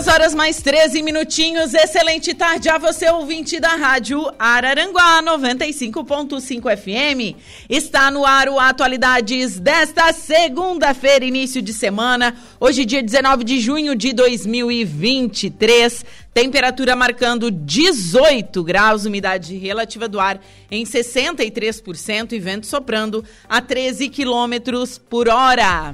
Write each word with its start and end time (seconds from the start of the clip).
Duas 0.00 0.14
horas 0.14 0.34
mais 0.34 0.62
13 0.62 1.02
minutinhos. 1.02 1.74
Excelente 1.74 2.32
tarde 2.32 2.70
a 2.70 2.78
você, 2.78 3.10
ouvinte 3.10 3.60
da 3.60 3.74
Rádio 3.74 4.32
Araranguá 4.38 5.22
95.5 5.22 6.74
FM. 6.74 7.36
Está 7.68 8.10
no 8.10 8.24
ar 8.24 8.48
o 8.48 8.58
Atualidades 8.58 9.60
desta 9.60 10.10
segunda-feira, 10.14 11.22
início 11.22 11.60
de 11.60 11.74
semana. 11.74 12.34
Hoje, 12.58 12.86
dia 12.86 13.02
19 13.02 13.44
de 13.44 13.60
junho 13.60 13.94
de 13.94 14.14
2023. 14.14 16.02
Temperatura 16.32 16.96
marcando 16.96 17.50
18 17.50 18.64
graus, 18.64 19.04
umidade 19.04 19.54
relativa 19.58 20.08
do 20.08 20.18
ar 20.18 20.40
em 20.70 20.82
63% 20.82 22.32
e 22.32 22.38
vento 22.38 22.66
soprando 22.66 23.22
a 23.46 23.60
13 23.60 24.08
quilômetros 24.08 24.96
por 24.96 25.28
hora. 25.28 25.92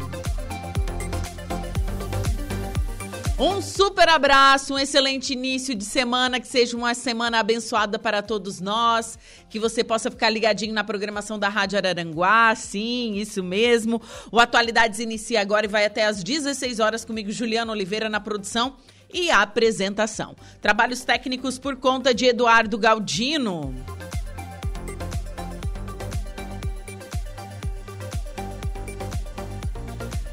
Um 3.39 3.61
super 3.61 4.09
abraço, 4.09 4.73
um 4.73 4.79
excelente 4.79 5.35
início 5.35 5.75
de 5.75 5.85
semana, 5.85 6.41
que 6.41 6.49
seja 6.49 6.75
uma 6.75 6.95
semana 6.95 7.39
abençoada 7.39 7.99
para 7.99 8.23
todos 8.23 8.63
nós, 8.63 9.19
que 9.51 9.59
você 9.59 9.85
possa 9.85 10.11
ficar 10.11 10.31
ligadinho 10.31 10.73
na 10.73 10.83
programação 10.83 11.39
da 11.39 11.51
Rádio 11.51 11.77
Araranguá, 11.77 12.55
sim, 12.55 13.17
isso 13.17 13.43
mesmo. 13.43 14.01
O 14.33 14.41
Atualidades 14.41 15.01
inicia 15.01 15.43
agora 15.43 15.67
e 15.67 15.69
vai 15.69 15.85
até 15.85 16.07
às 16.07 16.25
16 16.25 16.81
horas 16.81 17.05
comigo, 17.05 17.31
Juliana 17.31 17.73
Oliveira, 17.73 18.09
na 18.09 18.21
produção 18.21 18.77
e 19.13 19.31
apresentação. 19.31 20.35
Trabalhos 20.63 21.05
técnicos 21.05 21.59
por 21.59 21.77
conta 21.77 22.15
de 22.15 22.25
Eduardo 22.25 22.79
Galdino. 22.79 23.75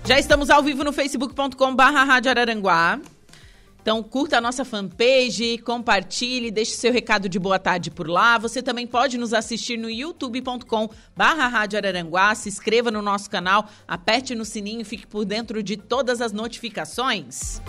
Já 0.05 0.19
estamos 0.19 0.49
ao 0.49 0.61
vivo 0.61 0.83
no 0.83 0.91
facebook.com 0.91 1.73
barra 1.73 2.03
Rádio 2.03 2.29
Araranguá. 2.29 2.99
Então 3.81 4.03
curta 4.03 4.37
a 4.37 4.41
nossa 4.41 4.65
fanpage, 4.65 5.57
compartilhe, 5.59 6.51
deixe 6.51 6.71
seu 6.71 6.91
recado 6.91 7.29
de 7.29 7.39
boa 7.39 7.57
tarde 7.57 7.89
por 7.89 8.09
lá. 8.09 8.37
Você 8.37 8.61
também 8.61 8.85
pode 8.85 9.17
nos 9.17 9.33
assistir 9.33 9.77
no 9.77 9.89
youtube.com 9.89 10.89
barra 11.15 11.47
Rádio 11.47 11.77
Araranguá. 11.77 12.35
Se 12.35 12.49
inscreva 12.49 12.91
no 12.91 13.01
nosso 13.01 13.29
canal, 13.29 13.69
aperte 13.87 14.35
no 14.35 14.43
sininho 14.43 14.85
fique 14.85 15.07
por 15.07 15.23
dentro 15.23 15.63
de 15.63 15.77
todas 15.77 16.19
as 16.19 16.33
notificações. 16.33 17.61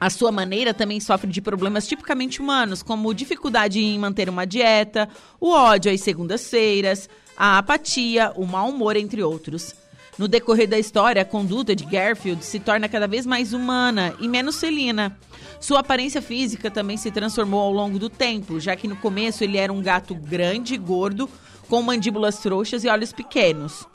a 0.00 0.10
sua 0.10 0.30
maneira 0.30 0.74
também 0.74 1.00
sofre 1.00 1.30
de 1.30 1.40
problemas 1.40 1.86
tipicamente 1.86 2.40
humanos, 2.40 2.82
como 2.82 3.14
dificuldade 3.14 3.80
em 3.80 3.98
manter 3.98 4.28
uma 4.28 4.46
dieta, 4.46 5.08
o 5.40 5.50
ódio 5.50 5.92
às 5.92 6.00
segundas-feiras, 6.00 7.08
a 7.36 7.58
apatia, 7.58 8.32
o 8.36 8.46
mau 8.46 8.68
humor, 8.68 8.96
entre 8.96 9.22
outros. 9.22 9.74
No 10.18 10.26
decorrer 10.26 10.66
da 10.66 10.78
história, 10.78 11.20
a 11.20 11.26
conduta 11.26 11.76
de 11.76 11.84
Garfield 11.84 12.42
se 12.44 12.58
torna 12.58 12.88
cada 12.88 13.06
vez 13.06 13.26
mais 13.26 13.52
humana 13.52 14.14
e 14.18 14.26
menos 14.26 14.58
felina. 14.58 15.16
Sua 15.60 15.80
aparência 15.80 16.22
física 16.22 16.70
também 16.70 16.96
se 16.96 17.10
transformou 17.10 17.60
ao 17.60 17.72
longo 17.72 17.98
do 17.98 18.08
tempo, 18.08 18.58
já 18.58 18.74
que 18.74 18.88
no 18.88 18.96
começo 18.96 19.44
ele 19.44 19.58
era 19.58 19.72
um 19.72 19.82
gato 19.82 20.14
grande 20.14 20.74
e 20.74 20.78
gordo, 20.78 21.28
com 21.68 21.82
mandíbulas 21.82 22.38
frouxas 22.38 22.84
e 22.84 22.88
olhos 22.88 23.12
pequenos. 23.12 23.86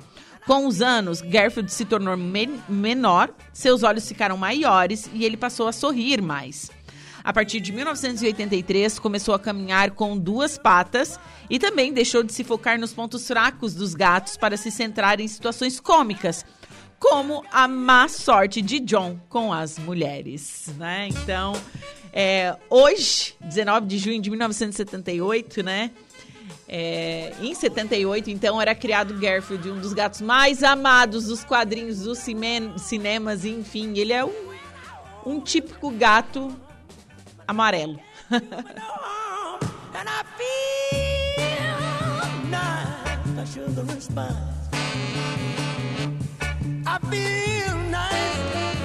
Com 0.45 0.65
os 0.65 0.81
anos, 0.81 1.21
Garfield 1.21 1.71
se 1.71 1.85
tornou 1.85 2.17
men 2.17 2.61
menor, 2.67 3.29
seus 3.53 3.83
olhos 3.83 4.07
ficaram 4.07 4.37
maiores 4.37 5.09
e 5.13 5.23
ele 5.23 5.37
passou 5.37 5.67
a 5.67 5.71
sorrir 5.71 6.21
mais. 6.21 6.71
A 7.23 7.31
partir 7.31 7.59
de 7.59 7.71
1983, 7.71 8.97
começou 8.97 9.35
a 9.35 9.39
caminhar 9.39 9.91
com 9.91 10.17
duas 10.17 10.57
patas 10.57 11.19
e 11.49 11.59
também 11.59 11.93
deixou 11.93 12.23
de 12.23 12.33
se 12.33 12.43
focar 12.43 12.79
nos 12.79 12.93
pontos 12.93 13.27
fracos 13.27 13.75
dos 13.75 13.93
gatos 13.93 14.37
para 14.37 14.57
se 14.57 14.71
centrar 14.71 15.19
em 15.19 15.27
situações 15.27 15.79
cômicas, 15.79 16.43
como 16.99 17.43
a 17.51 17.67
má 17.67 18.07
sorte 18.07 18.61
de 18.61 18.79
John 18.79 19.19
com 19.29 19.53
as 19.53 19.77
mulheres, 19.77 20.71
né? 20.77 21.09
Então, 21.09 21.53
é, 22.11 22.55
hoje, 22.69 23.35
19 23.41 23.85
de 23.85 23.97
junho 23.99 24.21
de 24.21 24.29
1978, 24.29 25.63
né? 25.63 25.91
É, 26.73 27.33
em 27.41 27.53
78, 27.53 28.29
então, 28.29 28.61
era 28.61 28.73
criado 28.73 29.13
Garfield, 29.19 29.69
um 29.69 29.81
dos 29.81 29.91
gatos 29.91 30.21
mais 30.21 30.63
amados 30.63 31.25
dos 31.25 31.43
quadrinhos 31.43 31.99
dos 32.03 32.19
cinemas, 32.19 33.43
enfim, 33.43 33.97
ele 33.97 34.13
é 34.13 34.23
um, 34.23 34.31
um 35.25 35.41
típico 35.41 35.91
gato 35.91 36.55
amarelo. 37.45 37.99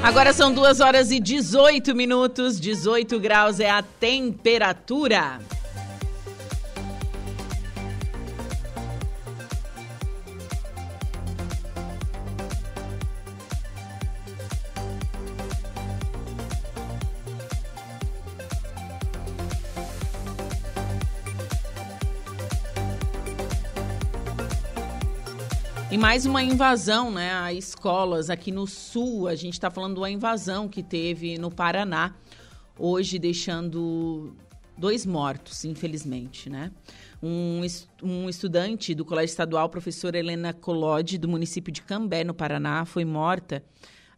Agora 0.03 0.33
são 0.33 0.53
2 0.53 0.81
horas 0.81 1.11
e 1.12 1.21
18 1.21 1.94
minutos, 1.94 2.59
18 2.61 3.21
graus 3.21 3.61
é 3.61 3.71
a 3.71 3.83
temperatura. 3.83 5.41
E 25.97 25.99
mais 25.99 26.27
uma 26.27 26.43
invasão 26.43 27.11
né, 27.11 27.33
a 27.33 27.55
escolas 27.55 28.29
aqui 28.29 28.53
no 28.53 28.67
sul. 28.67 29.27
A 29.29 29.35
gente 29.35 29.55
está 29.55 29.71
falando 29.71 29.97
uma 29.97 30.11
invasão 30.11 30.69
que 30.69 30.83
teve 30.83 31.39
no 31.39 31.51
Paraná, 31.51 32.15
hoje 32.79 33.19
deixando 33.19 34.37
dois 34.77 35.07
mortos, 35.07 35.65
infelizmente. 35.65 36.51
Né? 36.51 36.71
Um, 37.23 37.63
um 38.03 38.29
estudante 38.29 38.95
do 38.95 39.07
Colégio 39.07 39.33
Estadual, 39.33 39.71
professora 39.71 40.19
Helena 40.19 40.53
Colodi, 40.53 41.17
do 41.17 41.31
município 41.31 41.73
de 41.73 41.81
Cambé, 41.81 42.25
no 42.25 42.35
Paraná, 42.35 42.85
foi 42.85 43.07
morta 43.07 43.65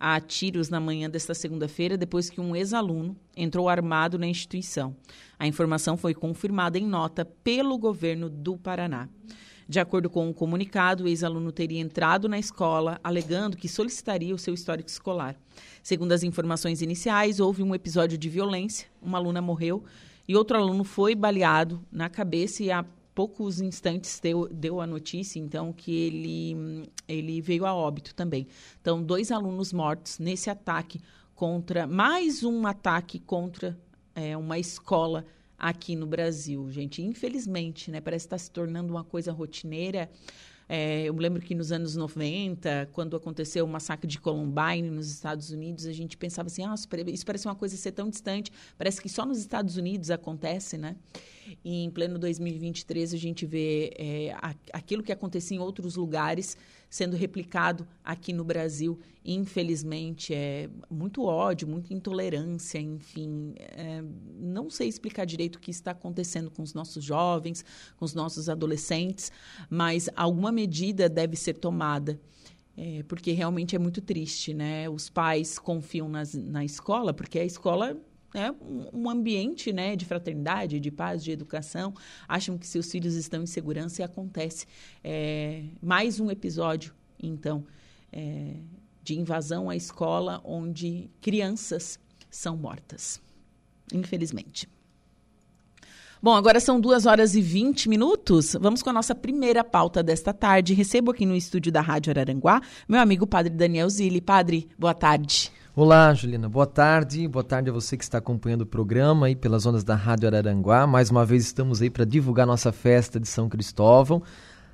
a 0.00 0.20
tiros 0.20 0.68
na 0.68 0.80
manhã 0.80 1.08
desta 1.08 1.32
segunda-feira, 1.32 1.96
depois 1.96 2.28
que 2.28 2.40
um 2.40 2.56
ex-aluno 2.56 3.16
entrou 3.36 3.68
armado 3.68 4.18
na 4.18 4.26
instituição. 4.26 4.96
A 5.38 5.46
informação 5.46 5.96
foi 5.96 6.12
confirmada 6.12 6.76
em 6.76 6.84
nota 6.84 7.24
pelo 7.24 7.78
governo 7.78 8.28
do 8.28 8.56
Paraná. 8.56 9.08
De 9.68 9.78
acordo 9.78 10.08
com 10.08 10.26
um 10.26 10.32
comunicado, 10.32 11.04
o 11.04 11.08
ex-aluno 11.08 11.52
teria 11.52 11.78
entrado 11.78 12.26
na 12.26 12.38
escola 12.38 12.98
alegando 13.04 13.54
que 13.54 13.68
solicitaria 13.68 14.34
o 14.34 14.38
seu 14.38 14.54
histórico 14.54 14.88
escolar. 14.88 15.36
Segundo 15.82 16.12
as 16.12 16.22
informações 16.22 16.80
iniciais, 16.80 17.38
houve 17.38 17.62
um 17.62 17.74
episódio 17.74 18.16
de 18.16 18.30
violência, 18.30 18.88
uma 19.02 19.18
aluna 19.18 19.42
morreu 19.42 19.84
e 20.26 20.34
outro 20.34 20.56
aluno 20.56 20.84
foi 20.84 21.14
baleado 21.14 21.84
na 21.92 22.08
cabeça 22.08 22.62
e 22.62 22.70
há 22.70 22.82
poucos 23.14 23.60
instantes 23.60 24.18
deu, 24.20 24.48
deu 24.48 24.80
a 24.80 24.86
notícia, 24.86 25.38
então, 25.38 25.70
que 25.70 25.92
ele, 25.92 26.90
ele 27.06 27.42
veio 27.42 27.66
a 27.66 27.74
óbito 27.74 28.14
também. 28.14 28.46
Então, 28.80 29.02
dois 29.02 29.30
alunos 29.30 29.70
mortos 29.70 30.18
nesse 30.18 30.48
ataque 30.48 30.98
contra, 31.34 31.86
mais 31.86 32.42
um 32.42 32.66
ataque 32.66 33.18
contra 33.18 33.78
é, 34.14 34.34
uma 34.34 34.58
escola 34.58 35.26
aqui 35.58 35.96
no 35.96 36.06
Brasil, 36.06 36.70
gente. 36.70 37.02
Infelizmente, 37.02 37.90
né? 37.90 38.00
Parece 38.00 38.26
estar 38.26 38.36
tá 38.36 38.38
se 38.38 38.50
tornando 38.50 38.92
uma 38.92 39.02
coisa 39.02 39.32
rotineira. 39.32 40.08
É, 40.68 41.04
eu 41.04 41.14
me 41.14 41.20
lembro 41.20 41.40
que 41.40 41.54
nos 41.54 41.72
anos 41.72 41.96
90, 41.96 42.90
quando 42.92 43.16
aconteceu 43.16 43.64
o 43.64 43.68
massacre 43.68 44.06
de 44.06 44.20
Columbine 44.20 44.90
nos 44.90 45.10
Estados 45.10 45.50
Unidos, 45.50 45.86
a 45.86 45.92
gente 45.92 46.14
pensava 46.14 46.48
assim, 46.48 46.62
ah, 46.62 46.74
isso 47.06 47.24
parece 47.24 47.48
uma 47.48 47.54
coisa 47.54 47.74
ser 47.74 47.92
tão 47.92 48.10
distante, 48.10 48.52
parece 48.76 49.00
que 49.00 49.08
só 49.08 49.24
nos 49.24 49.38
Estados 49.38 49.78
Unidos 49.78 50.10
acontece, 50.10 50.76
né? 50.76 50.94
E 51.64 51.84
em 51.84 51.90
pleno 51.90 52.18
2023 52.18 53.14
a 53.14 53.16
gente 53.16 53.46
vê 53.46 53.94
é, 53.96 54.36
aquilo 54.70 55.02
que 55.02 55.10
acontecia 55.10 55.56
em 55.56 55.60
outros 55.60 55.96
lugares 55.96 56.58
sendo 56.88 57.16
replicado 57.16 57.86
aqui 58.02 58.32
no 58.32 58.44
Brasil. 58.44 58.98
Infelizmente, 59.24 60.32
é 60.34 60.70
muito 60.90 61.24
ódio, 61.24 61.68
muita 61.68 61.92
intolerância, 61.92 62.78
enfim. 62.78 63.54
É, 63.58 64.02
não 64.38 64.70
sei 64.70 64.88
explicar 64.88 65.24
direito 65.24 65.56
o 65.56 65.60
que 65.60 65.70
está 65.70 65.90
acontecendo 65.90 66.50
com 66.50 66.62
os 66.62 66.72
nossos 66.72 67.04
jovens, 67.04 67.64
com 67.96 68.04
os 68.04 68.14
nossos 68.14 68.48
adolescentes, 68.48 69.30
mas 69.68 70.08
alguma 70.16 70.50
medida 70.50 71.08
deve 71.08 71.36
ser 71.36 71.54
tomada. 71.54 72.18
É, 72.76 73.02
porque 73.08 73.32
realmente 73.32 73.74
é 73.74 73.78
muito 73.78 74.00
triste, 74.00 74.54
né? 74.54 74.88
Os 74.88 75.10
pais 75.10 75.58
confiam 75.58 76.08
nas, 76.08 76.32
na 76.32 76.64
escola, 76.64 77.12
porque 77.12 77.40
a 77.40 77.44
escola 77.44 78.00
é 78.34 78.52
um 78.92 79.08
ambiente 79.08 79.72
né, 79.72 79.96
de 79.96 80.04
fraternidade, 80.04 80.78
de 80.78 80.90
paz, 80.90 81.24
de 81.24 81.30
educação, 81.30 81.94
acham 82.26 82.58
que 82.58 82.66
seus 82.66 82.90
filhos 82.90 83.14
estão 83.14 83.42
em 83.42 83.46
segurança 83.46 84.02
e 84.02 84.04
acontece 84.04 84.66
é, 85.02 85.64
mais 85.80 86.20
um 86.20 86.30
episódio, 86.30 86.94
então, 87.22 87.64
é, 88.12 88.54
de 89.02 89.18
invasão 89.18 89.70
à 89.70 89.76
escola 89.76 90.40
onde 90.44 91.10
crianças 91.20 91.98
são 92.30 92.56
mortas, 92.56 93.20
infelizmente. 93.92 94.68
Bom, 96.20 96.34
agora 96.34 96.58
são 96.58 96.80
duas 96.80 97.06
horas 97.06 97.36
e 97.36 97.40
20 97.40 97.88
minutos. 97.88 98.56
Vamos 98.60 98.82
com 98.82 98.90
a 98.90 98.92
nossa 98.92 99.14
primeira 99.14 99.62
pauta 99.62 100.02
desta 100.02 100.32
tarde. 100.32 100.74
Recebo 100.74 101.12
aqui 101.12 101.24
no 101.24 101.36
estúdio 101.36 101.70
da 101.70 101.80
Rádio 101.80 102.10
Araranguá 102.10 102.60
meu 102.88 103.00
amigo 103.00 103.24
Padre 103.24 103.52
Daniel 103.52 103.88
Zilli. 103.88 104.20
Padre, 104.20 104.68
boa 104.76 104.94
tarde. 104.94 105.52
Olá, 105.80 106.12
Juliana. 106.12 106.48
Boa 106.48 106.66
tarde. 106.66 107.28
Boa 107.28 107.44
tarde 107.44 107.70
a 107.70 107.72
você 107.72 107.96
que 107.96 108.02
está 108.02 108.18
acompanhando 108.18 108.62
o 108.62 108.66
programa 108.66 109.26
aí 109.26 109.36
pelas 109.36 109.64
ondas 109.64 109.84
da 109.84 109.94
Rádio 109.94 110.26
Araranguá. 110.26 110.88
Mais 110.88 111.08
uma 111.08 111.24
vez 111.24 111.44
estamos 111.44 111.80
aí 111.80 111.88
para 111.88 112.04
divulgar 112.04 112.48
nossa 112.48 112.72
festa 112.72 113.20
de 113.20 113.28
São 113.28 113.48
Cristóvão. 113.48 114.20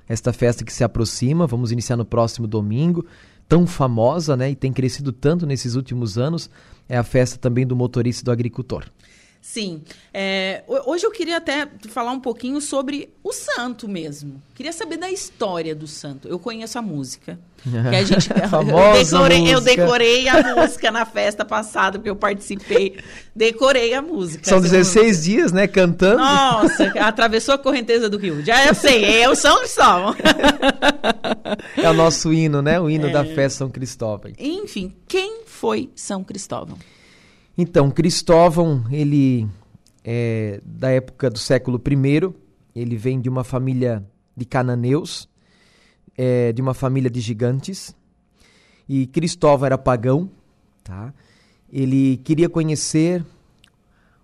Esta 0.09 0.33
festa 0.33 0.65
que 0.65 0.73
se 0.73 0.83
aproxima, 0.83 1.45
vamos 1.45 1.71
iniciar 1.71 1.95
no 1.95 2.05
próximo 2.05 2.47
domingo, 2.47 3.05
tão 3.47 3.67
famosa, 3.67 4.35
né, 4.35 4.49
e 4.49 4.55
tem 4.55 4.73
crescido 4.73 5.11
tanto 5.11 5.45
nesses 5.45 5.75
últimos 5.75 6.17
anos, 6.17 6.49
é 6.89 6.97
a 6.97 7.03
festa 7.03 7.37
também 7.37 7.67
do 7.67 7.75
motorista 7.75 8.23
e 8.23 8.25
do 8.25 8.31
agricultor. 8.31 8.85
Sim. 9.45 9.83
É, 10.11 10.63
hoje 10.67 11.05
eu 11.05 11.11
queria 11.11 11.37
até 11.37 11.67
falar 11.89 12.11
um 12.11 12.19
pouquinho 12.19 12.59
sobre 12.59 13.13
o 13.23 13.31
santo 13.31 13.87
mesmo. 13.87 14.41
Queria 14.55 14.73
saber 14.73 14.97
da 14.97 15.09
história 15.09 15.75
do 15.75 15.85
santo. 15.85 16.27
Eu 16.27 16.39
conheço 16.39 16.79
a 16.79 16.81
música. 16.81 17.39
Que 17.65 17.95
a 17.95 18.03
gente, 18.03 18.27
Famosa 18.49 19.17
eu, 19.17 19.23
decorei, 19.23 19.39
música. 19.39 19.51
eu 19.53 19.61
decorei 19.61 20.27
a 20.27 20.55
música 20.55 20.91
na 20.91 21.05
festa 21.05 21.45
passada, 21.45 21.97
porque 21.97 22.09
eu 22.09 22.15
participei. 22.15 22.97
Decorei 23.35 23.93
a 23.93 24.01
música. 24.01 24.47
São 24.49 24.59
16 24.59 25.23
dias, 25.23 25.51
né? 25.51 25.67
Cantando. 25.67 26.17
Nossa, 26.17 26.85
atravessou 26.99 27.55
a 27.55 27.57
correnteza 27.57 28.09
do 28.09 28.17
rio. 28.17 28.43
Já 28.43 28.65
eu 28.65 28.75
sei, 28.75 29.21
é 29.21 29.29
o 29.29 29.35
São 29.35 29.59
Cristóvão. 29.59 30.15
É 31.77 31.89
o 31.89 31.93
nosso 31.93 32.33
hino, 32.33 32.61
né? 32.61 32.79
O 32.79 32.89
hino 32.89 33.07
é. 33.07 33.11
da 33.11 33.23
festa 33.23 33.59
São 33.59 33.69
Cristóvão. 33.69 34.31
Enfim, 34.37 34.93
quem 35.07 35.41
foi 35.45 35.89
São 35.95 36.23
Cristóvão? 36.23 36.77
Então, 37.57 37.89
Cristóvão, 37.89 38.83
ele 38.91 39.47
é 40.03 40.59
da 40.65 40.89
época 40.89 41.29
do 41.29 41.39
século 41.39 41.81
I, 41.89 42.33
ele 42.75 42.97
vem 42.97 43.21
de 43.21 43.29
uma 43.29 43.45
família 43.45 44.05
de 44.35 44.43
cananeus, 44.43 45.29
é, 46.17 46.51
de 46.51 46.61
uma 46.61 46.73
família 46.73 47.09
de 47.09 47.21
gigantes, 47.21 47.95
e 48.89 49.07
Cristóvão 49.07 49.67
era 49.67 49.77
pagão, 49.77 50.29
tá? 50.83 51.13
Ele 51.71 52.17
queria 52.17 52.49
conhecer 52.49 53.25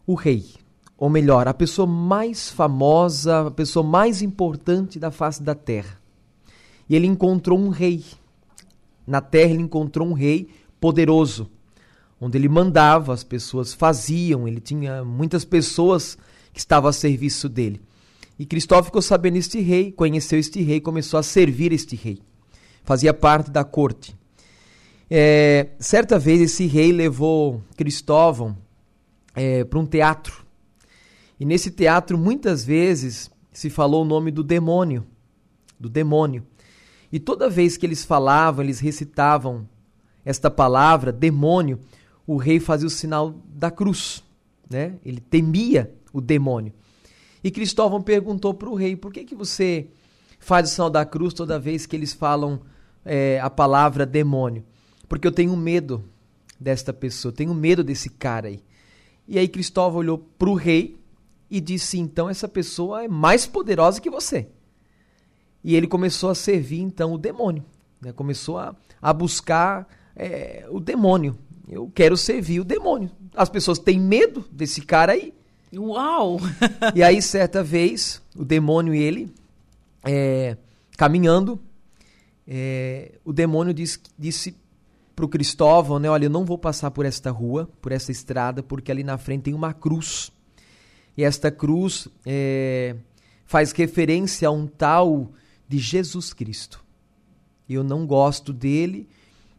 o 0.05 0.13
rei, 0.13 0.53
ou 0.97 1.09
melhor, 1.09 1.47
a 1.47 1.53
pessoa 1.53 1.87
mais 1.87 2.49
famosa, 2.49 3.47
a 3.47 3.51
pessoa 3.51 3.81
mais 3.81 4.21
importante 4.21 4.99
da 4.99 5.09
face 5.09 5.41
da 5.41 5.55
terra. 5.55 5.97
E 6.89 6.97
ele 6.97 7.07
encontrou 7.07 7.57
um 7.57 7.69
rei. 7.69 8.03
Na 9.07 9.21
terra 9.21 9.53
ele 9.53 9.63
encontrou 9.63 10.05
um 10.05 10.13
rei 10.13 10.49
poderoso, 10.81 11.49
onde 12.21 12.37
ele 12.37 12.47
mandava, 12.47 13.11
as 13.11 13.23
pessoas 13.23 13.73
faziam, 13.73 14.47
ele 14.47 14.59
tinha 14.59 15.03
muitas 15.03 15.43
pessoas 15.43 16.15
que 16.53 16.59
estavam 16.59 16.87
a 16.87 16.93
serviço 16.93 17.49
dele. 17.49 17.81
E 18.37 18.45
Cristóvão 18.45 18.83
ficou 18.83 19.01
sabendo 19.01 19.37
este 19.37 19.59
rei, 19.59 19.91
conheceu 19.91 20.37
este 20.37 20.61
rei, 20.61 20.79
começou 20.79 21.19
a 21.19 21.23
servir 21.23 21.73
este 21.73 21.95
rei. 21.95 22.21
Fazia 22.83 23.13
parte 23.13 23.49
da 23.49 23.63
corte. 23.63 24.15
É, 25.09 25.69
certa 25.79 26.19
vez 26.19 26.39
esse 26.41 26.67
rei 26.67 26.91
levou 26.91 27.63
Cristóvão 27.75 28.55
é, 29.35 29.63
para 29.63 29.79
um 29.79 29.85
teatro. 29.85 30.45
E 31.39 31.45
nesse 31.45 31.71
teatro 31.71 32.17
muitas 32.17 32.63
vezes 32.63 33.31
se 33.51 33.69
falou 33.69 34.03
o 34.03 34.07
nome 34.07 34.29
do 34.31 34.43
demônio, 34.43 35.05
do 35.79 35.89
demônio. 35.89 36.45
E 37.11 37.19
toda 37.19 37.49
vez 37.49 37.77
que 37.77 37.85
eles 37.85 38.05
falavam, 38.05 38.63
eles 38.63 38.79
recitavam 38.79 39.67
esta 40.23 40.49
palavra, 40.49 41.11
demônio, 41.11 41.79
o 42.25 42.37
rei 42.37 42.59
fazia 42.59 42.87
o 42.87 42.91
sinal 42.91 43.35
da 43.53 43.71
cruz, 43.71 44.23
né? 44.69 44.95
Ele 45.05 45.19
temia 45.19 45.93
o 46.13 46.21
demônio. 46.21 46.73
E 47.43 47.49
Cristóvão 47.49 48.01
perguntou 48.01 48.53
para 48.53 48.69
o 48.69 48.75
rei: 48.75 48.95
por 48.95 49.11
que, 49.11 49.23
que 49.23 49.35
você 49.35 49.87
faz 50.39 50.69
o 50.69 50.73
sinal 50.73 50.89
da 50.89 51.05
cruz 51.05 51.33
toda 51.33 51.59
vez 51.59 51.85
que 51.85 51.95
eles 51.95 52.13
falam 52.13 52.61
é, 53.03 53.39
a 53.39 53.49
palavra 53.49 54.05
demônio? 54.05 54.63
Porque 55.07 55.27
eu 55.27 55.31
tenho 55.31 55.55
medo 55.57 56.03
desta 56.59 56.93
pessoa, 56.93 57.31
eu 57.31 57.35
tenho 57.35 57.53
medo 57.53 57.83
desse 57.83 58.09
cara 58.09 58.47
aí. 58.47 58.63
E 59.27 59.39
aí 59.39 59.47
Cristóvão 59.47 59.99
olhou 59.99 60.17
para 60.17 60.49
o 60.49 60.55
rei 60.55 60.97
e 61.49 61.59
disse: 61.59 61.97
então 61.97 62.29
essa 62.29 62.47
pessoa 62.47 63.03
é 63.03 63.07
mais 63.07 63.45
poderosa 63.45 63.99
que 63.99 64.09
você. 64.09 64.47
E 65.63 65.75
ele 65.75 65.87
começou 65.87 66.29
a 66.29 66.35
servir 66.35 66.81
então 66.81 67.13
o 67.13 67.17
demônio, 67.17 67.63
né? 67.99 68.11
começou 68.11 68.57
a, 68.57 68.75
a 69.01 69.13
buscar 69.13 69.87
é, 70.15 70.65
o 70.69 70.79
demônio. 70.79 71.37
Eu 71.67 71.91
quero 71.93 72.17
servir 72.17 72.59
o 72.59 72.65
demônio. 72.65 73.11
As 73.35 73.49
pessoas 73.49 73.79
têm 73.79 73.99
medo 73.99 74.45
desse 74.51 74.81
cara 74.81 75.13
aí. 75.13 75.33
Uau! 75.75 76.39
e 76.95 77.01
aí, 77.01 77.21
certa 77.21 77.63
vez, 77.63 78.21
o 78.35 78.43
demônio 78.43 78.93
e 78.93 79.01
ele, 79.01 79.33
é, 80.03 80.57
caminhando, 80.97 81.59
é, 82.47 83.13
o 83.23 83.31
demônio 83.31 83.73
disse, 83.73 83.99
disse 84.17 84.55
para 85.15 85.25
o 85.25 85.29
Cristóvão, 85.29 85.99
né, 85.99 86.09
olha, 86.09 86.25
eu 86.25 86.29
não 86.29 86.45
vou 86.45 86.57
passar 86.57 86.91
por 86.91 87.05
esta 87.05 87.31
rua, 87.31 87.69
por 87.81 87.91
essa 87.91 88.11
estrada, 88.11 88.61
porque 88.61 88.91
ali 88.91 89.03
na 89.03 89.17
frente 89.17 89.43
tem 89.43 89.53
uma 89.53 89.73
cruz. 89.73 90.31
E 91.15 91.23
esta 91.23 91.51
cruz 91.51 92.07
é, 92.25 92.95
faz 93.45 93.71
referência 93.71 94.47
a 94.47 94.51
um 94.51 94.67
tal 94.67 95.31
de 95.67 95.77
Jesus 95.77 96.33
Cristo. 96.33 96.83
Eu 97.69 97.83
não 97.83 98.05
gosto 98.05 98.51
dele 98.51 99.07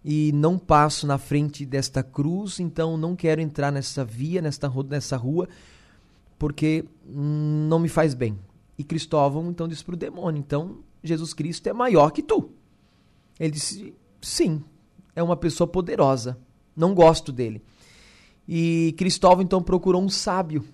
e 0.04 0.32
não 0.32 0.59
passo 0.59 1.06
na 1.06 1.16
frente 1.16 1.64
desta 1.64 2.02
cruz, 2.02 2.59
então 2.59 2.97
não 2.97 3.14
quero 3.14 3.40
entrar 3.40 3.71
nessa 3.71 4.04
via, 4.04 4.42
nesta, 4.42 4.71
nessa 4.88 5.16
rua, 5.16 5.49
porque 6.38 6.85
não 7.06 7.78
me 7.78 7.88
faz 7.88 8.14
bem. 8.14 8.38
E 8.76 8.82
Cristóvão 8.82 9.49
então 9.49 9.68
disse 9.68 9.85
para 9.85 9.94
o 9.94 9.99
demônio: 9.99 10.40
então 10.40 10.78
Jesus 11.02 11.32
Cristo 11.32 11.68
é 11.68 11.73
maior 11.73 12.11
que 12.11 12.23
tu. 12.23 12.50
Ele 13.38 13.52
disse: 13.52 13.94
sim, 14.21 14.62
é 15.14 15.23
uma 15.23 15.37
pessoa 15.37 15.68
poderosa, 15.68 16.38
não 16.76 16.94
gosto 16.94 17.30
dele. 17.30 17.62
E 18.49 18.94
Cristóvão 18.99 19.44
então 19.44 19.62
procurou 19.62 20.02
um 20.02 20.09
sábio 20.09 20.64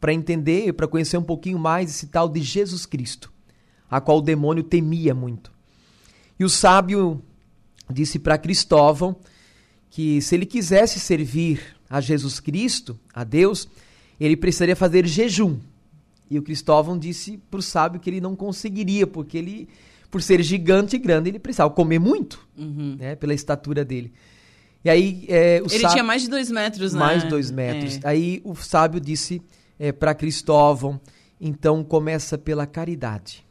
para 0.00 0.14
entender, 0.14 0.72
para 0.72 0.88
conhecer 0.88 1.18
um 1.18 1.22
pouquinho 1.22 1.58
mais 1.58 1.90
esse 1.90 2.06
tal 2.06 2.26
de 2.26 2.40
Jesus 2.40 2.86
Cristo, 2.86 3.30
a 3.90 4.00
qual 4.00 4.18
o 4.18 4.22
demônio 4.22 4.64
temia 4.64 5.14
muito. 5.14 5.52
E 6.38 6.44
o 6.44 6.48
sábio 6.48 7.22
disse 7.90 8.18
para 8.18 8.38
Cristóvão 8.38 9.16
que 9.90 10.20
se 10.20 10.34
ele 10.34 10.46
quisesse 10.46 11.00
servir 11.00 11.76
a 11.88 12.00
Jesus 12.00 12.38
Cristo, 12.38 12.98
a 13.12 13.24
Deus, 13.24 13.68
ele 14.18 14.36
precisaria 14.36 14.76
fazer 14.76 15.06
jejum. 15.06 15.58
E 16.30 16.38
o 16.38 16.42
Cristóvão 16.42 16.96
disse 16.96 17.38
para 17.50 17.58
o 17.58 17.62
sábio 17.62 18.00
que 18.00 18.08
ele 18.08 18.20
não 18.20 18.36
conseguiria, 18.36 19.06
porque 19.06 19.36
ele, 19.36 19.68
por 20.10 20.22
ser 20.22 20.42
gigante 20.42 20.94
e 20.94 20.98
grande, 20.98 21.28
ele 21.28 21.40
precisava 21.40 21.70
comer 21.70 21.98
muito, 21.98 22.46
uhum. 22.56 22.96
né, 22.98 23.16
pela 23.16 23.34
estatura 23.34 23.84
dele. 23.84 24.12
E 24.84 24.88
aí 24.88 25.26
é, 25.28 25.60
o 25.60 25.66
ele 25.66 25.80
sábio, 25.80 25.90
tinha 25.90 26.04
mais 26.04 26.22
de 26.22 26.30
dois 26.30 26.50
metros, 26.50 26.92
né? 26.94 27.00
Mais 27.00 27.22
de 27.22 27.28
dois 27.28 27.50
metros. 27.50 27.96
É. 27.96 28.08
Aí 28.08 28.40
o 28.44 28.54
sábio 28.54 29.00
disse 29.00 29.42
é, 29.78 29.92
para 29.92 30.14
Cristóvão: 30.14 31.00
então 31.40 31.84
começa 31.84 32.38
pela 32.38 32.66
caridade. 32.66 33.44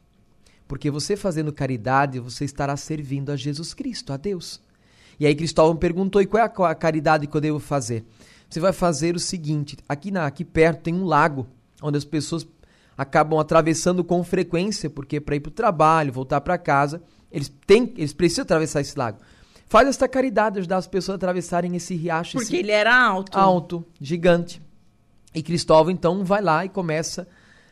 Porque 0.70 0.92
você 0.92 1.18
fazendo 1.18 1.52
caridade, 1.52 2.20
você 2.20 2.46
estará 2.46 2.78
servindo 2.78 3.32
a 3.32 3.36
Jesus 3.36 3.74
Cristo, 3.74 4.14
a 4.14 4.18
Deus. 4.18 4.62
E 5.20 5.26
aí 5.26 5.34
Cristóvão 5.34 5.76
perguntou: 5.76 6.22
e 6.22 6.28
qual 6.28 6.44
é 6.44 6.72
a 6.72 6.76
caridade 6.76 7.26
que 7.26 7.36
eu 7.36 7.42
devo 7.42 7.58
fazer? 7.58 8.06
Você 8.48 8.60
vai 8.60 8.72
fazer 8.72 9.16
o 9.16 9.20
seguinte: 9.20 9.76
aqui, 9.90 10.12
na, 10.12 10.28
aqui 10.28 10.46
perto 10.46 10.84
tem 10.84 10.94
um 10.94 11.06
lago, 11.06 11.48
onde 11.82 11.98
as 11.98 12.06
pessoas 12.06 12.48
acabam 12.96 13.40
atravessando 13.40 14.04
com 14.04 14.24
frequência, 14.24 14.92
porque 14.92 15.20
para 15.20 15.36
ir 15.36 15.40
para 15.40 15.50
o 15.50 15.54
trabalho, 15.54 16.14
voltar 16.14 16.40
para 16.40 16.56
casa, 16.56 17.02
eles, 17.32 17.52
têm, 17.66 17.92
eles 17.98 18.14
precisam 18.14 18.44
atravessar 18.44 18.82
esse 18.82 18.96
lago. 18.96 19.18
Faz 19.66 19.88
esta 19.88 20.08
caridade, 20.08 20.60
ajudar 20.60 20.78
as 20.78 20.88
pessoas 20.88 21.14
a 21.14 21.16
atravessarem 21.16 21.76
esse 21.76 21.96
riacho. 21.96 22.34
Porque 22.34 22.54
esse, 22.54 22.58
ele 22.58 22.72
era 22.72 22.96
alto. 22.96 23.36
Alto, 23.36 23.84
gigante. 24.00 24.62
E 25.34 25.42
Cristóvão 25.42 25.92
então 25.92 26.24
vai 26.24 26.44
lá 26.44 26.64
e 26.64 26.70
começa 26.70 27.28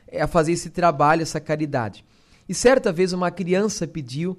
eh, 0.07 0.19
a 0.19 0.25
fazer 0.25 0.53
esse 0.53 0.71
trabalho, 0.71 1.21
essa 1.21 1.39
caridade. 1.39 2.03
E 2.47 2.53
certa 2.53 2.91
vez 2.91 3.13
uma 3.13 3.29
criança 3.31 3.87
pediu 3.87 4.37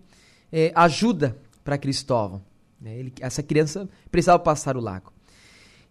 é, 0.53 0.73
ajuda 0.75 1.37
para 1.63 1.77
Cristóvão. 1.77 2.43
Né? 2.81 2.97
Ele, 2.99 3.13
essa 3.21 3.43
criança 3.43 3.89
precisava 4.11 4.39
passar 4.39 4.77
o 4.77 4.81
lago. 4.81 5.13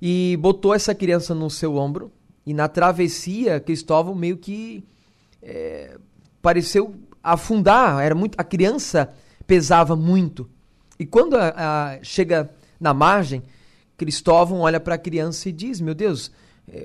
E 0.01 0.37
botou 0.39 0.73
essa 0.73 0.93
criança 0.95 1.33
no 1.35 1.49
seu 1.49 1.75
ombro. 1.75 2.11
E 2.45 2.53
na 2.53 2.67
travessia, 2.67 3.59
Cristóvão 3.59 4.15
meio 4.15 4.37
que 4.37 4.83
é, 5.41 5.97
pareceu 6.41 6.95
afundar. 7.21 8.01
Era 8.03 8.15
muito, 8.15 8.39
a 8.39 8.43
criança 8.43 9.13
pesava 9.45 9.95
muito. 9.95 10.49
E 10.99 11.05
quando 11.05 11.35
a, 11.35 11.53
a, 11.55 12.03
chega 12.03 12.49
na 12.79 12.93
margem, 12.93 13.43
Cristóvão 13.97 14.59
olha 14.59 14.79
para 14.79 14.95
a 14.95 14.99
criança 14.99 15.49
e 15.49 15.51
diz: 15.51 15.81
Meu 15.81 15.93
Deus, 15.93 16.31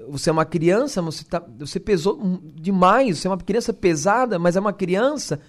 você 0.08 0.30
é 0.30 0.32
uma 0.32 0.44
criança, 0.44 1.02
você, 1.02 1.24
tá, 1.24 1.44
você 1.58 1.80
pesou 1.80 2.40
demais, 2.54 3.18
você 3.18 3.26
é 3.26 3.30
uma 3.30 3.36
criança 3.36 3.72
pesada, 3.72 4.38
mas 4.38 4.54
é 4.54 4.60
uma 4.60 4.72
criança. 4.72 5.40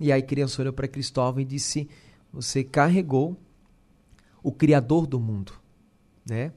E 0.00 0.10
aí 0.10 0.22
a 0.22 0.24
criança 0.24 0.62
olhou 0.62 0.72
para 0.72 0.88
Cristóvão 0.88 1.42
e 1.42 1.44
disse: 1.44 1.88
Você 2.32 2.64
carregou 2.64 3.36
o 4.42 4.50
Criador 4.50 5.06
do 5.06 5.20
mundo. 5.20 5.52
Né? 6.28 6.52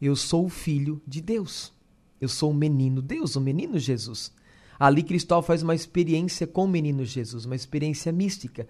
Eu 0.00 0.16
sou 0.16 0.46
o 0.46 0.48
filho 0.48 1.02
de 1.06 1.20
Deus. 1.20 1.72
Eu 2.20 2.28
sou 2.28 2.50
o 2.50 2.54
menino 2.54 3.02
Deus, 3.02 3.36
o 3.36 3.40
menino 3.40 3.78
Jesus. 3.78 4.32
Ali 4.78 5.02
Cristóvão 5.02 5.42
faz 5.42 5.62
uma 5.62 5.74
experiência 5.74 6.46
com 6.46 6.64
o 6.64 6.68
menino 6.68 7.04
Jesus, 7.04 7.44
uma 7.44 7.56
experiência 7.56 8.10
mística. 8.10 8.66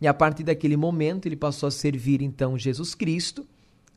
E 0.00 0.06
a 0.06 0.12
partir 0.12 0.44
daquele 0.44 0.76
momento 0.76 1.26
ele 1.26 1.36
passou 1.36 1.66
a 1.66 1.70
servir 1.70 2.20
então 2.22 2.58
Jesus 2.58 2.94
Cristo 2.94 3.46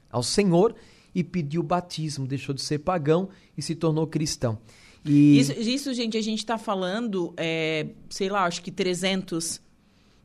ao 0.09 0.23
Senhor 0.23 0.75
e 1.13 1.23
pediu 1.23 1.61
batismo, 1.61 2.25
deixou 2.25 2.53
de 2.53 2.61
ser 2.61 2.79
pagão 2.79 3.29
e 3.57 3.61
se 3.61 3.75
tornou 3.75 4.07
cristão. 4.07 4.57
E... 5.05 5.39
Isso, 5.39 5.53
isso 5.53 5.93
gente, 5.93 6.17
a 6.17 6.21
gente 6.21 6.39
está 6.39 6.57
falando, 6.57 7.33
é, 7.37 7.87
sei 8.09 8.29
lá, 8.29 8.45
acho 8.45 8.61
que 8.61 8.71
300... 8.71 9.61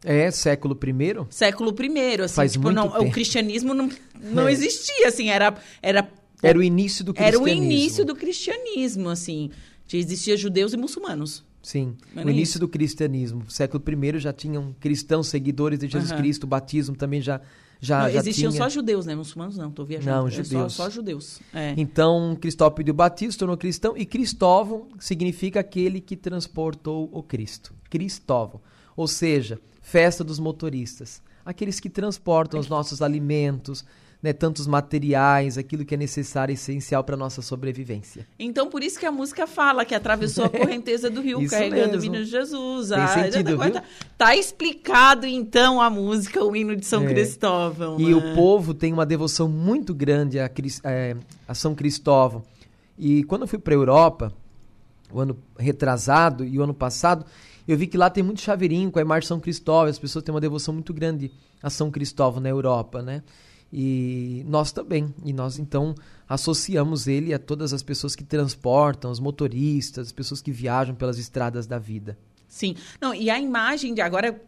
É, 0.04 0.30
século 0.30 0.78
I? 0.84 1.26
Século 1.30 1.74
I, 1.80 2.20
assim, 2.22 2.34
Faz 2.34 2.52
tipo, 2.52 2.64
muito 2.64 2.76
não, 2.76 2.90
tempo. 2.90 3.04
o 3.04 3.10
cristianismo 3.10 3.74
não, 3.74 3.90
não 4.20 4.46
é. 4.46 4.52
existia, 4.52 5.08
assim, 5.08 5.30
era... 5.30 5.56
Era, 5.82 6.08
era 6.42 6.58
o 6.58 6.62
início 6.62 7.04
do 7.04 7.14
cristianismo. 7.14 7.48
Era 7.48 7.58
o 7.58 7.62
início 7.64 8.04
do 8.04 8.14
cristianismo, 8.14 9.08
assim. 9.08 9.50
Existia 9.92 10.36
judeus 10.36 10.72
e 10.74 10.76
muçulmanos. 10.76 11.44
Sim, 11.66 11.96
o 12.14 12.20
início 12.20 12.42
isso. 12.42 12.58
do 12.60 12.68
cristianismo. 12.68 13.50
Século 13.50 13.82
I 13.84 14.20
já 14.20 14.32
tinham 14.32 14.72
cristãos 14.78 15.26
seguidores 15.26 15.80
de 15.80 15.88
Jesus 15.88 16.12
uhum. 16.12 16.18
Cristo, 16.18 16.44
o 16.44 16.46
batismo 16.46 16.94
também 16.94 17.20
já 17.20 17.40
já, 17.80 18.04
não, 18.04 18.10
já 18.10 18.18
existiam 18.20 18.50
tinha... 18.50 18.62
só 18.62 18.68
judeus, 18.68 19.06
né? 19.06 19.14
Muçulmanos 19.14 19.56
não, 19.56 19.68
estou 19.68 19.84
viajando. 19.84 20.16
Não, 20.16 20.28
é 20.28 20.30
judeus. 20.30 20.72
Só, 20.72 20.84
só 20.84 20.90
judeus. 20.90 21.40
É. 21.52 21.74
Então, 21.76 22.36
Cristóvão 22.40 22.74
pediu 22.74 22.94
batismo, 22.94 23.38
tornou 23.38 23.56
cristão, 23.56 23.96
e 23.96 24.06
Cristóvão 24.06 24.88
significa 24.98 25.60
aquele 25.60 26.00
que 26.00 26.16
transportou 26.16 27.08
o 27.12 27.22
Cristo. 27.22 27.74
Cristóvão. 27.90 28.60
Ou 28.96 29.06
seja, 29.06 29.60
festa 29.80 30.24
dos 30.24 30.38
motoristas. 30.38 31.22
Aqueles 31.44 31.78
que 31.78 31.88
transportam 31.88 32.58
os 32.58 32.68
nossos 32.68 33.02
alimentos, 33.02 33.84
né, 34.22 34.32
tantos 34.32 34.66
materiais, 34.66 35.58
aquilo 35.58 35.84
que 35.84 35.94
é 35.94 35.96
necessário 35.96 36.52
e 36.52 36.54
essencial 36.54 37.04
para 37.04 37.16
nossa 37.16 37.42
sobrevivência. 37.42 38.26
Então, 38.38 38.68
por 38.68 38.82
isso 38.82 38.98
que 38.98 39.06
a 39.06 39.12
música 39.12 39.46
fala 39.46 39.84
que 39.84 39.94
atravessou 39.94 40.46
a 40.46 40.48
correnteza 40.50 41.10
do 41.10 41.20
rio 41.20 41.46
carregando 41.48 41.92
mesmo. 41.92 42.00
o 42.00 42.04
hino 42.16 42.24
de 42.24 42.30
Jesus. 42.30 42.88
Tem 42.88 42.98
ah, 42.98 43.08
sentido? 43.08 43.56
Tá, 43.56 43.84
tá, 44.16 44.36
explicado, 44.36 45.26
então, 45.26 45.80
a 45.80 45.90
música, 45.90 46.42
o 46.42 46.56
hino 46.56 46.74
de 46.74 46.86
São 46.86 47.04
é. 47.04 47.06
Cristóvão. 47.06 48.00
E 48.00 48.06
né? 48.06 48.14
o 48.14 48.34
povo 48.34 48.74
tem 48.74 48.92
uma 48.92 49.06
devoção 49.06 49.48
muito 49.48 49.94
grande 49.94 50.38
a, 50.40 50.50
é, 50.84 51.16
a 51.46 51.54
São 51.54 51.74
Cristóvão. 51.74 52.42
E 52.98 53.22
quando 53.24 53.42
eu 53.42 53.48
fui 53.48 53.58
para 53.58 53.74
a 53.74 53.76
Europa, 53.76 54.32
o 55.12 55.20
ano 55.20 55.38
retrasado 55.58 56.44
e 56.44 56.58
o 56.58 56.62
ano 56.62 56.74
passado, 56.74 57.24
eu 57.68 57.76
vi 57.76 57.86
que 57.86 57.98
lá 57.98 58.08
tem 58.08 58.22
muito 58.22 58.40
chaveirinho 58.40 58.90
com 58.90 58.98
a 58.98 59.02
imagem 59.02 59.22
de 59.22 59.28
São 59.28 59.40
Cristóvão, 59.40 59.90
as 59.90 59.98
pessoas 59.98 60.24
têm 60.24 60.34
uma 60.34 60.40
devoção 60.40 60.72
muito 60.72 60.94
grande 60.94 61.30
a 61.62 61.68
São 61.68 61.90
Cristóvão 61.90 62.40
na 62.40 62.48
Europa, 62.48 63.02
né? 63.02 63.22
E 63.72 64.44
nós 64.48 64.72
também. 64.72 65.14
E 65.24 65.32
nós 65.32 65.58
então 65.58 65.94
associamos 66.28 67.06
ele 67.06 67.32
a 67.32 67.38
todas 67.38 67.72
as 67.72 67.82
pessoas 67.82 68.16
que 68.16 68.24
transportam, 68.24 69.10
os 69.10 69.20
motoristas, 69.20 70.08
as 70.08 70.12
pessoas 70.12 70.40
que 70.40 70.50
viajam 70.50 70.94
pelas 70.94 71.18
estradas 71.18 71.66
da 71.66 71.78
vida. 71.78 72.16
Sim. 72.48 72.76
Não, 73.00 73.14
e 73.14 73.28
a 73.28 73.38
imagem 73.38 73.92
de 73.92 74.00
agora, 74.00 74.40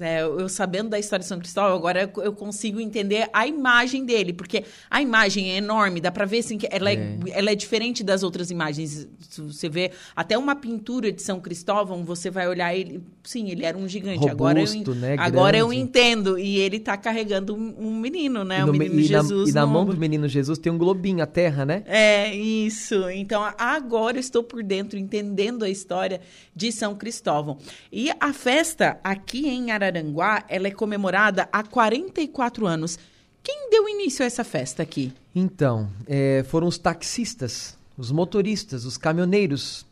é, 0.00 0.22
eu 0.22 0.48
sabendo 0.48 0.90
da 0.90 0.98
história 0.98 1.22
de 1.22 1.28
São 1.28 1.38
Cristóvão, 1.38 1.76
agora 1.76 2.10
eu 2.16 2.32
consigo 2.32 2.80
entender 2.80 3.28
a 3.32 3.46
imagem 3.46 4.04
dele, 4.04 4.32
porque 4.32 4.64
a 4.90 5.00
imagem 5.00 5.52
é 5.52 5.56
enorme, 5.58 6.00
dá 6.00 6.10
para 6.10 6.24
ver 6.24 6.38
assim 6.38 6.58
que 6.58 6.66
ela 6.70 6.90
é. 6.90 6.94
é. 6.94 7.18
ela 7.30 7.50
é 7.50 7.54
diferente 7.54 8.02
das 8.02 8.22
outras 8.22 8.50
imagens. 8.50 9.06
Você 9.30 9.68
vê 9.68 9.92
até 10.16 10.36
uma 10.36 10.56
pintura 10.56 11.12
de 11.12 11.22
São 11.22 11.40
Cristóvão, 11.40 12.04
você 12.04 12.30
vai 12.30 12.48
olhar 12.48 12.74
ele 12.74 13.02
sim, 13.24 13.50
ele 13.50 13.64
era 13.64 13.76
um 13.76 13.88
gigante. 13.88 14.18
Robusto, 14.18 14.32
agora 14.32 14.60
eu, 14.60 14.94
né? 14.94 15.16
agora 15.18 15.56
eu 15.58 15.72
entendo. 15.72 16.38
E 16.38 16.58
ele 16.58 16.80
tá 16.80 16.96
carregando 16.96 17.54
um, 17.54 17.98
menino, 18.00 18.44
né? 18.44 18.64
o 18.64 18.72
menino 18.72 19.00
e 19.00 19.04
Jesus. 19.04 19.52
Na, 19.54 19.62
e 19.62 19.64
na 19.64 19.66
mão 19.66 19.84
do 19.84 19.96
menino 19.96 20.28
Jesus 20.28 20.58
tem 20.58 20.72
um 20.72 20.78
globinho, 20.78 21.22
a 21.22 21.26
terra, 21.26 21.64
né? 21.64 21.82
É, 21.86 22.34
isso. 22.34 23.08
Então, 23.10 23.42
agora 23.58 24.16
eu 24.16 24.20
estou 24.20 24.42
por 24.42 24.62
dentro, 24.62 24.98
entendendo 24.98 25.64
a 25.64 25.70
história 25.70 26.20
de 26.54 26.72
São 26.72 26.94
Cristóvão. 26.94 27.58
E 27.92 28.10
a 28.18 28.32
festa 28.32 28.98
aqui 29.04 29.48
em 29.48 29.70
Araranguá, 29.70 30.44
ela 30.48 30.66
é 30.68 30.70
comemorada 30.70 31.48
há 31.52 31.62
44 31.62 32.66
anos. 32.66 32.98
Quem 33.42 33.70
deu 33.70 33.88
início 33.88 34.22
a 34.22 34.26
essa 34.26 34.44
festa 34.44 34.82
aqui? 34.82 35.12
Então, 35.34 35.90
é, 36.06 36.44
foram 36.48 36.66
os 36.66 36.78
taxistas, 36.78 37.76
os 37.96 38.10
motoristas, 38.12 38.84
os 38.84 38.96
caminhoneiros 38.96 39.84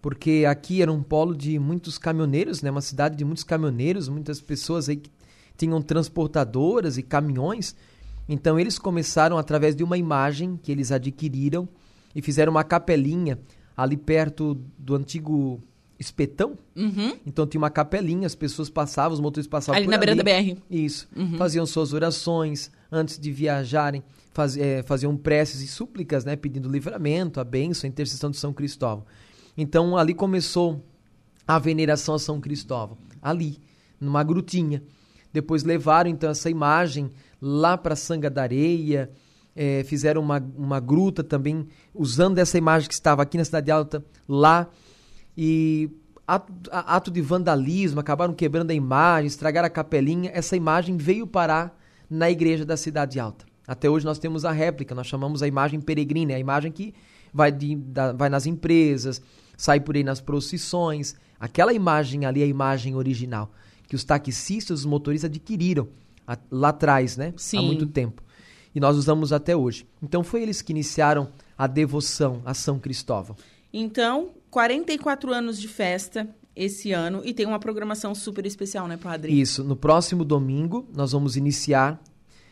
porque 0.00 0.44
aqui 0.48 0.82
era 0.82 0.90
um 0.90 1.02
polo 1.02 1.36
de 1.36 1.58
muitos 1.58 1.98
caminhoneiros, 1.98 2.62
né? 2.62 2.70
Uma 2.70 2.80
cidade 2.80 3.16
de 3.16 3.24
muitos 3.24 3.44
caminhoneiros, 3.44 4.08
muitas 4.08 4.40
pessoas 4.40 4.88
aí 4.88 4.96
que 4.96 5.10
tinham 5.56 5.80
transportadoras 5.82 6.96
e 6.96 7.02
caminhões. 7.02 7.76
Então 8.28 8.58
eles 8.58 8.78
começaram 8.78 9.36
através 9.36 9.76
de 9.76 9.84
uma 9.84 9.98
imagem 9.98 10.58
que 10.62 10.72
eles 10.72 10.90
adquiriram 10.90 11.68
e 12.14 12.22
fizeram 12.22 12.50
uma 12.50 12.64
capelinha 12.64 13.38
ali 13.76 13.96
perto 13.96 14.58
do 14.78 14.94
antigo 14.94 15.60
espetão. 15.98 16.56
Uhum. 16.74 17.18
Então 17.26 17.46
tinha 17.46 17.60
uma 17.60 17.68
capelinha, 17.68 18.26
as 18.26 18.34
pessoas 18.34 18.70
passavam, 18.70 19.12
os 19.12 19.20
motoristas 19.20 19.50
passavam 19.50 19.76
ali 19.76 19.84
por 19.84 19.90
na 19.90 19.98
beira 19.98 20.12
ali. 20.12 20.22
da 20.22 20.54
BR. 20.54 20.62
Isso. 20.70 21.06
Uhum. 21.14 21.36
Faziam 21.36 21.66
suas 21.66 21.92
orações 21.92 22.70
antes 22.90 23.18
de 23.18 23.30
viajarem, 23.30 24.02
faz, 24.32 24.56
é, 24.56 24.82
faziam 24.82 25.14
preces 25.14 25.60
e 25.60 25.66
súplicas, 25.66 26.24
né, 26.24 26.36
pedindo 26.36 26.70
livramento, 26.70 27.38
a 27.38 27.44
bênção, 27.44 27.86
a 27.86 27.90
intercessão 27.90 28.30
de 28.30 28.38
São 28.38 28.52
Cristóvão. 28.52 29.04
Então 29.60 29.94
ali 29.94 30.14
começou 30.14 30.82
a 31.46 31.58
veneração 31.58 32.14
a 32.14 32.18
São 32.18 32.40
Cristóvão, 32.40 32.96
ali, 33.20 33.58
numa 34.00 34.22
grutinha. 34.22 34.82
Depois 35.30 35.64
levaram 35.64 36.08
então 36.08 36.30
essa 36.30 36.48
imagem 36.48 37.10
lá 37.42 37.76
para 37.76 37.94
Sanga 37.94 38.30
da 38.30 38.40
Areia, 38.40 39.10
é, 39.54 39.84
fizeram 39.84 40.22
uma, 40.22 40.42
uma 40.56 40.80
gruta 40.80 41.22
também, 41.22 41.68
usando 41.94 42.38
essa 42.38 42.56
imagem 42.56 42.88
que 42.88 42.94
estava 42.94 43.20
aqui 43.22 43.36
na 43.36 43.44
Cidade 43.44 43.70
Alta, 43.70 44.02
lá. 44.26 44.66
E 45.36 45.90
ato, 46.26 46.50
ato 46.70 47.10
de 47.10 47.20
vandalismo, 47.20 48.00
acabaram 48.00 48.32
quebrando 48.32 48.70
a 48.70 48.74
imagem, 48.74 49.26
estragaram 49.26 49.66
a 49.66 49.70
capelinha. 49.70 50.30
Essa 50.32 50.56
imagem 50.56 50.96
veio 50.96 51.26
parar 51.26 51.78
na 52.08 52.30
igreja 52.30 52.64
da 52.64 52.78
Cidade 52.78 53.20
Alta. 53.20 53.44
Até 53.68 53.90
hoje 53.90 54.06
nós 54.06 54.18
temos 54.18 54.46
a 54.46 54.52
réplica, 54.52 54.94
nós 54.94 55.06
chamamos 55.06 55.42
a 55.42 55.46
imagem 55.46 55.82
peregrina, 55.82 56.32
é 56.32 56.36
a 56.36 56.40
imagem 56.40 56.72
que 56.72 56.94
vai, 57.32 57.52
de, 57.52 57.76
da, 57.76 58.12
vai 58.12 58.28
nas 58.28 58.46
empresas, 58.46 59.20
sai 59.60 59.78
por 59.78 59.94
aí 59.94 60.02
nas 60.02 60.22
procissões. 60.22 61.14
Aquela 61.38 61.72
imagem 61.74 62.24
ali 62.24 62.40
é 62.40 62.44
a 62.44 62.48
imagem 62.48 62.96
original 62.96 63.52
que 63.86 63.94
os 63.94 64.04
taxistas, 64.04 64.80
os 64.80 64.86
motoristas 64.86 65.28
adquiriram 65.28 65.88
a, 66.26 66.38
lá 66.50 66.70
atrás, 66.70 67.16
né? 67.16 67.34
Sim. 67.36 67.58
Há 67.58 67.62
muito 67.62 67.86
tempo. 67.86 68.22
E 68.74 68.80
nós 68.80 68.96
usamos 68.96 69.32
até 69.32 69.54
hoje. 69.54 69.86
Então 70.02 70.24
foi 70.24 70.42
eles 70.42 70.62
que 70.62 70.72
iniciaram 70.72 71.28
a 71.58 71.66
devoção 71.66 72.40
a 72.44 72.54
São 72.54 72.78
Cristóvão. 72.78 73.36
Então, 73.72 74.30
44 74.50 75.32
anos 75.32 75.60
de 75.60 75.68
festa 75.68 76.26
esse 76.56 76.92
ano 76.92 77.20
e 77.24 77.34
tem 77.34 77.44
uma 77.44 77.58
programação 77.58 78.14
super 78.14 78.46
especial, 78.46 78.88
né, 78.88 78.96
Padre? 78.96 79.38
Isso. 79.38 79.62
No 79.62 79.76
próximo 79.76 80.24
domingo 80.24 80.88
nós 80.94 81.12
vamos 81.12 81.36
iniciar 81.36 82.00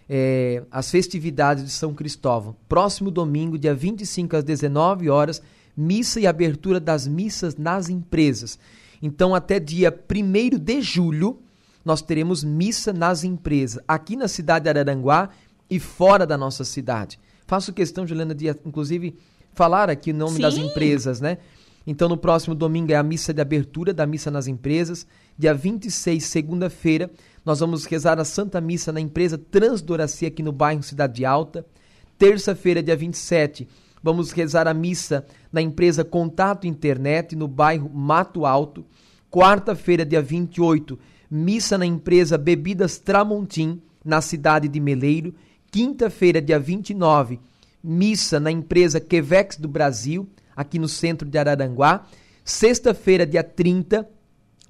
é, 0.08 0.64
as 0.70 0.90
festividades 0.90 1.64
de 1.64 1.70
São 1.70 1.94
Cristóvão. 1.94 2.54
Próximo 2.68 3.10
domingo, 3.10 3.56
dia 3.56 3.74
25 3.74 4.36
às 4.36 4.44
19 4.44 5.08
horas, 5.08 5.40
missa 5.78 6.18
e 6.18 6.26
abertura 6.26 6.80
das 6.80 7.06
missas 7.06 7.56
nas 7.56 7.88
empresas. 7.88 8.58
Então, 9.00 9.32
até 9.32 9.60
dia 9.60 9.96
1 10.10 10.58
de 10.58 10.82
julho, 10.82 11.38
nós 11.84 12.02
teremos 12.02 12.42
missa 12.42 12.92
nas 12.92 13.22
empresas, 13.22 13.82
aqui 13.86 14.16
na 14.16 14.26
cidade 14.26 14.64
de 14.64 14.70
Araranguá 14.70 15.30
e 15.70 15.78
fora 15.78 16.26
da 16.26 16.36
nossa 16.36 16.64
cidade. 16.64 17.18
Faço 17.46 17.72
questão, 17.72 18.04
Juliana, 18.04 18.34
de 18.34 18.48
inclusive 18.66 19.14
falar 19.54 19.88
aqui 19.88 20.10
o 20.10 20.14
nome 20.14 20.36
Sim. 20.36 20.42
das 20.42 20.56
empresas, 20.56 21.20
né? 21.20 21.38
Então, 21.86 22.08
no 22.08 22.16
próximo 22.16 22.54
domingo 22.54 22.92
é 22.92 22.96
a 22.96 23.02
missa 23.02 23.32
de 23.32 23.40
abertura 23.40 23.94
da 23.94 24.04
missa 24.04 24.30
nas 24.30 24.46
empresas. 24.46 25.06
Dia 25.38 25.54
26, 25.54 26.22
segunda-feira, 26.22 27.10
nós 27.44 27.60
vamos 27.60 27.86
rezar 27.86 28.18
a 28.18 28.24
Santa 28.24 28.60
Missa 28.60 28.92
na 28.92 29.00
empresa 29.00 29.38
Transdoracia 29.38 30.28
aqui 30.28 30.42
no 30.42 30.52
bairro 30.52 30.82
Cidade 30.82 31.24
Alta. 31.24 31.64
Terça-feira, 32.18 32.82
dia 32.82 32.96
27, 32.96 33.66
Vamos 34.02 34.30
rezar 34.30 34.68
a 34.68 34.74
missa 34.74 35.26
na 35.52 35.60
empresa 35.60 36.04
Contato 36.04 36.66
Internet, 36.66 37.34
no 37.34 37.48
bairro 37.48 37.90
Mato 37.92 38.46
Alto. 38.46 38.84
Quarta-feira, 39.30 40.04
dia 40.04 40.22
28, 40.22 40.98
missa 41.30 41.76
na 41.76 41.84
empresa 41.84 42.38
Bebidas 42.38 42.98
Tramontim, 42.98 43.82
na 44.04 44.20
cidade 44.20 44.68
de 44.68 44.80
Meleiro. 44.80 45.34
Quinta-feira, 45.70 46.40
dia 46.40 46.58
29, 46.58 47.38
missa 47.82 48.40
na 48.40 48.50
empresa 48.50 49.00
Quevex 49.00 49.56
do 49.56 49.68
Brasil, 49.68 50.28
aqui 50.56 50.78
no 50.78 50.88
centro 50.88 51.28
de 51.28 51.36
Araranguá. 51.36 52.06
Sexta-feira, 52.42 53.26
dia 53.26 53.44
30, 53.44 54.08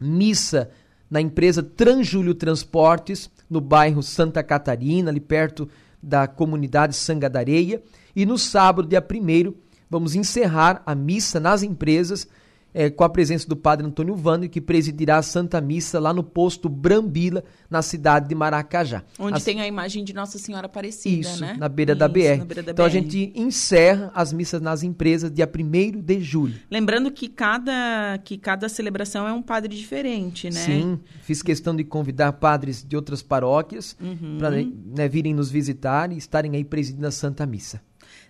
missa 0.01 0.71
na 1.11 1.21
empresa 1.21 1.63
Transjúlio 1.63 2.35
Transportes, 2.35 3.31
no 3.49 3.61
bairro 3.61 4.03
Santa 4.03 4.43
Catarina, 4.43 5.11
ali 5.11 5.21
perto 5.21 5.69
da 6.03 6.27
comunidade 6.27 6.95
Sanga 6.95 7.29
da 7.29 7.41
Areia. 7.41 7.83
E 8.15 8.25
no 8.27 8.39
sábado, 8.39 8.89
dia 8.89 9.01
1 9.03 9.55
vamos 9.91 10.15
encerrar 10.15 10.83
a 10.85 10.95
missa 10.95 11.41
nas 11.41 11.63
empresas 11.63 12.29
é, 12.73 12.91
com 12.91 13.05
a 13.05 13.09
presença 13.09 13.49
do 13.49 13.57
padre 13.57 13.87
Antônio 13.87 14.15
Vander, 14.15 14.49
que 14.49 14.61
presidirá 14.61 15.19
a 15.19 15.23
Santa 15.23 15.61
Missa 15.61 15.99
lá 15.99 16.13
no 16.13 16.23
posto 16.23 16.69
Brambila, 16.69 17.43
na 17.71 17.83
cidade 17.83 18.29
de 18.29 18.35
Maracajá. 18.35 19.03
Onde 19.19 19.37
as... 19.37 19.45
tem 19.45 19.61
a 19.61 19.67
imagem 19.67 20.05
de 20.05 20.13
Nossa 20.13 20.39
Senhora 20.39 20.67
Aparecida, 20.67 21.29
Isso, 21.29 21.41
né? 21.41 21.57
na 21.59 21.69
beira, 21.69 21.93
Isso, 21.93 21.99
da, 21.99 22.09
BR. 22.09 22.45
beira 22.45 22.63
da 22.63 22.73
então 22.73 22.85
BR. 22.85 22.87
a 22.87 22.89
gente 22.89 23.33
encerra 23.35 24.11
as 24.15 24.33
missas 24.33 24.61
nas 24.61 24.83
empresas 24.83 25.31
dia 25.31 25.49
1 25.49 26.01
de 26.01 26.21
julho. 26.21 26.55
Lembrando 26.71 27.11
que 27.11 27.29
cada, 27.29 28.19
que 28.25 28.37
cada 28.37 28.69
celebração 28.69 29.27
é 29.27 29.33
um 29.33 29.43
padre 29.43 29.75
diferente, 29.75 30.51
né? 30.51 30.61
Sim, 30.61 31.01
fiz 31.23 31.43
questão 31.43 31.75
de 31.75 31.85
convidar 31.85 32.33
padres 32.35 32.85
de 32.87 32.97
outras 32.97 33.23
paróquias 33.23 33.97
uhum. 34.01 34.39
para 34.39 34.51
né, 34.51 35.09
virem 35.09 35.35
nos 35.35 35.51
visitar 35.51 36.13
e 36.13 36.17
estarem 36.17 36.55
aí 36.55 36.65
presidindo 36.65 37.07
a 37.07 37.11
Santa 37.11 37.47
Missa. 37.47 37.81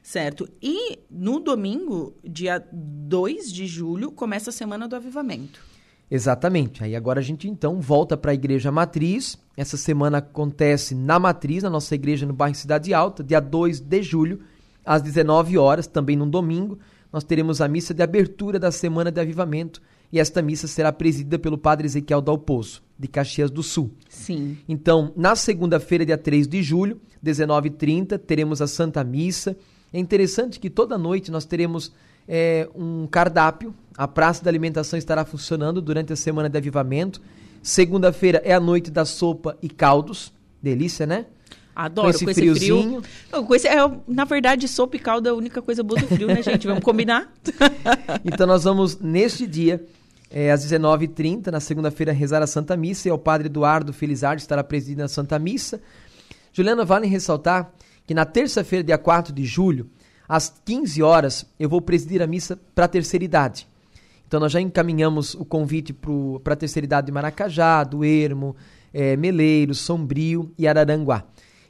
Certo. 0.03 0.49
E 0.63 0.99
no 1.11 1.39
domingo, 1.41 2.15
dia 2.25 2.65
2 2.73 3.53
de 3.53 3.67
julho, 3.67 4.11
começa 4.11 4.51
a 4.51 4.53
Semana 4.53 4.89
do 4.89 4.97
Avivamento. 4.97 5.61
Exatamente. 6.11 6.83
Aí 6.83 6.97
agora 6.97 7.21
a 7.21 7.23
gente 7.23 7.49
então 7.49 7.81
volta 7.81 8.17
para 8.17 8.31
a 8.31 8.35
Igreja 8.35 8.73
Matriz. 8.73 9.39
Essa 9.57 9.77
semana 9.77 10.19
acontece 10.19 10.95
na 10.95 11.19
Matriz, 11.19 11.63
na 11.63 11.71
nossa 11.71 11.95
igreja 11.95 12.25
no 12.25 12.33
bairro 12.33 12.55
Cidade 12.55 12.95
Alta, 12.95 13.23
dia 13.23 13.41
2 13.41 13.81
de 13.81 14.03
julho, 14.03 14.41
às 14.85 15.03
19 15.03 15.59
horas, 15.59 15.87
também 15.87 16.17
no 16.17 16.27
domingo. 16.27 16.79
Nós 17.13 17.25
teremos 17.25 17.61
a 17.61 17.69
missa 17.69 17.93
de 17.93 18.03
abertura 18.03 18.59
da 18.59 18.71
Semana 18.71 19.11
de 19.11 19.21
Avivamento 19.21 19.83
e 20.11 20.19
esta 20.19 20.41
missa 20.41 20.67
será 20.67 20.93
presidida 20.93 21.39
pelo 21.39 21.59
Padre 21.59 21.87
Ezequiel 21.87 22.23
Dalpozo, 22.23 22.83
de 22.99 23.09
Caxias 23.09 23.51
do 23.51 23.63
Sul. 23.63 23.91
Sim. 24.09 24.57
Então, 24.67 25.13
na 25.17 25.37
segunda-feira, 25.37 26.07
dia 26.07 26.17
3 26.17 26.47
de 26.47 26.63
julho, 26.63 27.01
19h30, 27.25 28.19
teremos 28.19 28.63
a 28.63 28.67
Santa 28.67 29.05
Missa 29.05 29.57
é 29.93 29.99
interessante 29.99 30.61
que 30.61 30.69
toda 30.69 30.99
noite 30.99 31.31
nós 31.31 31.45
teremos 31.45 31.93
é, 32.29 32.69
um 32.75 33.07
cardápio. 33.07 33.75
A 33.97 34.07
praça 34.07 34.45
da 34.45 34.51
alimentação 34.51 34.99
estará 34.99 35.25
funcionando 35.25 35.81
durante 35.81 36.13
a 36.13 36.17
semana 36.17 36.49
de 36.49 36.59
avivamento. 36.59 37.21
Segunda-feira 37.63 38.41
é 38.45 38.53
a 38.53 38.61
noite 38.61 38.91
da 38.91 39.05
sopa 39.05 39.57
e 39.63 39.69
caldos. 39.69 40.33
Delícia, 40.63 41.07
né? 41.07 41.27
Adoro, 41.75 42.09
com 42.09 42.11
esse, 42.11 42.25
com 42.25 42.31
esse 42.31 42.41
friozinho. 42.41 43.03
Frio. 43.03 43.03
Não, 43.33 43.45
com 43.45 43.55
esse, 43.55 43.69
é, 43.69 43.77
na 44.07 44.25
verdade, 44.25 44.67
sopa 44.67 44.97
e 44.97 44.99
caldo 44.99 45.29
é 45.29 45.31
a 45.31 45.35
única 45.35 45.63
coisa 45.63 45.83
boa 45.83 46.01
do 46.01 46.09
frio, 46.09 46.27
né, 46.27 46.43
gente? 46.43 46.67
Vamos 46.67 46.83
combinar? 46.83 47.33
então 48.25 48.49
nós 48.49 48.65
vamos, 48.65 48.99
neste 48.99 49.47
dia, 49.47 49.85
é, 50.29 50.51
às 50.51 50.67
19h30, 50.67 51.47
na 51.47 51.61
segunda-feira, 51.61 52.13
rezar 52.13 52.43
a 52.43 52.49
Santa 52.49 52.77
Missa. 52.77 53.09
E 53.09 53.13
o 53.13 53.19
Padre 53.19 53.47
Eduardo 53.47 53.93
Felizardo 53.93 54.41
estará 54.41 54.63
presidindo 54.65 55.05
a 55.05 55.09
Santa 55.09 55.39
Missa. 55.39 55.81
Juliana, 56.53 56.85
vale 56.85 57.07
ressaltar 57.07 57.73
que 58.09 58.15
na 58.15 58.25
terça-feira, 58.25 58.83
dia 58.83 58.97
4 58.97 59.35
de 59.35 59.45
julho, 59.45 59.91
às 60.27 60.49
15 60.65 61.03
horas, 61.03 61.47
eu 61.61 61.69
vou 61.69 61.79
presidir 61.79 62.23
a 62.23 62.27
missa 62.27 62.59
para 62.75 62.87
a 62.87 62.89
terceira 62.89 63.23
idade. 63.23 63.69
Então 64.27 64.41
nós 64.41 64.51
já 64.51 64.59
encaminhamos 64.59 65.35
o 65.35 65.45
convite 65.45 65.93
para 66.43 66.55
a 66.55 66.57
terceira 66.57 66.87
idade 66.87 67.09
de 67.09 67.13
Maracajá, 67.13 67.85
do 67.85 68.03
Ermo, 68.03 68.57
é, 68.95 69.15
Meleiro, 69.15 69.75
Sombrio 69.75 70.51
e 70.57 70.67
Araranguá. 70.67 71.23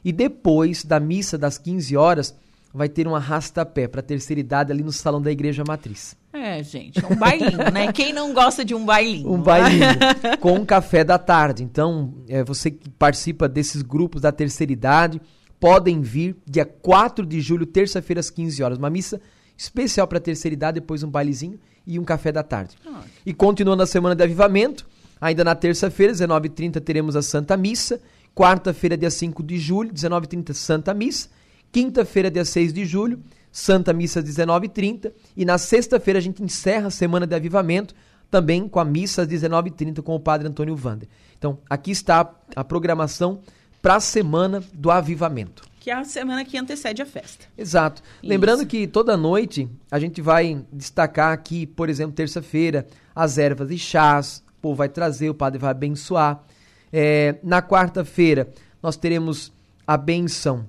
E 0.03 0.13
depois 0.13 0.85
da 0.85 0.97
missa 0.97 1.37
das 1.37 1.57
15 1.57 1.97
horas, 1.97 2.33
vai 2.73 2.87
ter 2.87 3.05
um 3.05 3.15
arrasta-pé 3.15 3.89
para 3.89 3.99
a 3.99 4.03
terceira 4.03 4.39
idade 4.39 4.71
ali 4.71 4.81
no 4.81 4.93
salão 4.93 5.21
da 5.21 5.33
Igreja 5.33 5.65
Matriz. 5.67 6.15
É, 6.31 6.63
gente, 6.63 7.05
um 7.05 7.17
bailinho, 7.17 7.69
né? 7.73 7.91
Quem 7.93 8.13
não 8.13 8.33
gosta 8.33 8.63
de 8.63 8.73
um 8.73 8.85
bailinho? 8.85 9.29
Um 9.29 9.41
bailinho, 9.41 9.83
com 10.39 10.53
um 10.53 10.63
café 10.63 11.03
da 11.03 11.17
tarde. 11.17 11.65
Então, 11.65 12.13
é, 12.29 12.45
você 12.45 12.71
que 12.71 12.89
participa 12.91 13.45
desses 13.49 13.81
grupos 13.81 14.21
da 14.21 14.31
terceira 14.31 14.71
idade, 14.71 15.19
podem 15.59 16.01
vir 16.01 16.35
dia 16.45 16.65
4 16.65 17.25
de 17.25 17.41
julho, 17.41 17.65
terça-feira, 17.65 18.19
às 18.19 18.29
15 18.29 18.63
horas. 18.63 18.77
Uma 18.77 18.89
missa 18.89 19.19
especial 19.57 20.07
para 20.07 20.17
a 20.17 20.21
terceira 20.21 20.53
idade, 20.53 20.79
depois 20.79 21.03
um 21.03 21.09
bailezinho 21.09 21.59
e 21.85 21.99
um 21.99 22.03
café 22.03 22.31
da 22.31 22.43
tarde. 22.43 22.77
Ah. 22.87 23.01
E 23.25 23.33
continuando 23.33 23.83
a 23.83 23.87
semana 23.87 24.15
de 24.15 24.23
avivamento, 24.23 24.87
Ainda 25.21 25.43
na 25.43 25.53
terça-feira, 25.53 26.13
19h30, 26.13 26.79
teremos 26.79 27.15
a 27.15 27.21
Santa 27.21 27.57
Missa. 27.57 27.99
Quarta-feira, 28.33 28.95
dia 28.95 29.11
5 29.11 29.43
de 29.43 29.57
julho, 29.57 29.91
19h30, 29.91 30.53
Santa 30.53 30.93
Missa. 30.93 31.29
Quinta-feira, 31.71 32.31
dia 32.31 32.45
6 32.45 32.71
de 32.71 32.85
julho, 32.85 33.19
Santa 33.51 33.91
Missa, 33.91 34.23
19h30. 34.23 35.11
E 35.35 35.43
na 35.43 35.57
sexta-feira, 35.57 36.19
a 36.19 36.21
gente 36.21 36.41
encerra 36.41 36.87
a 36.87 36.91
Semana 36.91 37.27
de 37.27 37.35
Avivamento, 37.35 37.93
também 38.31 38.67
com 38.67 38.79
a 38.79 38.85
missa 38.85 39.23
às 39.23 39.27
19h30 39.27 40.01
com 40.01 40.15
o 40.15 40.19
Padre 40.19 40.47
Antônio 40.47 40.75
Vander. 40.75 41.09
Então, 41.37 41.59
aqui 41.69 41.91
está 41.91 42.33
a 42.55 42.63
programação 42.63 43.41
para 43.81 43.95
a 43.95 43.99
Semana 43.99 44.63
do 44.73 44.91
Avivamento. 44.91 45.63
Que 45.79 45.89
é 45.89 45.93
a 45.93 46.03
semana 46.03 46.43
que 46.43 46.57
antecede 46.57 47.01
a 47.01 47.05
festa. 47.05 47.45
Exato. 47.57 48.01
Isso. 48.21 48.29
Lembrando 48.29 48.65
que 48.65 48.85
toda 48.85 49.15
noite 49.15 49.69
a 49.89 49.97
gente 49.97 50.21
vai 50.21 50.61
destacar 50.71 51.31
aqui, 51.31 51.65
por 51.65 51.89
exemplo, 51.89 52.13
terça-feira, 52.13 52.85
as 53.15 53.37
ervas 53.37 53.71
e 53.71 53.77
chás, 53.77 54.43
o 54.57 54.61
povo 54.61 54.75
vai 54.75 54.89
trazer, 54.89 55.29
o 55.29 55.33
padre 55.33 55.57
vai 55.57 55.71
abençoar. 55.71 56.43
É, 56.91 57.37
na 57.41 57.61
quarta-feira, 57.61 58.49
nós 58.83 58.97
teremos 58.97 59.53
a 59.87 59.95
benção 59.95 60.67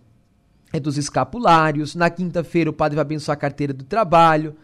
é, 0.73 0.79
dos 0.79 0.96
escapulários. 0.96 1.96
Na 1.96 2.09
quinta-feira, 2.09 2.70
o 2.70 2.73
padre 2.73 2.94
vai 2.94 3.03
abençoar 3.03 3.37
a 3.37 3.40
carteira 3.40 3.73
do 3.73 3.85
trabalho. 3.85 4.55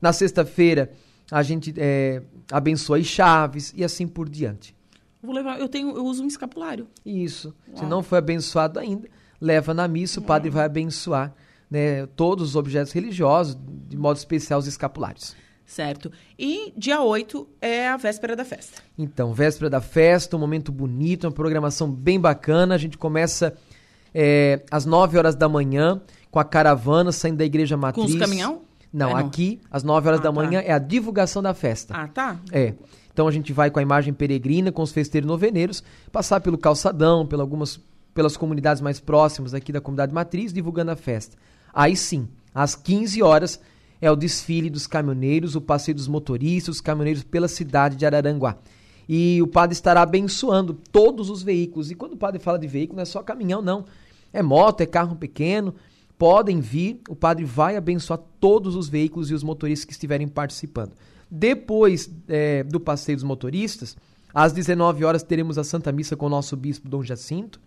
Na 0.00 0.14
sexta-feira, 0.14 0.90
a 1.30 1.42
gente 1.42 1.74
é, 1.76 2.22
abençoa 2.50 2.96
as 2.98 3.06
chaves 3.06 3.72
e 3.76 3.84
assim 3.84 4.08
por 4.08 4.28
diante. 4.28 4.74
Vou 5.22 5.34
levar, 5.34 5.60
eu 5.60 5.68
tenho, 5.68 5.96
eu 5.96 6.04
uso 6.04 6.22
um 6.22 6.26
escapulário. 6.26 6.88
Isso. 7.04 7.54
Uau. 7.68 7.76
Se 7.78 7.84
não 7.86 8.02
foi 8.02 8.18
abençoado 8.18 8.78
ainda, 8.78 9.08
leva 9.40 9.74
na 9.74 9.86
missa, 9.86 10.20
o 10.20 10.22
padre 10.22 10.48
Uau. 10.48 10.54
vai 10.56 10.64
abençoar 10.64 11.34
né, 11.70 12.06
todos 12.16 12.50
os 12.50 12.56
objetos 12.56 12.92
religiosos, 12.92 13.56
de 13.88 13.96
modo 13.96 14.16
especial 14.16 14.58
os 14.58 14.66
escapulários. 14.66 15.36
Certo. 15.70 16.10
E 16.36 16.72
dia 16.76 17.00
8 17.00 17.48
é 17.60 17.88
a 17.88 17.96
véspera 17.96 18.34
da 18.34 18.44
festa. 18.44 18.82
Então, 18.98 19.32
véspera 19.32 19.70
da 19.70 19.80
festa, 19.80 20.36
um 20.36 20.40
momento 20.40 20.72
bonito, 20.72 21.24
uma 21.28 21.32
programação 21.32 21.88
bem 21.88 22.18
bacana. 22.18 22.74
A 22.74 22.78
gente 22.78 22.98
começa 22.98 23.54
é, 24.12 24.64
às 24.68 24.84
9 24.84 25.16
horas 25.16 25.36
da 25.36 25.48
manhã 25.48 26.00
com 26.28 26.40
a 26.40 26.44
caravana 26.44 27.12
saindo 27.12 27.36
da 27.36 27.44
igreja 27.44 27.76
matriz. 27.76 28.04
Com 28.04 28.12
os 28.12 28.18
caminhão? 28.18 28.62
Não, 28.92 29.10
é, 29.10 29.12
não. 29.12 29.28
aqui, 29.28 29.60
às 29.70 29.84
9 29.84 30.08
horas 30.08 30.20
ah, 30.20 30.24
da 30.24 30.28
tá. 30.30 30.34
manhã, 30.34 30.60
é 30.60 30.72
a 30.72 30.78
divulgação 30.78 31.40
da 31.40 31.54
festa. 31.54 31.94
Ah, 31.96 32.08
tá. 32.08 32.40
É. 32.50 32.74
Então 33.12 33.26
a 33.26 33.30
gente 33.30 33.52
vai 33.52 33.70
com 33.70 33.78
a 33.78 33.82
imagem 33.82 34.12
peregrina, 34.14 34.72
com 34.72 34.82
os 34.82 34.92
festeiros 34.92 35.28
noveneiros, 35.28 35.82
passar 36.12 36.40
pelo 36.40 36.58
calçadão, 36.58 37.26
pelas 37.26 37.42
algumas, 37.42 37.80
pelas 38.14 38.36
comunidades 38.36 38.80
mais 38.80 39.00
próximas 39.00 39.54
aqui 39.54 39.72
da 39.72 39.80
comunidade 39.80 40.12
matriz, 40.12 40.52
divulgando 40.52 40.90
a 40.90 40.96
festa. 40.96 41.36
Aí 41.72 41.96
sim, 41.96 42.28
às 42.54 42.74
15 42.74 43.22
horas, 43.22 43.60
é 44.00 44.10
o 44.10 44.16
desfile 44.16 44.70
dos 44.70 44.86
caminhoneiros, 44.86 45.54
o 45.54 45.60
passeio 45.60 45.94
dos 45.94 46.08
motoristas, 46.08 46.76
os 46.76 46.80
caminhoneiros 46.80 47.22
pela 47.22 47.48
cidade 47.48 47.96
de 47.96 48.06
Araranguá. 48.06 48.56
E 49.08 49.42
o 49.42 49.46
padre 49.46 49.74
estará 49.74 50.02
abençoando 50.02 50.72
todos 50.92 51.28
os 51.30 51.42
veículos. 51.42 51.90
E 51.90 51.94
quando 51.94 52.12
o 52.14 52.16
padre 52.16 52.40
fala 52.40 52.58
de 52.58 52.66
veículo, 52.66 52.96
não 52.96 53.02
é 53.02 53.06
só 53.06 53.22
caminhão, 53.22 53.60
não. 53.60 53.84
É 54.32 54.42
moto, 54.42 54.80
é 54.80 54.86
carro 54.86 55.16
pequeno. 55.16 55.74
Podem 56.16 56.60
vir, 56.60 57.00
o 57.08 57.16
padre 57.16 57.44
vai 57.44 57.76
abençoar 57.76 58.20
todos 58.38 58.76
os 58.76 58.88
veículos 58.88 59.30
e 59.30 59.34
os 59.34 59.42
motoristas 59.42 59.84
que 59.84 59.92
estiverem 59.92 60.28
participando. 60.28 60.92
Depois 61.30 62.10
é, 62.28 62.64
do 62.64 62.80
passeio 62.80 63.16
dos 63.16 63.24
motoristas, 63.24 63.96
às 64.34 64.52
19 64.52 65.04
horas 65.04 65.22
teremos 65.22 65.58
a 65.58 65.64
Santa 65.64 65.92
Missa 65.92 66.16
com 66.16 66.26
o 66.26 66.30
nosso 66.30 66.56
bispo 66.56 66.88
Dom 66.88 67.02
Jacinto. 67.02 67.60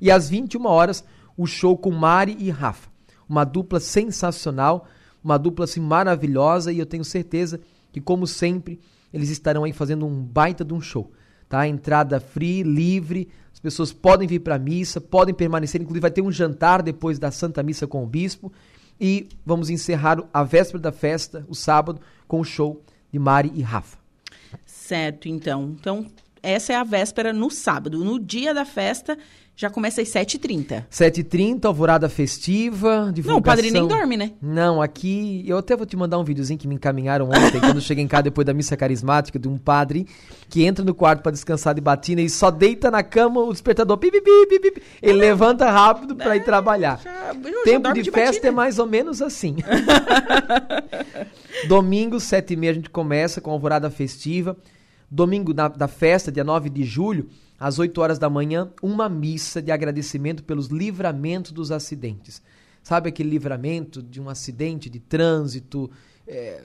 E 0.00 0.10
às 0.10 0.28
21 0.28 0.66
horas, 0.66 1.04
o 1.36 1.46
show 1.46 1.76
com 1.76 1.90
Mari 1.90 2.36
e 2.38 2.50
Rafa. 2.50 2.90
Uma 3.28 3.44
dupla 3.44 3.80
sensacional 3.80 4.86
uma 5.22 5.38
dupla 5.38 5.64
assim 5.64 5.80
maravilhosa 5.80 6.72
e 6.72 6.78
eu 6.78 6.86
tenho 6.86 7.04
certeza 7.04 7.60
que, 7.92 8.00
como 8.00 8.26
sempre, 8.26 8.80
eles 9.12 9.30
estarão 9.30 9.64
aí 9.64 9.72
fazendo 9.72 10.06
um 10.06 10.22
baita 10.22 10.64
de 10.64 10.74
um 10.74 10.80
show. 10.80 11.12
Tá? 11.48 11.66
Entrada 11.66 12.18
free, 12.18 12.62
livre, 12.62 13.28
as 13.52 13.60
pessoas 13.60 13.92
podem 13.92 14.26
vir 14.26 14.40
para 14.40 14.56
a 14.56 14.58
missa, 14.58 15.00
podem 15.00 15.34
permanecer, 15.34 15.80
inclusive 15.80 16.00
vai 16.00 16.10
ter 16.10 16.22
um 16.22 16.32
jantar 16.32 16.82
depois 16.82 17.18
da 17.18 17.30
Santa 17.30 17.62
Missa 17.62 17.86
com 17.86 18.02
o 18.02 18.06
Bispo. 18.06 18.52
E 19.00 19.28
vamos 19.44 19.68
encerrar 19.70 20.22
a 20.32 20.42
véspera 20.42 20.80
da 20.80 20.92
festa, 20.92 21.44
o 21.48 21.54
sábado, 21.54 22.00
com 22.26 22.40
o 22.40 22.44
show 22.44 22.82
de 23.12 23.18
Mari 23.18 23.52
e 23.54 23.62
Rafa. 23.62 23.98
Certo, 24.64 25.28
então. 25.28 25.76
Então, 25.78 26.06
essa 26.42 26.72
é 26.72 26.76
a 26.76 26.84
véspera 26.84 27.32
no 27.32 27.50
sábado. 27.50 28.04
No 28.04 28.18
dia 28.18 28.52
da 28.52 28.64
festa, 28.64 29.16
já 29.54 29.68
começa 29.68 30.00
às 30.00 30.08
7h30. 30.08 30.84
7h30, 30.90 31.66
alvorada 31.66 32.08
festiva, 32.08 33.12
divulgação. 33.12 33.32
Não, 33.32 33.38
o 33.38 33.42
padre 33.42 33.70
nem 33.70 33.86
dorme, 33.86 34.16
né? 34.16 34.32
Não, 34.40 34.80
aqui... 34.80 35.44
Eu 35.46 35.58
até 35.58 35.76
vou 35.76 35.84
te 35.84 35.96
mandar 35.96 36.18
um 36.18 36.24
videozinho 36.24 36.58
que 36.58 36.66
me 36.66 36.74
encaminharam 36.74 37.28
ontem, 37.28 37.60
quando 37.60 37.76
eu 37.76 37.80
cheguei 37.80 38.02
em 38.02 38.08
casa 38.08 38.24
depois 38.24 38.46
da 38.46 38.54
missa 38.54 38.76
carismática, 38.76 39.38
de 39.38 39.48
um 39.48 39.58
padre 39.58 40.06
que 40.48 40.64
entra 40.64 40.84
no 40.84 40.94
quarto 40.94 41.22
para 41.22 41.32
descansar 41.32 41.74
de 41.74 41.80
batina 41.80 42.22
e 42.22 42.30
só 42.30 42.50
deita 42.50 42.90
na 42.90 43.02
cama 43.02 43.40
o 43.40 43.52
despertador. 43.52 43.98
Pi, 43.98 44.10
pi, 44.10 44.20
pi, 44.20 44.58
pi. 44.58 44.82
Ele 45.02 45.18
é. 45.18 45.28
levanta 45.28 45.70
rápido 45.70 46.16
para 46.16 46.34
é, 46.34 46.38
ir 46.38 46.44
trabalhar. 46.44 47.00
Já, 47.02 47.34
Tempo 47.62 47.92
de, 47.92 48.02
de 48.02 48.10
festa 48.10 48.48
é 48.48 48.50
mais 48.50 48.78
ou 48.78 48.86
menos 48.86 49.20
assim. 49.20 49.56
Domingo, 51.68 52.16
7h30, 52.16 52.70
a 52.70 52.72
gente 52.72 52.90
começa 52.90 53.40
com 53.40 53.50
a 53.50 53.52
alvorada 53.52 53.90
festiva. 53.90 54.56
Domingo 55.10 55.52
da, 55.52 55.68
da 55.68 55.86
festa, 55.86 56.32
dia 56.32 56.42
9 56.42 56.70
de 56.70 56.84
julho, 56.84 57.28
às 57.62 57.78
8 57.78 58.00
horas 58.00 58.18
da 58.18 58.28
manhã, 58.28 58.68
uma 58.82 59.08
missa 59.08 59.62
de 59.62 59.70
agradecimento 59.70 60.42
pelos 60.42 60.66
livramentos 60.66 61.52
dos 61.52 61.70
acidentes. 61.70 62.42
Sabe 62.82 63.08
aquele 63.08 63.30
livramento 63.30 64.02
de 64.02 64.20
um 64.20 64.28
acidente 64.28 64.90
de 64.90 64.98
trânsito? 64.98 65.88
É, 66.26 66.64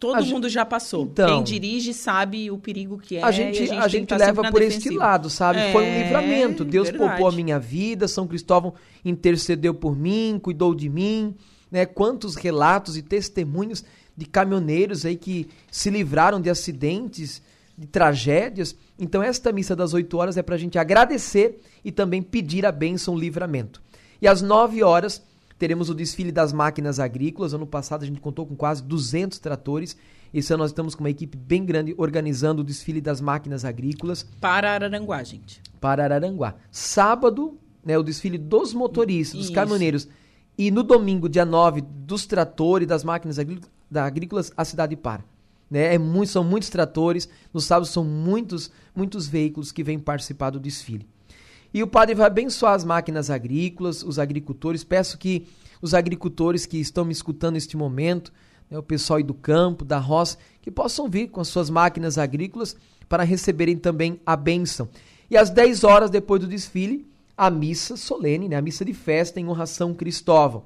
Todo 0.00 0.24
mundo 0.24 0.48
já 0.48 0.64
passou. 0.64 1.02
Então, 1.02 1.28
Quem 1.28 1.42
dirige 1.42 1.92
sabe 1.92 2.50
o 2.50 2.56
perigo 2.56 2.96
que 2.96 3.18
é. 3.18 3.22
A 3.22 3.30
gente, 3.30 3.62
a 3.62 3.66
gente, 3.66 3.74
a 3.74 3.88
gente 3.88 4.14
leva 4.14 4.50
por 4.50 4.60
defensiva. 4.60 4.78
este 4.78 4.90
lado, 4.90 5.28
sabe? 5.28 5.58
É, 5.58 5.72
Foi 5.72 5.84
um 5.84 5.98
livramento. 6.02 6.64
Deus 6.64 6.88
verdade. 6.88 7.10
poupou 7.10 7.28
a 7.28 7.32
minha 7.32 7.58
vida, 7.58 8.08
São 8.08 8.26
Cristóvão 8.26 8.72
intercedeu 9.04 9.74
por 9.74 9.94
mim, 9.94 10.38
cuidou 10.42 10.74
de 10.74 10.88
mim. 10.88 11.34
Né? 11.70 11.84
Quantos 11.84 12.36
relatos 12.36 12.96
e 12.96 13.02
testemunhos 13.02 13.84
de 14.16 14.24
caminhoneiros 14.24 15.04
aí 15.04 15.14
que 15.14 15.46
se 15.70 15.90
livraram 15.90 16.40
de 16.40 16.48
acidentes 16.48 17.42
de 17.78 17.86
tragédias. 17.86 18.76
Então, 18.98 19.22
esta 19.22 19.52
missa 19.52 19.76
das 19.76 19.94
8 19.94 20.18
horas 20.18 20.36
é 20.36 20.42
para 20.42 20.56
a 20.56 20.58
gente 20.58 20.76
agradecer 20.78 21.60
e 21.84 21.92
também 21.92 22.20
pedir 22.20 22.66
a 22.66 22.72
bênção, 22.72 23.14
o 23.14 23.18
livramento. 23.18 23.80
E 24.20 24.26
às 24.26 24.42
9 24.42 24.82
horas 24.82 25.22
teremos 25.56 25.88
o 25.88 25.94
desfile 25.94 26.32
das 26.32 26.52
máquinas 26.52 26.98
agrícolas. 26.98 27.54
Ano 27.54 27.66
passado 27.66 28.02
a 28.02 28.06
gente 28.06 28.20
contou 28.20 28.44
com 28.44 28.56
quase 28.56 28.82
200 28.82 29.38
tratores. 29.38 29.96
Esse 30.34 30.52
ano 30.52 30.64
nós 30.64 30.72
estamos 30.72 30.96
com 30.96 31.04
uma 31.04 31.10
equipe 31.10 31.38
bem 31.38 31.64
grande 31.64 31.94
organizando 31.96 32.62
o 32.62 32.64
desfile 32.64 33.00
das 33.00 33.20
máquinas 33.20 33.64
agrícolas. 33.64 34.24
Para 34.40 34.72
Araranguá, 34.72 35.22
gente. 35.22 35.62
Para 35.80 36.02
Araranguá. 36.02 36.56
Sábado, 36.72 37.56
né, 37.84 37.96
o 37.96 38.02
desfile 38.02 38.38
dos 38.38 38.74
motoristas, 38.74 39.38
dos 39.38 39.50
caminhoneiros. 39.50 40.08
E 40.56 40.72
no 40.72 40.82
domingo, 40.82 41.28
dia 41.28 41.44
9, 41.44 41.80
dos 41.80 42.26
tratores, 42.26 42.88
das 42.88 43.04
máquinas 43.04 43.38
agrícolas, 43.38 44.52
a 44.56 44.64
cidade 44.64 44.96
para. 44.96 45.24
Né? 45.70 45.94
É 45.94 45.98
muito, 45.98 46.30
são 46.30 46.42
muitos 46.42 46.68
tratores, 46.68 47.28
no 47.52 47.60
sábado 47.60 47.86
são 47.86 48.04
muitos, 48.04 48.70
muitos 48.94 49.26
veículos 49.26 49.72
que 49.72 49.82
vêm 49.82 49.98
participar 49.98 50.50
do 50.50 50.60
desfile. 50.60 51.06
E 51.72 51.82
o 51.82 51.86
padre 51.86 52.14
vai 52.14 52.26
abençoar 52.26 52.74
as 52.74 52.84
máquinas 52.84 53.30
agrícolas, 53.30 54.02
os 54.02 54.18
agricultores. 54.18 54.84
Peço 54.84 55.18
que 55.18 55.46
os 55.82 55.94
agricultores 55.94 56.66
que 56.66 56.78
estão 56.78 57.04
me 57.04 57.12
escutando 57.12 57.54
neste 57.54 57.76
momento, 57.76 58.32
né, 58.70 58.78
o 58.78 58.82
pessoal 58.82 59.18
aí 59.18 59.22
do 59.22 59.34
campo, 59.34 59.84
da 59.84 59.98
roça, 59.98 60.38
que 60.62 60.70
possam 60.70 61.08
vir 61.08 61.28
com 61.28 61.40
as 61.40 61.48
suas 61.48 61.68
máquinas 61.68 62.16
agrícolas 62.16 62.76
para 63.08 63.22
receberem 63.22 63.76
também 63.76 64.20
a 64.24 64.34
bênção. 64.36 64.88
E 65.30 65.36
às 65.36 65.50
10 65.50 65.84
horas 65.84 66.10
depois 66.10 66.40
do 66.40 66.46
desfile, 66.46 67.06
a 67.36 67.50
missa 67.50 67.96
solene, 67.96 68.48
né, 68.48 68.56
a 68.56 68.62
missa 68.62 68.84
de 68.84 68.94
festa 68.94 69.38
em 69.38 69.46
honra 69.46 69.64
a 69.64 69.66
São 69.66 69.94
Cristóvão. 69.94 70.64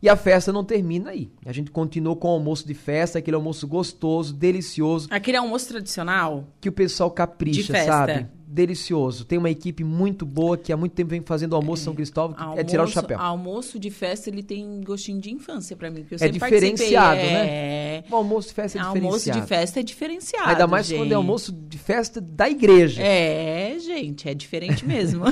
E 0.00 0.08
a 0.08 0.16
festa 0.16 0.52
não 0.52 0.64
termina 0.64 1.10
aí. 1.10 1.30
A 1.44 1.52
gente 1.52 1.70
continuou 1.70 2.14
com 2.16 2.28
o 2.28 2.32
almoço 2.32 2.66
de 2.66 2.74
festa, 2.74 3.18
aquele 3.18 3.34
almoço 3.34 3.66
gostoso, 3.66 4.32
delicioso. 4.32 5.08
Aquele 5.10 5.36
almoço 5.36 5.68
tradicional? 5.68 6.48
Que 6.60 6.68
o 6.68 6.72
pessoal 6.72 7.10
capricha, 7.10 7.74
sabe? 7.84 8.28
Delicioso. 8.50 9.26
Tem 9.26 9.38
uma 9.38 9.50
equipe 9.50 9.84
muito 9.84 10.24
boa 10.24 10.56
que 10.56 10.72
há 10.72 10.76
muito 10.76 10.92
tempo 10.92 11.10
vem 11.10 11.20
fazendo 11.20 11.54
almoço 11.54 11.82
é, 11.82 11.84
São 11.84 11.94
Cristóvão, 11.94 12.34
que 12.34 12.42
almoço, 12.42 12.60
é 12.60 12.64
tirar 12.64 12.84
o 12.84 12.86
chapéu. 12.86 13.20
Almoço 13.20 13.78
de 13.78 13.90
festa, 13.90 14.30
ele 14.30 14.42
tem 14.42 14.80
gostinho 14.80 15.20
de 15.20 15.30
infância 15.30 15.76
para 15.76 15.90
mim. 15.90 16.06
é 16.18 16.28
diferenciado, 16.28 17.20
é... 17.20 17.32
né? 17.32 18.04
O 18.10 18.16
almoço 18.16 18.48
de 18.48 18.54
festa 18.54 18.78
é 18.78 18.80
almoço 18.80 18.96
diferenciado. 18.96 19.38
Almoço 19.38 19.42
de 19.42 19.48
festa 19.48 19.80
é 19.80 19.82
diferenciado, 19.82 20.48
Ainda 20.48 20.66
mais 20.66 20.86
gente. 20.86 20.98
quando 20.98 21.12
é 21.12 21.14
almoço 21.14 21.52
de 21.52 21.78
festa 21.78 22.20
da 22.20 22.48
igreja. 22.48 23.02
É, 23.02 23.76
gente, 23.78 24.28
é 24.28 24.32
diferente 24.32 24.84
mesmo. 24.88 25.24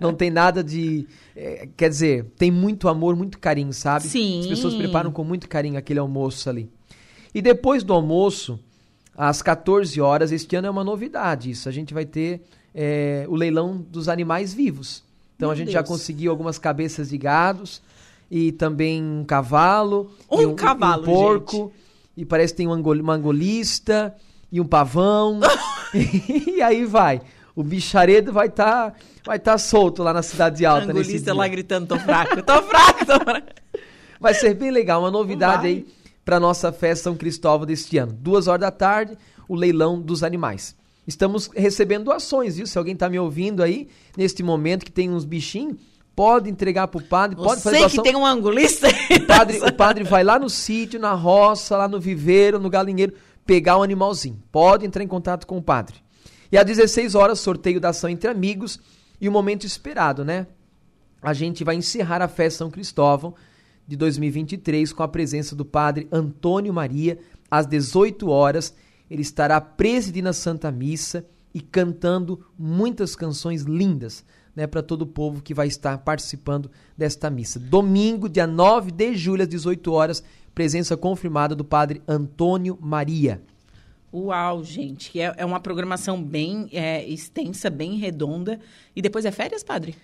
não 0.00 0.14
tem 0.14 0.30
nada 0.30 0.64
de 0.64 1.06
é, 1.36 1.68
quer 1.76 1.88
dizer, 1.88 2.24
tem 2.36 2.50
muito 2.50 2.88
amor, 2.88 3.14
muito 3.14 3.38
carinho, 3.38 3.72
sabe? 3.72 4.06
Sim. 4.06 4.40
As 4.40 4.46
pessoas 4.46 4.74
preparam 4.74 5.12
com 5.12 5.22
muito 5.22 5.48
carinho 5.48 5.78
aquele 5.78 6.00
almoço 6.00 6.50
ali. 6.50 6.68
E 7.32 7.40
depois 7.40 7.84
do 7.84 7.92
almoço, 7.92 8.58
às 9.18 9.42
14 9.42 10.00
horas, 10.00 10.30
este 10.30 10.54
ano 10.54 10.68
é 10.68 10.70
uma 10.70 10.84
novidade 10.84 11.50
isso. 11.50 11.68
A 11.68 11.72
gente 11.72 11.92
vai 11.92 12.06
ter 12.06 12.40
é, 12.72 13.26
o 13.28 13.34
leilão 13.34 13.76
dos 13.76 14.08
animais 14.08 14.54
vivos. 14.54 15.02
Então 15.34 15.48
Meu 15.48 15.54
a 15.54 15.56
gente 15.56 15.66
Deus. 15.66 15.74
já 15.74 15.82
conseguiu 15.82 16.30
algumas 16.30 16.56
cabeças 16.56 17.08
de 17.08 17.18
gados 17.18 17.82
e 18.30 18.52
também 18.52 19.02
um 19.02 19.24
cavalo. 19.24 20.12
Um, 20.30 20.50
um 20.50 20.54
cavalo, 20.54 21.02
um 21.02 21.04
porco. 21.04 21.56
Gente. 21.56 21.72
E 22.18 22.24
parece 22.24 22.52
que 22.52 22.58
tem 22.58 22.68
um 22.68 22.72
angolista 22.72 24.14
e 24.52 24.60
um 24.60 24.64
pavão. 24.64 25.40
e 26.46 26.62
aí 26.62 26.84
vai. 26.84 27.20
O 27.56 27.62
bicharedo 27.64 28.32
vai 28.32 28.46
estar 28.46 28.92
tá, 28.92 28.96
vai 29.26 29.40
tá 29.40 29.58
solto 29.58 30.00
lá 30.00 30.12
na 30.12 30.22
Cidade 30.22 30.64
Alta. 30.64 30.92
Angulista 30.92 31.34
lá 31.34 31.48
gritando, 31.48 31.88
tô 31.88 31.98
fraco, 31.98 32.40
tô 32.40 32.62
fraco, 32.62 33.04
tô 33.04 33.18
fraco. 33.18 33.48
Vai 34.20 34.34
ser 34.34 34.52
bem 34.54 34.72
legal, 34.72 35.00
uma 35.00 35.12
novidade 35.12 35.68
aí 35.68 35.86
para 36.28 36.38
nossa 36.38 36.70
festa 36.70 37.04
São 37.04 37.16
Cristóvão 37.16 37.66
deste 37.66 37.96
ano. 37.96 38.12
Duas 38.12 38.48
horas 38.48 38.60
da 38.60 38.70
tarde, 38.70 39.16
o 39.48 39.54
leilão 39.54 39.98
dos 39.98 40.22
animais. 40.22 40.76
Estamos 41.06 41.48
recebendo 41.54 42.04
doações, 42.04 42.58
viu? 42.58 42.66
Se 42.66 42.76
alguém 42.76 42.92
está 42.92 43.08
me 43.08 43.18
ouvindo 43.18 43.62
aí, 43.62 43.88
neste 44.14 44.42
momento 44.42 44.84
que 44.84 44.92
tem 44.92 45.08
uns 45.08 45.24
bichinhos, 45.24 45.78
pode 46.14 46.50
entregar 46.50 46.86
para 46.88 46.98
o 46.98 47.02
padre, 47.02 47.34
Você 47.34 47.42
pode 47.48 47.62
fazer 47.62 47.78
doação. 47.78 48.04
que 48.04 48.10
tem 48.10 48.14
um 48.14 48.26
angulista. 48.26 48.88
O 48.88 49.26
padre, 49.26 49.58
o 49.64 49.72
padre 49.72 50.04
vai 50.04 50.22
lá 50.22 50.38
no 50.38 50.50
sítio, 50.50 51.00
na 51.00 51.14
roça, 51.14 51.78
lá 51.78 51.88
no 51.88 51.98
viveiro, 51.98 52.60
no 52.60 52.68
galinheiro, 52.68 53.14
pegar 53.46 53.78
um 53.78 53.82
animalzinho. 53.82 54.38
Pode 54.52 54.84
entrar 54.84 55.02
em 55.02 55.08
contato 55.08 55.46
com 55.46 55.56
o 55.56 55.62
padre. 55.62 55.96
E 56.52 56.58
às 56.58 56.66
16 56.66 57.14
horas, 57.14 57.40
sorteio 57.40 57.80
da 57.80 57.88
ação 57.88 58.10
entre 58.10 58.28
amigos 58.28 58.78
e 59.18 59.30
o 59.30 59.32
momento 59.32 59.64
esperado, 59.64 60.26
né? 60.26 60.46
A 61.22 61.32
gente 61.32 61.64
vai 61.64 61.76
encerrar 61.76 62.20
a 62.20 62.28
festa 62.28 62.58
São 62.58 62.70
Cristóvão 62.70 63.34
de 63.88 63.96
2023 63.96 64.92
com 64.92 65.02
a 65.02 65.08
presença 65.08 65.56
do 65.56 65.64
padre 65.64 66.06
Antônio 66.12 66.72
Maria 66.72 67.18
às 67.50 67.66
18 67.66 68.28
horas 68.28 68.74
ele 69.10 69.22
estará 69.22 69.60
presidindo 69.60 70.28
a 70.28 70.32
Santa 70.32 70.70
Missa 70.70 71.24
e 71.54 71.60
cantando 71.60 72.44
muitas 72.58 73.16
canções 73.16 73.62
lindas 73.62 74.24
né, 74.54 74.66
para 74.66 74.82
todo 74.82 75.02
o 75.02 75.06
povo 75.06 75.42
que 75.42 75.54
vai 75.54 75.66
estar 75.66 75.96
participando 75.98 76.70
desta 76.96 77.30
missa. 77.30 77.58
Domingo, 77.58 78.28
dia 78.28 78.46
9 78.46 78.90
de 78.90 79.14
julho, 79.14 79.42
às 79.42 79.48
18 79.48 79.90
horas, 79.92 80.22
presença 80.54 80.96
confirmada 80.96 81.54
do 81.54 81.64
padre 81.64 82.02
Antônio 82.06 82.76
Maria. 82.80 83.40
Uau, 84.12 84.64
gente, 84.64 85.20
é, 85.20 85.32
é 85.36 85.44
uma 85.44 85.60
programação 85.60 86.22
bem 86.22 86.68
é, 86.72 87.06
extensa, 87.06 87.70
bem 87.70 87.96
redonda. 87.96 88.58
E 88.96 89.02
depois 89.02 89.24
é 89.24 89.30
férias, 89.30 89.62
padre? 89.62 89.94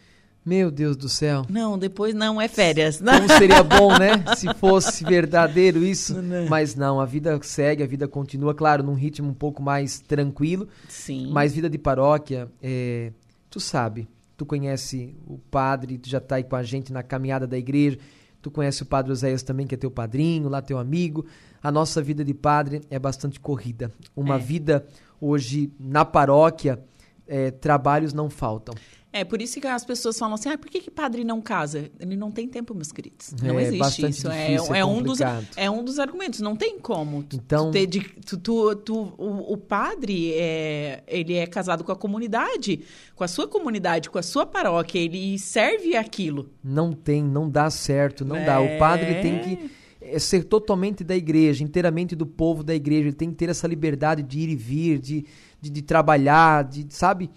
Meu 0.44 0.70
Deus 0.70 0.96
do 0.96 1.08
céu. 1.08 1.46
Não, 1.48 1.78
depois 1.78 2.14
não 2.14 2.38
é 2.38 2.48
férias. 2.48 3.00
Como 3.00 3.28
seria 3.38 3.62
bom, 3.62 3.96
né? 3.98 4.22
Se 4.36 4.52
fosse 4.54 5.02
verdadeiro 5.02 5.82
isso. 5.82 6.20
Não. 6.20 6.46
Mas 6.48 6.74
não, 6.74 7.00
a 7.00 7.06
vida 7.06 7.38
segue, 7.42 7.82
a 7.82 7.86
vida 7.86 8.06
continua, 8.06 8.54
claro, 8.54 8.82
num 8.82 8.94
ritmo 8.94 9.28
um 9.28 9.34
pouco 9.34 9.62
mais 9.62 10.00
tranquilo. 10.00 10.68
Sim. 10.88 11.30
Mas 11.32 11.54
vida 11.54 11.70
de 11.70 11.78
paróquia, 11.78 12.50
é, 12.62 13.10
tu 13.48 13.58
sabe, 13.58 14.06
tu 14.36 14.44
conhece 14.44 15.14
o 15.26 15.38
padre, 15.38 15.96
tu 15.96 16.10
já 16.10 16.20
tá 16.20 16.36
aí 16.36 16.44
com 16.44 16.56
a 16.56 16.62
gente 16.62 16.92
na 16.92 17.02
caminhada 17.02 17.46
da 17.46 17.56
igreja. 17.56 17.98
Tu 18.42 18.50
conhece 18.50 18.82
o 18.82 18.86
padre 18.86 19.12
Oséias 19.12 19.42
também, 19.42 19.66
que 19.66 19.74
é 19.74 19.78
teu 19.78 19.90
padrinho, 19.90 20.50
lá 20.50 20.60
teu 20.60 20.76
amigo. 20.78 21.24
A 21.62 21.72
nossa 21.72 22.02
vida 22.02 22.22
de 22.22 22.34
padre 22.34 22.82
é 22.90 22.98
bastante 22.98 23.40
corrida. 23.40 23.90
Uma 24.14 24.36
é. 24.36 24.38
vida 24.38 24.84
hoje 25.18 25.72
na 25.80 26.04
paróquia, 26.04 26.78
é, 27.26 27.50
trabalhos 27.50 28.12
não 28.12 28.28
faltam. 28.30 28.74
É, 29.14 29.22
por 29.22 29.40
isso 29.40 29.60
que 29.60 29.66
as 29.68 29.84
pessoas 29.84 30.18
falam 30.18 30.34
assim, 30.34 30.48
ah, 30.48 30.58
por 30.58 30.68
que, 30.68 30.80
que 30.80 30.90
padre 30.90 31.22
não 31.22 31.40
casa? 31.40 31.88
Ele 32.00 32.16
não 32.16 32.32
tem 32.32 32.48
tempo, 32.48 32.74
meus 32.74 32.90
queridos. 32.90 33.32
Não 33.40 33.60
é, 33.60 33.62
existe 33.62 34.08
isso. 34.08 34.28
É, 34.28 34.48
difícil, 34.48 34.74
é, 34.74 34.80
é, 34.80 34.84
um 34.84 35.00
dos, 35.00 35.20
é 35.56 35.70
um 35.70 35.84
dos 35.84 36.00
argumentos. 36.00 36.40
Não 36.40 36.56
tem 36.56 36.80
como. 36.80 37.24
Então, 37.32 37.70
tu, 37.70 37.86
tu, 38.26 38.36
tu, 38.36 38.74
tu 38.74 39.14
o, 39.16 39.52
o, 39.52 39.56
padre, 39.56 40.32
é, 40.32 41.04
ele 41.06 41.34
é 41.34 41.46
casado 41.46 41.84
com 41.84 41.92
a 41.92 41.96
comunidade, 41.96 42.80
com 43.14 43.22
a 43.22 43.28
sua 43.28 43.46
comunidade, 43.46 44.10
com 44.10 44.18
a 44.18 44.22
sua 44.22 44.44
paróquia. 44.44 44.98
Ele 44.98 45.38
serve 45.38 45.96
aquilo. 45.96 46.50
Não 46.60 46.92
tem, 46.92 47.22
não 47.22 47.48
dá 47.48 47.70
certo, 47.70 48.24
não 48.24 48.44
dá. 48.44 48.60
O 48.60 48.78
padre 48.80 49.22
tem 49.22 49.38
que 49.38 49.70
é, 50.00 50.18
ser 50.18 50.42
totalmente 50.42 51.04
da 51.04 51.14
igreja, 51.14 51.62
inteiramente 51.62 52.16
do 52.16 52.26
povo 52.26 52.64
da 52.64 52.74
igreja. 52.74 53.02
Ele 53.02 53.12
tem 53.12 53.30
que 53.30 53.36
ter 53.36 53.48
essa 53.48 53.68
liberdade 53.68 54.24
de 54.24 54.40
ir 54.40 54.48
e 54.48 54.56
vir, 54.56 54.98
de, 54.98 55.24
de, 55.64 55.70
de 55.70 55.82
trabalhar, 55.82 56.64
de, 56.64 56.86
sabe 56.90 57.30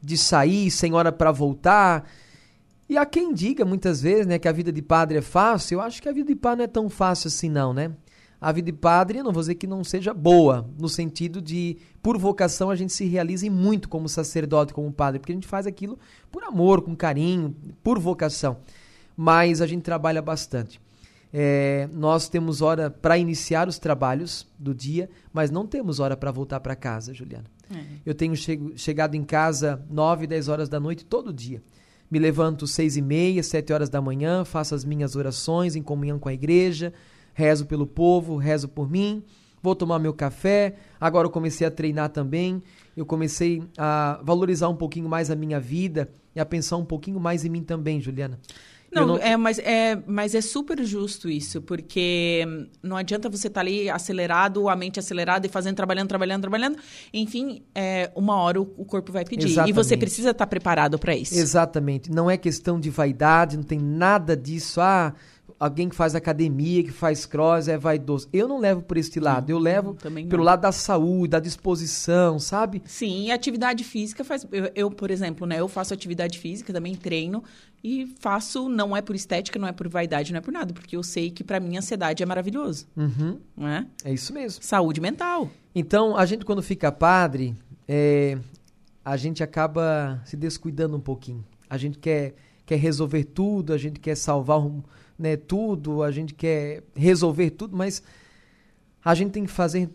de 0.00 0.16
sair 0.16 0.70
sem 0.70 0.94
hora 0.94 1.10
para 1.10 1.32
voltar. 1.32 2.08
E 2.88 2.96
há 2.96 3.04
quem 3.04 3.32
diga 3.32 3.64
muitas 3.64 4.00
vezes, 4.00 4.26
né, 4.26 4.38
que 4.38 4.48
a 4.48 4.52
vida 4.52 4.72
de 4.72 4.82
padre 4.82 5.18
é 5.18 5.22
fácil. 5.22 5.76
Eu 5.76 5.80
acho 5.80 6.00
que 6.00 6.08
a 6.08 6.12
vida 6.12 6.28
de 6.28 6.36
padre 6.36 6.58
não 6.58 6.64
é 6.64 6.68
tão 6.68 6.88
fácil 6.88 7.28
assim 7.28 7.48
não, 7.48 7.72
né? 7.72 7.92
A 8.40 8.50
vida 8.50 8.66
de 8.66 8.76
padre, 8.76 9.18
eu 9.18 9.24
não 9.24 9.32
vou 9.32 9.40
dizer 9.40 9.54
que 9.54 9.68
não 9.68 9.84
seja 9.84 10.12
boa, 10.12 10.68
no 10.76 10.88
sentido 10.88 11.40
de, 11.40 11.78
por 12.02 12.18
vocação, 12.18 12.70
a 12.70 12.76
gente 12.76 12.92
se 12.92 13.04
realiza 13.06 13.48
muito 13.48 13.88
como 13.88 14.08
sacerdote, 14.08 14.74
como 14.74 14.92
padre, 14.92 15.20
porque 15.20 15.30
a 15.30 15.34
gente 15.34 15.46
faz 15.46 15.64
aquilo 15.64 15.96
por 16.30 16.42
amor, 16.42 16.82
com 16.82 16.96
carinho, 16.96 17.54
por 17.84 18.00
vocação. 18.00 18.58
Mas 19.16 19.60
a 19.60 19.66
gente 19.66 19.82
trabalha 19.82 20.20
bastante. 20.20 20.80
É, 21.32 21.88
nós 21.92 22.28
temos 22.28 22.60
hora 22.60 22.90
para 22.90 23.16
iniciar 23.16 23.68
os 23.68 23.78
trabalhos 23.78 24.46
do 24.58 24.74
dia, 24.74 25.08
mas 25.32 25.50
não 25.50 25.66
temos 25.66 25.98
hora 25.98 26.16
para 26.16 26.30
voltar 26.30 26.60
para 26.60 26.76
casa, 26.76 27.14
Juliana. 27.14 27.46
É. 27.74 27.84
Eu 28.04 28.14
tenho 28.14 28.36
chego, 28.36 28.72
chegado 28.76 29.14
em 29.14 29.24
casa 29.24 29.84
9, 29.90 30.26
10 30.26 30.48
horas 30.48 30.68
da 30.68 30.78
noite 30.78 31.04
todo 31.04 31.32
dia. 31.32 31.62
Me 32.10 32.18
levanto 32.18 32.66
seis 32.66 32.96
e 32.96 33.00
meia, 33.00 33.42
sete 33.42 33.72
horas 33.72 33.88
da 33.88 33.98
manhã, 34.00 34.44
faço 34.44 34.74
as 34.74 34.84
minhas 34.84 35.16
orações 35.16 35.74
em 35.74 35.82
comunhão 35.82 36.18
com 36.18 36.28
a 36.28 36.34
igreja, 36.34 36.92
rezo 37.32 37.64
pelo 37.64 37.86
povo, 37.86 38.36
rezo 38.36 38.68
por 38.68 38.90
mim, 38.90 39.24
vou 39.62 39.74
tomar 39.74 39.98
meu 39.98 40.12
café. 40.12 40.74
Agora 41.00 41.26
eu 41.26 41.30
comecei 41.30 41.66
a 41.66 41.70
treinar 41.70 42.10
também. 42.10 42.62
Eu 42.94 43.06
comecei 43.06 43.62
a 43.78 44.20
valorizar 44.22 44.68
um 44.68 44.76
pouquinho 44.76 45.08
mais 45.08 45.30
a 45.30 45.34
minha 45.34 45.58
vida 45.58 46.10
e 46.36 46.40
a 46.40 46.44
pensar 46.44 46.76
um 46.76 46.84
pouquinho 46.84 47.18
mais 47.18 47.44
em 47.44 47.48
mim 47.48 47.62
também, 47.62 47.98
Juliana. 47.98 48.38
Não, 48.92 49.06
não, 49.06 49.16
É, 49.16 49.36
mas 49.36 49.58
é, 49.58 50.02
mas 50.06 50.34
é 50.34 50.40
super 50.40 50.82
justo 50.84 51.28
isso, 51.28 51.62
porque 51.62 52.46
não 52.82 52.96
adianta 52.96 53.28
você 53.28 53.48
estar 53.48 53.60
tá 53.60 53.66
ali 53.66 53.88
acelerado, 53.88 54.68
a 54.68 54.76
mente 54.76 54.98
acelerada 54.98 55.46
e 55.46 55.50
fazendo, 55.50 55.76
trabalhando, 55.76 56.08
trabalhando, 56.08 56.42
trabalhando. 56.42 56.76
Enfim, 57.12 57.62
é, 57.74 58.10
uma 58.14 58.36
hora 58.36 58.60
o, 58.60 58.74
o 58.76 58.84
corpo 58.84 59.10
vai 59.10 59.24
pedir. 59.24 59.46
Exatamente. 59.46 59.70
E 59.70 59.72
você 59.72 59.96
precisa 59.96 60.30
estar 60.30 60.44
tá 60.44 60.46
preparado 60.46 60.98
para 60.98 61.16
isso. 61.16 61.34
Exatamente. 61.34 62.10
Não 62.10 62.30
é 62.30 62.36
questão 62.36 62.78
de 62.78 62.90
vaidade, 62.90 63.56
não 63.56 63.64
tem 63.64 63.78
nada 63.78 64.36
disso. 64.36 64.80
Ah, 64.80 65.14
alguém 65.62 65.88
que 65.88 65.94
faz 65.94 66.16
academia, 66.16 66.82
que 66.82 66.90
faz 66.90 67.24
cross, 67.24 67.68
é 67.68 67.78
vaidoso. 67.78 68.28
Eu 68.32 68.48
não 68.48 68.58
levo 68.58 68.82
por 68.82 68.96
este 68.96 69.20
lado, 69.20 69.50
eu 69.50 69.58
levo 69.58 69.94
pelo 70.28 70.42
lado 70.42 70.62
da 70.62 70.72
saúde, 70.72 71.28
da 71.28 71.38
disposição, 71.38 72.38
sabe? 72.40 72.82
Sim, 72.84 73.26
e 73.26 73.30
atividade 73.30 73.84
física 73.84 74.24
faz. 74.24 74.44
Eu, 74.50 74.70
eu, 74.74 74.90
por 74.90 75.10
exemplo, 75.10 75.46
né, 75.46 75.60
eu 75.60 75.68
faço 75.68 75.94
atividade 75.94 76.38
física, 76.38 76.72
também 76.72 76.96
treino, 76.96 77.44
e 77.82 78.06
faço, 78.20 78.68
não 78.68 78.96
é 78.96 79.02
por 79.02 79.16
estética, 79.16 79.58
não 79.58 79.66
é 79.66 79.72
por 79.72 79.88
vaidade, 79.88 80.32
não 80.32 80.38
é 80.38 80.40
por 80.40 80.52
nada, 80.52 80.72
porque 80.72 80.96
eu 80.96 81.02
sei 81.02 81.30
que 81.30 81.42
para 81.42 81.58
mim 81.58 81.76
ansiedade 81.76 82.22
é 82.22 82.26
maravilhoso. 82.26 82.86
Uhum. 82.96 83.40
Não 83.56 83.66
é? 83.66 83.86
É 84.04 84.12
isso 84.12 84.32
mesmo. 84.32 84.62
Saúde 84.62 85.00
mental. 85.00 85.50
Então, 85.74 86.16
a 86.16 86.24
gente 86.24 86.44
quando 86.44 86.62
fica 86.62 86.92
padre, 86.92 87.56
é, 87.88 88.38
a 89.04 89.16
gente 89.16 89.42
acaba 89.42 90.22
se 90.24 90.36
descuidando 90.36 90.96
um 90.96 91.00
pouquinho. 91.00 91.44
A 91.68 91.76
gente 91.76 91.98
quer, 91.98 92.34
quer 92.64 92.76
resolver 92.76 93.24
tudo, 93.24 93.72
a 93.72 93.78
gente 93.78 93.98
quer 93.98 94.14
salvar 94.16 94.60
né, 95.18 95.36
tudo, 95.36 96.04
a 96.04 96.12
gente 96.12 96.34
quer 96.34 96.84
resolver 96.94 97.50
tudo, 97.50 97.76
mas 97.76 98.02
a 99.04 99.14
gente 99.14 99.32
tem 99.32 99.44
que 99.44 99.50
fazer 99.50 99.90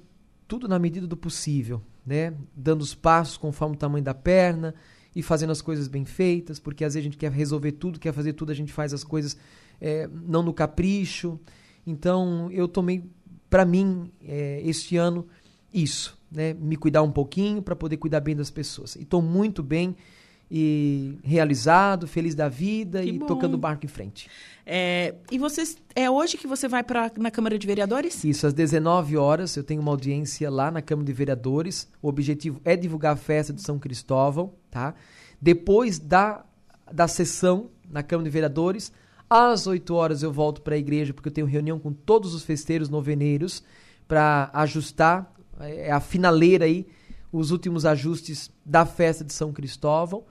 tudo 0.45 0.67
na 0.67 0.77
medida 0.77 1.07
do 1.07 1.15
possível, 1.15 1.81
né? 2.05 2.33
Dando 2.55 2.81
os 2.81 2.93
passos 2.95 3.37
conforme 3.37 3.75
o 3.75 3.79
tamanho 3.79 4.03
da 4.03 4.13
perna 4.13 4.73
e 5.17 5.23
fazendo 5.23 5.49
as 5.49 5.63
coisas 5.63 5.87
bem 5.87 6.05
feitas, 6.05 6.59
porque 6.59 6.85
às 6.85 6.93
vezes 6.93 7.03
a 7.03 7.09
gente 7.09 7.17
quer 7.17 7.31
resolver 7.31 7.71
tudo, 7.71 7.99
quer 7.99 8.13
fazer 8.13 8.33
tudo, 8.33 8.51
a 8.51 8.53
gente 8.53 8.71
faz 8.71 8.93
as 8.93 9.03
coisas 9.03 9.35
é, 9.81 10.07
não 10.27 10.43
no 10.43 10.53
capricho. 10.53 11.39
Então 11.87 12.51
eu 12.51 12.67
tomei 12.67 13.03
para 13.49 13.65
mim 13.65 14.11
é, 14.23 14.61
este 14.63 14.95
ano 14.95 15.27
isso, 15.73 16.15
né? 16.31 16.53
Me 16.53 16.75
cuidar 16.75 17.01
um 17.01 17.11
pouquinho 17.11 17.63
para 17.63 17.75
poder 17.75 17.97
cuidar 17.97 18.19
bem 18.19 18.35
das 18.35 18.51
pessoas. 18.51 18.95
E 18.95 19.01
estou 19.01 19.19
muito 19.19 19.63
bem 19.63 19.95
e 20.49 21.17
realizado, 21.23 22.07
feliz 22.07 22.33
da 22.33 22.47
vida 22.47 23.01
que 23.01 23.09
e 23.09 23.19
bom. 23.19 23.25
tocando 23.25 23.55
o 23.55 23.57
barco 23.57 23.85
em 23.85 23.89
frente. 23.89 24.29
É, 24.65 25.15
e 25.31 25.37
vocês 25.37 25.77
é 25.95 26.09
hoje 26.09 26.37
que 26.37 26.47
você 26.47 26.67
vai 26.67 26.83
para 26.83 27.11
na 27.17 27.29
Câmara 27.29 27.57
de 27.57 27.67
Vereadores? 27.67 28.23
Isso, 28.23 28.47
às 28.47 28.53
19 28.53 29.17
horas 29.17 29.55
eu 29.55 29.63
tenho 29.63 29.81
uma 29.81 29.91
audiência 29.91 30.49
lá 30.49 30.71
na 30.71 30.81
Câmara 30.81 31.05
de 31.05 31.13
Vereadores. 31.13 31.87
O 32.01 32.07
objetivo 32.07 32.61
é 32.63 32.75
divulgar 32.75 33.13
a 33.13 33.17
festa 33.17 33.53
de 33.53 33.61
São 33.61 33.77
Cristóvão, 33.77 34.53
tá? 34.77 34.95
Depois 35.41 35.97
da 35.99 36.43
da 36.91 37.07
sessão 37.07 37.69
na 37.89 38.01
Câmara 38.01 38.29
de 38.29 38.33
Vereadores, 38.33 38.91
às 39.29 39.67
8 39.67 39.93
horas 39.93 40.23
eu 40.23 40.31
volto 40.31 40.61
para 40.61 40.75
a 40.75 40.77
igreja 40.77 41.13
porque 41.13 41.29
eu 41.29 41.33
tenho 41.33 41.47
reunião 41.47 41.79
com 41.79 41.91
todos 41.91 42.33
os 42.33 42.43
festeiros 42.43 42.89
noveneiros 42.89 43.63
para 44.07 44.49
ajustar 44.53 45.33
é, 45.59 45.91
a 45.91 45.99
finaleira 45.99 46.65
aí, 46.65 46.87
os 47.31 47.51
últimos 47.51 47.85
ajustes 47.85 48.49
da 48.65 48.85
festa 48.85 49.23
de 49.23 49.33
São 49.33 49.51
Cristóvão. 49.51 50.23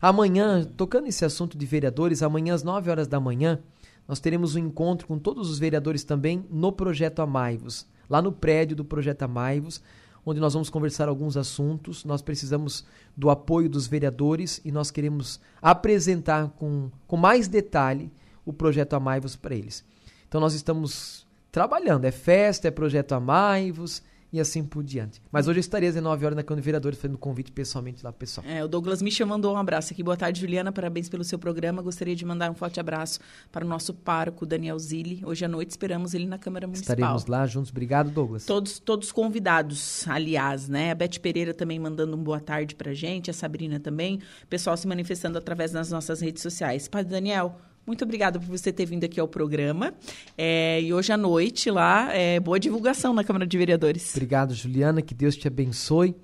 Amanhã, 0.00 0.64
tocando 0.76 1.08
esse 1.08 1.24
assunto 1.24 1.58
de 1.58 1.66
vereadores, 1.66 2.22
amanhã 2.22 2.54
às 2.54 2.62
9 2.62 2.88
horas 2.88 3.08
da 3.08 3.18
manhã, 3.18 3.58
nós 4.06 4.20
teremos 4.20 4.54
um 4.54 4.60
encontro 4.60 5.06
com 5.06 5.18
todos 5.18 5.50
os 5.50 5.58
vereadores 5.58 6.04
também 6.04 6.44
no 6.50 6.72
Projeto 6.72 7.20
Amaivos, 7.20 7.86
lá 8.08 8.22
no 8.22 8.32
prédio 8.32 8.76
do 8.76 8.84
Projeto 8.84 9.22
Amaivos, 9.22 9.82
onde 10.24 10.40
nós 10.40 10.52
vamos 10.52 10.70
conversar 10.70 11.08
alguns 11.08 11.36
assuntos. 11.36 12.04
Nós 12.04 12.22
precisamos 12.22 12.84
do 13.16 13.30
apoio 13.30 13.68
dos 13.68 13.86
vereadores 13.86 14.60
e 14.64 14.70
nós 14.70 14.90
queremos 14.90 15.40
apresentar 15.60 16.48
com, 16.50 16.90
com 17.06 17.16
mais 17.16 17.48
detalhe 17.48 18.10
o 18.44 18.52
Projeto 18.52 18.94
Amaivos 18.94 19.36
para 19.36 19.54
eles. 19.54 19.84
Então 20.28 20.40
nós 20.40 20.54
estamos 20.54 21.26
trabalhando, 21.50 22.04
é 22.04 22.10
festa, 22.10 22.68
é 22.68 22.70
Projeto 22.70 23.12
Amaivos, 23.12 24.02
e 24.32 24.40
assim 24.40 24.64
por 24.64 24.82
diante. 24.82 25.20
Mas 25.30 25.48
hoje 25.48 25.58
eu 25.58 25.60
estarei 25.60 25.88
às 25.88 25.94
19 25.94 26.24
horas 26.24 26.36
na 26.36 26.42
Câmara 26.42 26.60
de 26.60 26.64
Vereadores 26.64 26.98
fazendo 26.98 27.18
convite 27.18 27.50
pessoalmente 27.50 28.04
lá, 28.04 28.12
pessoal. 28.12 28.46
É, 28.46 28.64
o 28.64 28.68
Douglas 28.68 29.02
Misha 29.02 29.26
mandou 29.26 29.54
um 29.54 29.56
abraço 29.56 29.92
aqui. 29.92 30.02
Boa 30.02 30.16
tarde, 30.16 30.40
Juliana. 30.40 30.72
Parabéns 30.72 31.08
pelo 31.08 31.24
seu 31.24 31.38
programa. 31.38 31.82
Gostaria 31.82 32.14
de 32.14 32.24
mandar 32.24 32.50
um 32.50 32.54
forte 32.54 32.78
abraço 32.78 33.20
para 33.50 33.64
o 33.64 33.68
nosso 33.68 33.92
pároco, 33.92 34.46
Daniel 34.46 34.78
Zilli. 34.78 35.22
Hoje 35.24 35.44
à 35.44 35.48
noite 35.48 35.70
esperamos 35.70 36.14
ele 36.14 36.26
na 36.26 36.38
Câmara 36.38 36.66
Municipal. 36.66 36.94
Estaremos 36.94 37.26
lá 37.26 37.46
juntos. 37.46 37.70
Obrigado, 37.70 38.10
Douglas. 38.10 38.44
Todos, 38.44 38.78
todos 38.78 39.10
convidados, 39.12 40.06
aliás, 40.06 40.68
né? 40.68 40.92
A 40.92 40.94
Beth 40.94 41.18
Pereira 41.20 41.52
também 41.52 41.78
mandando 41.78 42.16
um 42.16 42.22
boa 42.22 42.40
tarde 42.40 42.74
pra 42.74 42.92
gente, 42.94 43.30
a 43.30 43.34
Sabrina 43.34 43.80
também. 43.80 44.20
O 44.44 44.46
pessoal 44.46 44.76
se 44.76 44.86
manifestando 44.86 45.38
através 45.38 45.72
das 45.72 45.90
nossas 45.90 46.20
redes 46.20 46.42
sociais. 46.42 46.88
Padre 46.88 47.10
Daniel, 47.10 47.56
muito 47.90 48.04
obrigada 48.04 48.38
por 48.38 48.46
você 48.48 48.72
ter 48.72 48.86
vindo 48.86 49.02
aqui 49.04 49.18
ao 49.18 49.26
programa. 49.26 49.92
É, 50.38 50.80
e 50.80 50.94
hoje 50.94 51.12
à 51.12 51.16
noite 51.16 51.70
lá, 51.70 52.14
é, 52.14 52.38
boa 52.38 52.58
divulgação 52.58 53.12
na 53.12 53.24
Câmara 53.24 53.44
de 53.46 53.58
Vereadores. 53.58 54.14
Obrigado, 54.14 54.54
Juliana. 54.54 55.02
Que 55.02 55.12
Deus 55.14 55.36
te 55.36 55.48
abençoe. 55.48 56.14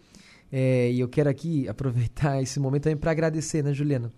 É, 0.52 0.90
e 0.92 1.00
eu 1.00 1.09
quero 1.09 1.29
aqui 1.29 1.66
aproveitar 1.68 2.40
esse 2.40 2.61
momento 2.61 2.85
também 2.85 2.96
para 2.96 3.11
agradecer, 3.11 3.64
né, 3.64 3.74
Juliana? 3.74 4.12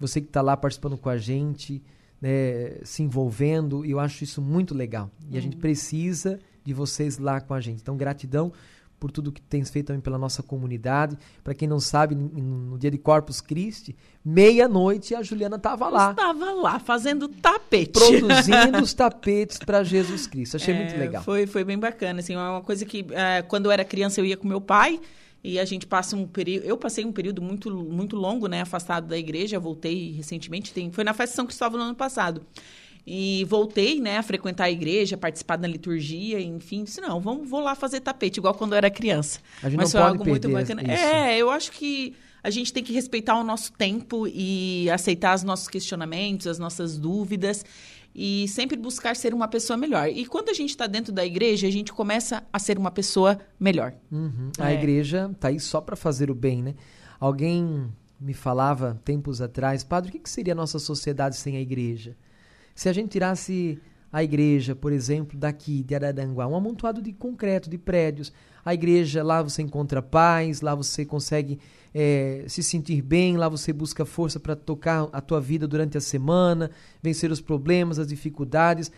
Você 0.00 0.20
que 0.20 0.26
está 0.26 0.42
lá 0.42 0.56
participando 0.56 0.98
com 0.98 1.08
a 1.08 1.16
gente, 1.16 1.80
né, 2.20 2.78
se 2.82 3.02
envolvendo, 3.02 3.84
e 3.86 3.92
eu 3.92 4.00
acho 4.00 4.24
isso 4.24 4.42
muito 4.42 4.74
legal. 4.74 5.08
E 5.30 5.38
a 5.38 5.40
gente 5.40 5.54
Uhum. 5.54 5.60
precisa 5.60 6.38
de 6.64 6.74
vocês 6.74 7.18
lá 7.18 7.40
com 7.40 7.54
a 7.54 7.60
gente. 7.60 7.80
Então, 7.80 7.96
gratidão 7.96 8.52
por 8.98 9.10
tudo 9.12 9.30
que 9.30 9.40
tens 9.40 9.70
feito 9.70 9.86
também 9.86 10.00
pela 10.00 10.18
nossa 10.18 10.42
comunidade. 10.42 11.16
Para 11.44 11.54
quem 11.54 11.68
não 11.68 11.78
sabe, 11.80 12.14
no 12.14 12.76
dia 12.78 12.90
de 12.90 12.98
Corpus 12.98 13.40
Christi, 13.40 13.94
meia-noite 14.24 15.14
a 15.14 15.22
Juliana 15.22 15.56
estava 15.56 15.88
lá, 15.88 16.10
Estava 16.10 16.52
lá 16.52 16.78
fazendo 16.78 17.28
tapete. 17.28 17.92
produzindo 17.92 18.78
os 18.82 18.92
tapetes 18.94 19.58
para 19.58 19.82
Jesus 19.84 20.26
Cristo. 20.26 20.56
Achei 20.56 20.74
muito 20.74 20.94
É, 20.94 20.98
legal. 20.98 21.22
Foi, 21.22 21.46
foi 21.46 21.64
bem 21.64 21.78
bacana, 21.78 22.20
assim, 22.20 22.34
é 22.34 22.38
uma 22.38 22.62
coisa 22.62 22.84
que 22.84 23.06
é, 23.10 23.42
quando 23.42 23.66
eu 23.66 23.70
era 23.72 23.84
criança 23.84 24.20
eu 24.20 24.24
ia 24.24 24.36
com 24.36 24.46
meu 24.48 24.60
pai 24.60 25.00
e 25.42 25.58
a 25.58 25.64
gente 25.64 25.86
passa 25.86 26.16
um 26.16 26.26
período, 26.26 26.64
eu 26.64 26.76
passei 26.76 27.04
um 27.04 27.12
período 27.12 27.40
muito 27.40 27.70
muito 27.70 28.16
longo, 28.16 28.48
né, 28.48 28.60
afastado 28.62 29.06
da 29.06 29.16
igreja, 29.16 29.58
voltei 29.58 30.12
recentemente, 30.12 30.72
tem, 30.72 30.90
foi 30.90 31.04
na 31.04 31.14
festa 31.14 31.32
de 31.32 31.36
São 31.36 31.46
Cristóvão 31.46 31.78
no 31.78 31.86
ano 31.86 31.94
passado. 31.94 32.42
E 33.10 33.44
voltei, 33.46 33.98
né, 34.00 34.18
a 34.18 34.22
frequentar 34.22 34.64
a 34.64 34.70
igreja, 34.70 35.16
participar 35.16 35.56
da 35.56 35.66
liturgia, 35.66 36.38
enfim, 36.42 36.84
disse, 36.84 37.00
não, 37.00 37.18
vamos, 37.18 37.48
vou 37.48 37.60
lá 37.60 37.74
fazer 37.74 38.00
tapete, 38.00 38.36
igual 38.36 38.52
quando 38.52 38.72
eu 38.72 38.76
era 38.76 38.90
criança. 38.90 39.40
A 39.62 39.70
gente 39.70 39.78
Mas 39.78 39.92
não 39.94 40.00
foi 40.00 40.00
pode 40.10 40.18
algo 40.18 40.30
muito 40.30 40.48
bacana. 40.50 40.82
isso. 40.82 40.90
É, 41.04 41.38
eu 41.38 41.50
acho 41.50 41.72
que 41.72 42.14
a 42.42 42.50
gente 42.50 42.70
tem 42.70 42.84
que 42.84 42.92
respeitar 42.92 43.34
o 43.40 43.42
nosso 43.42 43.72
tempo 43.72 44.26
e 44.28 44.90
aceitar 44.90 45.34
os 45.34 45.42
nossos 45.42 45.68
questionamentos, 45.68 46.46
as 46.46 46.58
nossas 46.58 46.98
dúvidas 46.98 47.64
e 48.14 48.46
sempre 48.48 48.76
buscar 48.76 49.16
ser 49.16 49.32
uma 49.32 49.48
pessoa 49.48 49.76
melhor. 49.78 50.08
E 50.10 50.26
quando 50.26 50.50
a 50.50 50.52
gente 50.52 50.70
está 50.70 50.86
dentro 50.86 51.10
da 51.10 51.24
igreja, 51.24 51.66
a 51.66 51.70
gente 51.70 51.92
começa 51.94 52.44
a 52.52 52.58
ser 52.58 52.76
uma 52.76 52.90
pessoa 52.90 53.38
melhor. 53.58 53.94
Uhum. 54.12 54.50
A 54.58 54.70
É. 54.70 54.74
igreja 54.74 55.30
tá 55.40 55.48
aí 55.48 55.58
só 55.58 55.80
para 55.80 55.96
fazer 55.96 56.30
o 56.30 56.34
bem, 56.34 56.62
né? 56.62 56.74
Alguém 57.18 57.88
me 58.20 58.34
falava 58.34 59.00
tempos 59.02 59.40
atrás, 59.40 59.82
padre, 59.82 60.10
o 60.10 60.12
que, 60.12 60.18
que 60.18 60.28
seria 60.30 60.52
a 60.52 60.56
nossa 60.56 60.78
sociedade 60.78 61.36
sem 61.36 61.56
a 61.56 61.60
igreja? 61.60 62.14
Se 62.78 62.88
a 62.88 62.92
gente 62.92 63.10
tirasse 63.10 63.76
a 64.12 64.22
igreja, 64.22 64.72
por 64.72 64.92
exemplo, 64.92 65.36
daqui 65.36 65.82
de 65.82 65.96
Araranguá, 65.96 66.46
um 66.46 66.54
amontoado 66.54 67.02
de 67.02 67.12
concreto, 67.12 67.68
de 67.68 67.76
prédios, 67.76 68.32
a 68.64 68.72
igreja, 68.72 69.20
lá 69.20 69.42
você 69.42 69.62
encontra 69.62 70.00
paz, 70.00 70.60
lá 70.60 70.76
você 70.76 71.04
consegue 71.04 71.58
eh, 71.92 72.44
se 72.46 72.62
sentir 72.62 73.02
bem, 73.02 73.36
lá 73.36 73.48
você 73.48 73.72
busca 73.72 74.04
força 74.04 74.38
para 74.38 74.54
tocar 74.54 75.08
a 75.12 75.20
tua 75.20 75.40
vida 75.40 75.66
durante 75.66 75.98
a 75.98 76.00
semana, 76.00 76.70
vencer 77.02 77.32
os 77.32 77.40
problemas, 77.40 77.98
as 77.98 78.06
dificuldades. 78.06 78.92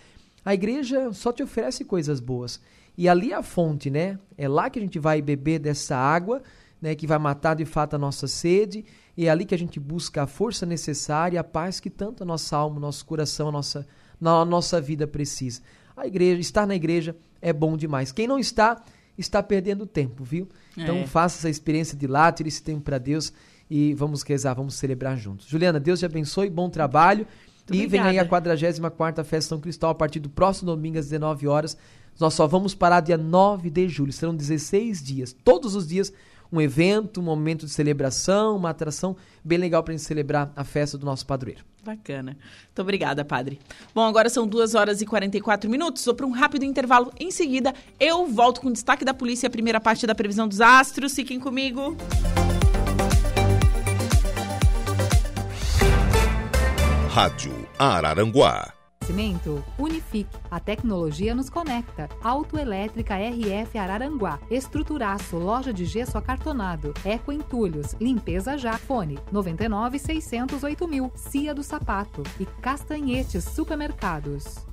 A 0.44 0.52
igreja 0.52 1.10
só 1.14 1.32
te 1.32 1.42
oferece 1.42 1.82
coisas 1.82 2.20
boas. 2.20 2.60
E 2.98 3.08
ali 3.08 3.32
é 3.32 3.36
a 3.36 3.42
fonte, 3.42 3.88
né? 3.88 4.18
É 4.36 4.46
lá 4.46 4.68
que 4.68 4.78
a 4.78 4.82
gente 4.82 4.98
vai 4.98 5.22
beber 5.22 5.58
dessa 5.58 5.96
água, 5.96 6.42
né, 6.82 6.94
que 6.94 7.06
vai 7.06 7.18
matar 7.18 7.54
de 7.54 7.64
fato 7.64 7.96
a 7.96 7.98
nossa 7.98 8.28
sede, 8.28 8.84
e 9.16 9.26
é 9.26 9.30
ali 9.30 9.44
que 9.44 9.54
a 9.54 9.58
gente 9.58 9.78
busca 9.80 10.22
a 10.22 10.26
força 10.26 10.64
necessária, 10.64 11.40
a 11.40 11.44
paz 11.44 11.80
que 11.80 11.90
tanto 11.90 12.22
a 12.22 12.26
nossa 12.26 12.56
alma, 12.56 12.76
o 12.76 12.80
nosso 12.80 13.04
coração, 13.04 13.48
a 13.48 13.52
nossa, 13.52 13.86
na 14.20 14.44
nossa 14.44 14.80
vida 14.80 15.06
precisa. 15.06 15.60
A 15.96 16.06
igreja, 16.06 16.40
estar 16.40 16.66
na 16.66 16.74
igreja 16.74 17.14
é 17.42 17.52
bom 17.52 17.76
demais. 17.76 18.12
Quem 18.12 18.26
não 18.26 18.38
está, 18.38 18.82
está 19.18 19.42
perdendo 19.42 19.84
tempo, 19.86 20.24
viu? 20.24 20.48
Então 20.76 20.96
É. 20.96 21.06
faça 21.06 21.38
essa 21.38 21.50
experiência 21.50 21.96
de 21.96 22.06
lá, 22.06 22.30
tire 22.32 22.48
esse 22.48 22.62
tempo 22.62 22.80
para 22.82 22.98
Deus 22.98 23.32
e 23.70 23.92
vamos 23.94 24.22
rezar, 24.22 24.54
vamos 24.54 24.74
celebrar 24.74 25.16
juntos. 25.16 25.46
Juliana, 25.46 25.78
Deus 25.78 25.98
te 25.98 26.06
abençoe, 26.06 26.48
bom 26.48 26.68
trabalho. 26.70 27.26
e 27.70 27.86
vem 27.86 28.00
aí 28.00 28.06
a 28.18 28.22
obrigada. 28.22 28.28
44 28.28 29.24
Festa 29.24 29.48
São 29.50 29.60
Cristóvão 29.60 29.92
a 29.92 29.94
partir 29.94 30.18
do 30.18 30.28
próximo 30.28 30.70
domingo 30.74 30.98
às 30.98 31.04
19 31.06 31.46
horas. 31.46 31.76
Nós 32.18 32.34
só 32.34 32.46
vamos 32.46 32.74
parar 32.74 33.00
dia 33.00 33.16
9 33.16 33.70
de 33.70 33.88
julho. 33.88 34.12
Serão 34.12 34.34
16 34.34 35.00
dias. 35.02 35.32
Todos 35.44 35.76
os 35.76 35.86
dias 35.86 36.12
um 36.52 36.60
evento, 36.60 37.20
um 37.20 37.24
momento 37.24 37.66
de 37.66 37.72
celebração, 37.72 38.56
uma 38.56 38.70
atração 38.70 39.16
bem 39.44 39.58
legal 39.58 39.82
para 39.82 39.92
a 39.92 39.96
gente 39.96 40.06
celebrar 40.06 40.52
a 40.56 40.64
festa 40.64 40.98
do 40.98 41.06
nosso 41.06 41.26
padroeiro. 41.26 41.64
Bacana. 41.84 42.36
Muito 42.66 42.82
obrigada, 42.82 43.24
padre. 43.24 43.58
Bom, 43.94 44.02
agora 44.06 44.28
são 44.28 44.46
2 44.46 44.74
horas 44.74 45.00
e 45.00 45.06
44 45.06 45.70
minutos. 45.70 46.04
Vou 46.04 46.14
para 46.14 46.26
um 46.26 46.30
rápido 46.30 46.64
intervalo. 46.64 47.12
Em 47.18 47.30
seguida, 47.30 47.74
eu 47.98 48.26
volto 48.26 48.60
com 48.60 48.68
o 48.68 48.72
destaque 48.72 49.04
da 49.04 49.14
polícia, 49.14 49.46
a 49.46 49.50
primeira 49.50 49.80
parte 49.80 50.06
da 50.06 50.14
previsão 50.14 50.46
dos 50.46 50.60
astros. 50.60 51.14
Fiquem 51.14 51.40
comigo. 51.40 51.96
Rádio 57.08 57.68
Araranguá. 57.78 58.79
Oferecimento 59.10 59.64
Unifique. 59.76 60.38
A 60.50 60.60
tecnologia 60.60 61.34
nos 61.34 61.50
conecta. 61.50 62.08
Autoelétrica 62.22 63.16
RF 63.16 63.76
Araranguá. 63.76 64.38
Estruturaço. 64.48 65.36
Loja 65.36 65.72
de 65.72 65.84
gesso 65.84 66.16
acartonado. 66.16 66.94
Eco 67.04 67.32
Entulhos. 67.32 67.96
Limpeza 68.00 68.56
já. 68.56 68.78
Fone 68.78 69.18
99 69.32 69.98
608 69.98 70.86
mil. 70.86 71.10
Cia 71.16 71.52
do 71.52 71.62
Sapato. 71.62 72.22
E 72.38 72.46
Castanhetes 72.46 73.44
Supermercados. 73.44 74.69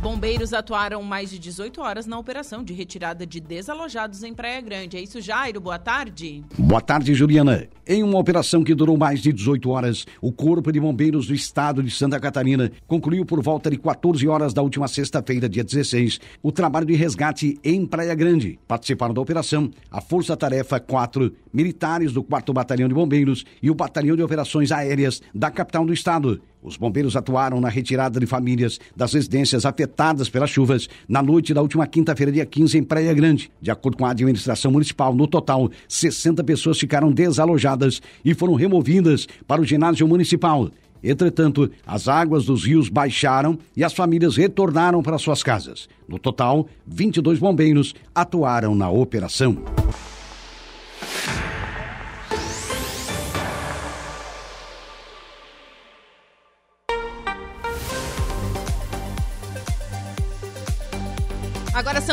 Bombeiros 0.00 0.54
atuaram 0.54 1.02
mais 1.02 1.30
de 1.30 1.38
18 1.38 1.82
horas 1.82 2.06
na 2.06 2.18
operação 2.18 2.64
de 2.64 2.72
retirada 2.72 3.26
de 3.26 3.38
desalojados 3.38 4.22
em 4.22 4.32
Praia 4.32 4.58
Grande. 4.58 4.96
É 4.96 5.00
isso, 5.02 5.20
Jairo? 5.20 5.60
Boa 5.60 5.78
tarde. 5.78 6.42
Boa 6.58 6.80
tarde, 6.80 7.12
Juliana. 7.12 7.68
Em 7.86 8.02
uma 8.02 8.18
operação 8.18 8.64
que 8.64 8.74
durou 8.74 8.96
mais 8.96 9.20
de 9.20 9.30
18 9.30 9.68
horas, 9.68 10.06
o 10.22 10.32
Corpo 10.32 10.72
de 10.72 10.80
Bombeiros 10.80 11.26
do 11.26 11.34
Estado 11.34 11.82
de 11.82 11.90
Santa 11.90 12.18
Catarina 12.18 12.72
concluiu 12.86 13.26
por 13.26 13.42
volta 13.42 13.70
de 13.70 13.76
14 13.76 14.26
horas 14.26 14.54
da 14.54 14.62
última 14.62 14.88
sexta-feira, 14.88 15.50
dia 15.50 15.62
16, 15.62 16.18
o 16.42 16.50
trabalho 16.50 16.86
de 16.86 16.94
resgate 16.94 17.58
em 17.62 17.84
Praia 17.84 18.14
Grande. 18.14 18.58
Participaram 18.66 19.12
da 19.12 19.20
operação 19.20 19.70
a 19.90 20.00
Força 20.00 20.34
Tarefa 20.34 20.80
4, 20.80 21.30
militares 21.52 22.10
do 22.10 22.22
4 22.22 22.54
Batalhão 22.54 22.88
de 22.88 22.94
Bombeiros 22.94 23.44
e 23.62 23.70
o 23.70 23.74
Batalhão 23.74 24.16
de 24.16 24.22
Operações 24.22 24.72
Aéreas 24.72 25.20
da 25.34 25.50
capital 25.50 25.84
do 25.84 25.92
estado. 25.92 26.40
Os 26.62 26.76
bombeiros 26.76 27.16
atuaram 27.16 27.58
na 27.60 27.70
retirada 27.70 28.20
de 28.20 28.26
famílias 28.26 28.78
das 28.94 29.14
residências 29.14 29.64
afetadas 29.64 30.28
pelas 30.28 30.50
chuvas 30.50 30.88
na 31.08 31.22
noite 31.22 31.54
da 31.54 31.62
última 31.62 31.86
quinta-feira, 31.86 32.30
dia 32.30 32.44
15, 32.44 32.76
em 32.76 32.82
Praia 32.82 33.14
Grande. 33.14 33.50
De 33.62 33.70
acordo 33.70 33.96
com 33.96 34.04
a 34.04 34.10
administração 34.10 34.70
municipal, 34.70 35.14
no 35.14 35.26
total, 35.26 35.70
60 35.88 36.44
pessoas 36.44 36.78
ficaram 36.78 37.10
desalojadas 37.10 38.02
e 38.22 38.34
foram 38.34 38.54
removidas 38.54 39.26
para 39.46 39.62
o 39.62 39.64
ginásio 39.64 40.06
municipal. 40.06 40.70
Entretanto, 41.02 41.70
as 41.86 42.08
águas 42.08 42.44
dos 42.44 42.66
rios 42.66 42.90
baixaram 42.90 43.58
e 43.74 43.82
as 43.82 43.94
famílias 43.94 44.36
retornaram 44.36 45.02
para 45.02 45.16
suas 45.16 45.42
casas. 45.42 45.88
No 46.06 46.18
total, 46.18 46.66
22 46.86 47.38
bombeiros 47.38 47.94
atuaram 48.14 48.74
na 48.74 48.90
operação. 48.90 49.56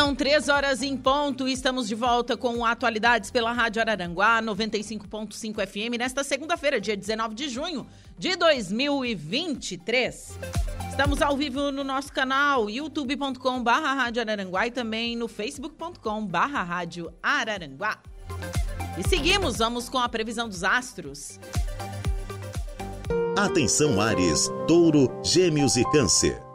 São 0.07 0.15
três 0.15 0.47
horas 0.47 0.81
em 0.81 0.95
ponto 0.95 1.49
e 1.49 1.51
estamos 1.51 1.85
de 1.85 1.93
volta 1.93 2.37
com 2.37 2.65
Atualidades 2.65 3.29
pela 3.29 3.51
Rádio 3.51 3.81
Araranguá 3.81 4.41
95.5 4.41 5.67
FM 5.67 5.99
nesta 5.99 6.23
segunda-feira, 6.23 6.79
dia 6.79 6.95
19 6.95 7.35
de 7.35 7.49
junho 7.49 7.85
de 8.17 8.37
2023. 8.37 10.39
Estamos 10.89 11.21
ao 11.21 11.35
vivo 11.35 11.73
no 11.73 11.83
nosso 11.83 12.13
canal 12.13 12.69
youtube.com 12.69 13.61
barra 13.61 13.95
Rádio 13.95 14.21
Araranguá 14.21 14.67
e 14.67 14.71
também 14.71 15.17
no 15.17 15.27
facebook.com 15.27 16.25
barra 16.25 16.63
Rádio 16.63 17.11
Araranguá. 17.21 17.99
E 18.97 19.09
seguimos, 19.09 19.57
vamos 19.57 19.89
com 19.89 19.97
a 19.97 20.07
previsão 20.07 20.47
dos 20.47 20.63
astros. 20.63 21.37
Atenção 23.35 23.99
Ares, 23.99 24.49
Touro, 24.69 25.21
Gêmeos 25.21 25.75
e 25.75 25.83
Câncer. 25.91 26.46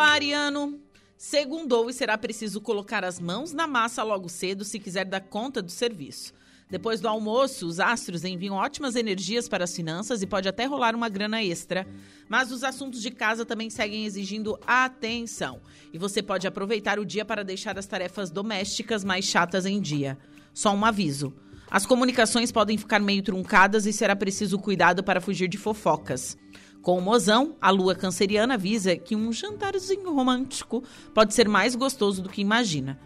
Olá, 0.00 0.12
Ariano. 0.12 0.80
Segundou 1.14 1.90
e 1.90 1.92
será 1.92 2.16
preciso 2.16 2.58
colocar 2.58 3.04
as 3.04 3.20
mãos 3.20 3.52
na 3.52 3.66
massa 3.66 4.02
logo 4.02 4.30
cedo 4.30 4.64
se 4.64 4.80
quiser 4.80 5.04
dar 5.04 5.20
conta 5.20 5.60
do 5.60 5.70
serviço. 5.70 6.32
Depois 6.70 7.02
do 7.02 7.08
almoço, 7.08 7.66
os 7.66 7.78
astros 7.78 8.24
enviam 8.24 8.56
ótimas 8.56 8.96
energias 8.96 9.46
para 9.46 9.64
as 9.64 9.76
finanças 9.76 10.22
e 10.22 10.26
pode 10.26 10.48
até 10.48 10.64
rolar 10.64 10.94
uma 10.94 11.10
grana 11.10 11.44
extra. 11.44 11.86
Mas 12.30 12.50
os 12.50 12.64
assuntos 12.64 13.02
de 13.02 13.10
casa 13.10 13.44
também 13.44 13.68
seguem 13.68 14.06
exigindo 14.06 14.58
atenção. 14.66 15.60
E 15.92 15.98
você 15.98 16.22
pode 16.22 16.46
aproveitar 16.46 16.98
o 16.98 17.04
dia 17.04 17.26
para 17.26 17.44
deixar 17.44 17.78
as 17.78 17.84
tarefas 17.84 18.30
domésticas 18.30 19.04
mais 19.04 19.26
chatas 19.26 19.66
em 19.66 19.78
dia. 19.82 20.16
Só 20.54 20.74
um 20.74 20.82
aviso. 20.82 21.30
As 21.70 21.84
comunicações 21.84 22.50
podem 22.50 22.78
ficar 22.78 23.00
meio 23.00 23.22
truncadas 23.22 23.84
e 23.84 23.92
será 23.92 24.16
preciso 24.16 24.58
cuidado 24.58 25.04
para 25.04 25.20
fugir 25.20 25.46
de 25.46 25.58
fofocas. 25.58 26.38
Com 26.82 26.96
o 26.96 27.00
mozão, 27.00 27.56
a 27.60 27.70
lua 27.70 27.94
canceriana 27.94 28.54
avisa 28.54 28.96
que 28.96 29.14
um 29.14 29.30
jantarzinho 29.30 30.14
romântico 30.14 30.82
pode 31.14 31.34
ser 31.34 31.46
mais 31.46 31.74
gostoso 31.74 32.22
do 32.22 32.28
que 32.30 32.40
imagina. 32.40 32.98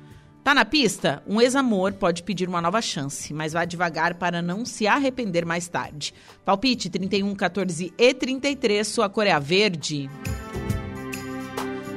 Tá 0.45 0.55
na 0.55 0.65
pista? 0.65 1.23
Um 1.27 1.41
ex-amor 1.41 1.95
pode 1.95 2.23
pedir 2.23 2.49
uma 2.49 2.61
nova 2.61 2.81
chance, 2.81 3.35
mas 3.35 3.53
vá 3.53 3.65
devagar 3.65 4.15
para 4.15 4.41
não 4.41 4.65
se 4.65 4.87
arrepender 4.87 5.45
mais 5.45 5.67
tarde. 5.67 6.15
Palpite 6.45 6.89
31, 6.89 7.35
14 7.35 7.93
e 7.99 8.15
33, 8.15 8.87
sua 8.87 9.09
cor 9.09 9.27
é 9.27 9.33
a 9.33 9.39
verde. 9.41 10.09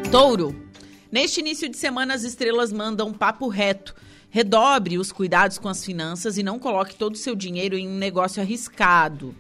Touro. 0.10 0.56
Neste 1.12 1.42
início 1.42 1.70
de 1.70 1.78
semana, 1.78 2.14
as 2.14 2.24
estrelas 2.24 2.72
mandam 2.72 3.14
papo 3.14 3.48
reto. 3.50 3.94
Redobre 4.30 4.98
os 4.98 5.12
cuidados 5.12 5.58
com 5.58 5.68
as 5.68 5.86
finanças 5.86 6.38
e 6.38 6.44
não 6.44 6.58
coloque 6.58 6.96
todo 6.96 7.14
o 7.14 7.18
seu 7.18 7.36
dinheiro 7.36 7.78
em 7.78 7.88
um 7.88 7.98
negócio 7.98 8.42
arriscado. 8.42 9.36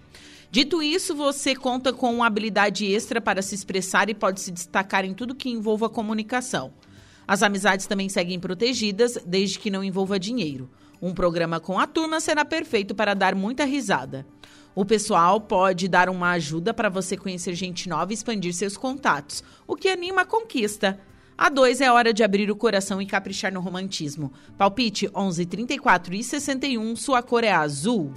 Dito 0.49 0.81
isso, 0.81 1.13
você 1.13 1.55
conta 1.55 1.91
com 1.91 2.13
uma 2.13 2.27
habilidade 2.27 2.85
extra 2.85 3.19
para 3.19 3.41
se 3.41 3.53
expressar 3.53 4.09
e 4.09 4.13
pode 4.13 4.39
se 4.39 4.51
destacar 4.51 5.03
em 5.03 5.13
tudo 5.13 5.35
que 5.35 5.49
envolva 5.49 5.89
comunicação. 5.89 6.73
As 7.27 7.43
amizades 7.43 7.85
também 7.85 8.07
seguem 8.07 8.39
protegidas, 8.39 9.19
desde 9.25 9.59
que 9.59 9.69
não 9.69 9.83
envolva 9.83 10.17
dinheiro. 10.17 10.69
Um 11.01 11.13
programa 11.13 11.59
com 11.59 11.77
a 11.77 11.85
turma 11.85 12.21
será 12.21 12.45
perfeito 12.45 12.95
para 12.95 13.13
dar 13.13 13.35
muita 13.35 13.65
risada. 13.65 14.25
O 14.73 14.85
pessoal 14.85 15.41
pode 15.41 15.87
dar 15.87 16.07
uma 16.07 16.31
ajuda 16.31 16.73
para 16.73 16.87
você 16.87 17.17
conhecer 17.17 17.53
gente 17.53 17.89
nova 17.89 18.13
e 18.13 18.15
expandir 18.15 18.53
seus 18.53 18.77
contatos, 18.77 19.43
o 19.67 19.75
que 19.75 19.89
anima 19.89 20.21
a 20.21 20.25
conquista. 20.25 20.99
A 21.37 21.49
2 21.49 21.81
é 21.81 21.91
hora 21.91 22.13
de 22.13 22.23
abrir 22.23 22.49
o 22.49 22.55
coração 22.55 23.01
e 23.01 23.05
caprichar 23.05 23.53
no 23.53 23.59
romantismo. 23.59 24.31
Palpite 24.57 25.09
11, 25.13 25.45
34 25.45 26.15
e 26.15 26.23
61, 26.23 26.95
sua 26.95 27.21
cor 27.21 27.43
é 27.43 27.51
azul. 27.51 28.13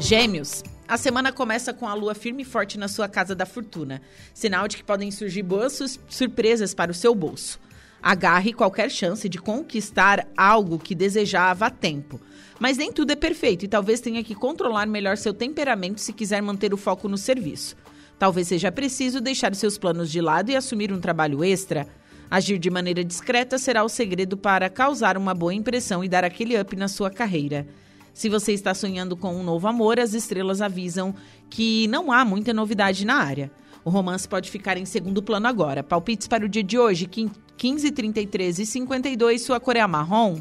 Gêmeos. 0.00 0.62
A 0.86 0.96
semana 0.96 1.32
começa 1.32 1.74
com 1.74 1.86
a 1.86 1.92
lua 1.92 2.14
firme 2.14 2.42
e 2.42 2.46
forte 2.46 2.78
na 2.78 2.86
sua 2.86 3.08
casa 3.08 3.34
da 3.34 3.44
fortuna, 3.44 4.00
sinal 4.32 4.68
de 4.68 4.76
que 4.76 4.84
podem 4.84 5.10
surgir 5.10 5.42
boas 5.42 5.98
surpresas 6.08 6.72
para 6.72 6.92
o 6.92 6.94
seu 6.94 7.14
bolso. 7.14 7.58
Agarre 8.00 8.52
qualquer 8.52 8.90
chance 8.90 9.28
de 9.28 9.38
conquistar 9.38 10.26
algo 10.36 10.78
que 10.78 10.94
desejava 10.94 11.66
há 11.66 11.70
tempo. 11.70 12.20
Mas 12.60 12.76
nem 12.76 12.92
tudo 12.92 13.10
é 13.10 13.16
perfeito 13.16 13.64
e 13.64 13.68
talvez 13.68 14.00
tenha 14.00 14.22
que 14.22 14.36
controlar 14.36 14.86
melhor 14.86 15.16
seu 15.16 15.34
temperamento 15.34 16.00
se 16.00 16.12
quiser 16.12 16.40
manter 16.40 16.72
o 16.72 16.76
foco 16.76 17.08
no 17.08 17.18
serviço. 17.18 17.76
Talvez 18.20 18.46
seja 18.46 18.70
preciso 18.70 19.20
deixar 19.20 19.52
seus 19.56 19.76
planos 19.76 20.10
de 20.10 20.20
lado 20.20 20.50
e 20.50 20.56
assumir 20.56 20.92
um 20.92 21.00
trabalho 21.00 21.42
extra. 21.42 21.88
Agir 22.30 22.58
de 22.58 22.70
maneira 22.70 23.02
discreta 23.02 23.58
será 23.58 23.82
o 23.82 23.88
segredo 23.88 24.36
para 24.36 24.70
causar 24.70 25.18
uma 25.18 25.34
boa 25.34 25.52
impressão 25.52 26.04
e 26.04 26.08
dar 26.08 26.24
aquele 26.24 26.58
up 26.58 26.76
na 26.76 26.86
sua 26.86 27.10
carreira. 27.10 27.66
Se 28.12 28.28
você 28.28 28.52
está 28.52 28.74
sonhando 28.74 29.16
com 29.16 29.34
um 29.34 29.42
novo 29.42 29.66
amor, 29.68 30.00
as 30.00 30.14
estrelas 30.14 30.60
avisam 30.60 31.14
que 31.48 31.86
não 31.88 32.10
há 32.10 32.24
muita 32.24 32.52
novidade 32.52 33.06
na 33.06 33.16
área. 33.16 33.50
O 33.84 33.90
romance 33.90 34.28
pode 34.28 34.50
ficar 34.50 34.76
em 34.76 34.84
segundo 34.84 35.22
plano 35.22 35.46
agora. 35.46 35.82
Palpites 35.82 36.26
para 36.26 36.44
o 36.44 36.48
dia 36.48 36.62
de 36.62 36.78
hoje, 36.78 37.06
15, 37.06 37.90
33 37.90 38.58
e 38.58 38.66
52, 38.66 39.42
sua 39.42 39.60
cor 39.60 39.76
é 39.76 39.86
marrom. 39.86 40.36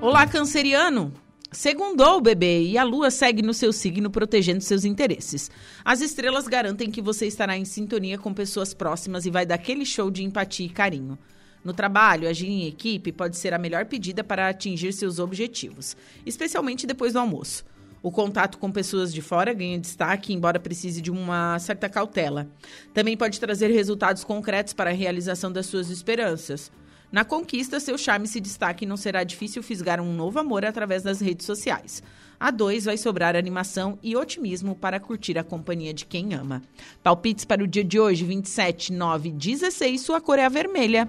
Olá, 0.00 0.26
canceriano! 0.26 1.12
Segundou, 1.52 2.20
bebê, 2.20 2.62
e 2.62 2.78
a 2.78 2.84
lua 2.84 3.10
segue 3.10 3.42
no 3.42 3.52
seu 3.52 3.72
signo 3.72 4.08
protegendo 4.08 4.62
seus 4.62 4.84
interesses. 4.84 5.50
As 5.84 6.00
estrelas 6.00 6.46
garantem 6.46 6.90
que 6.90 7.02
você 7.02 7.26
estará 7.26 7.56
em 7.56 7.64
sintonia 7.64 8.16
com 8.16 8.32
pessoas 8.32 8.72
próximas 8.72 9.26
e 9.26 9.30
vai 9.30 9.44
dar 9.44 9.56
aquele 9.56 9.84
show 9.84 10.10
de 10.10 10.22
empatia 10.22 10.66
e 10.66 10.70
carinho. 10.70 11.18
No 11.64 11.72
trabalho, 11.72 12.28
agir 12.28 12.48
em 12.48 12.66
equipe 12.66 13.12
pode 13.12 13.36
ser 13.36 13.52
a 13.52 13.58
melhor 13.58 13.84
pedida 13.86 14.24
para 14.24 14.48
atingir 14.48 14.92
seus 14.92 15.18
objetivos, 15.18 15.96
especialmente 16.24 16.86
depois 16.86 17.12
do 17.12 17.18
almoço. 17.18 17.64
O 18.02 18.10
contato 18.10 18.56
com 18.56 18.72
pessoas 18.72 19.12
de 19.12 19.20
fora 19.20 19.52
ganha 19.52 19.78
destaque, 19.78 20.32
embora 20.32 20.58
precise 20.58 21.02
de 21.02 21.10
uma 21.10 21.58
certa 21.58 21.88
cautela. 21.88 22.48
Também 22.94 23.14
pode 23.14 23.38
trazer 23.38 23.68
resultados 23.70 24.24
concretos 24.24 24.72
para 24.72 24.88
a 24.88 24.94
realização 24.94 25.52
das 25.52 25.66
suas 25.66 25.90
esperanças. 25.90 26.72
Na 27.12 27.24
conquista, 27.24 27.80
seu 27.80 27.98
charme 27.98 28.26
se 28.26 28.40
destaca 28.40 28.84
e 28.84 28.86
não 28.86 28.96
será 28.96 29.22
difícil 29.22 29.62
fisgar 29.62 30.00
um 30.00 30.14
novo 30.14 30.38
amor 30.38 30.64
através 30.64 31.02
das 31.02 31.20
redes 31.20 31.44
sociais. 31.44 32.02
A 32.38 32.50
dois 32.50 32.86
vai 32.86 32.96
sobrar 32.96 33.36
animação 33.36 33.98
e 34.02 34.16
otimismo 34.16 34.74
para 34.74 34.98
curtir 34.98 35.36
a 35.36 35.44
companhia 35.44 35.92
de 35.92 36.06
quem 36.06 36.32
ama. 36.32 36.62
Palpites 37.02 37.44
para 37.44 37.62
o 37.62 37.66
dia 37.66 37.84
de 37.84 38.00
hoje, 38.00 38.24
27, 38.24 38.92
9, 38.92 39.30
16, 39.30 40.00
sua 40.00 40.20
cor 40.22 40.38
é 40.38 40.46
a 40.46 40.48
vermelha. 40.48 41.06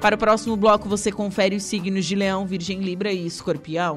Para 0.00 0.14
o 0.14 0.18
próximo 0.18 0.56
bloco, 0.56 0.88
você 0.88 1.10
confere 1.10 1.56
os 1.56 1.64
signos 1.64 2.06
de 2.06 2.14
Leão, 2.14 2.46
Virgem, 2.46 2.80
Libra 2.80 3.12
e 3.12 3.26
Escorpião. 3.26 3.96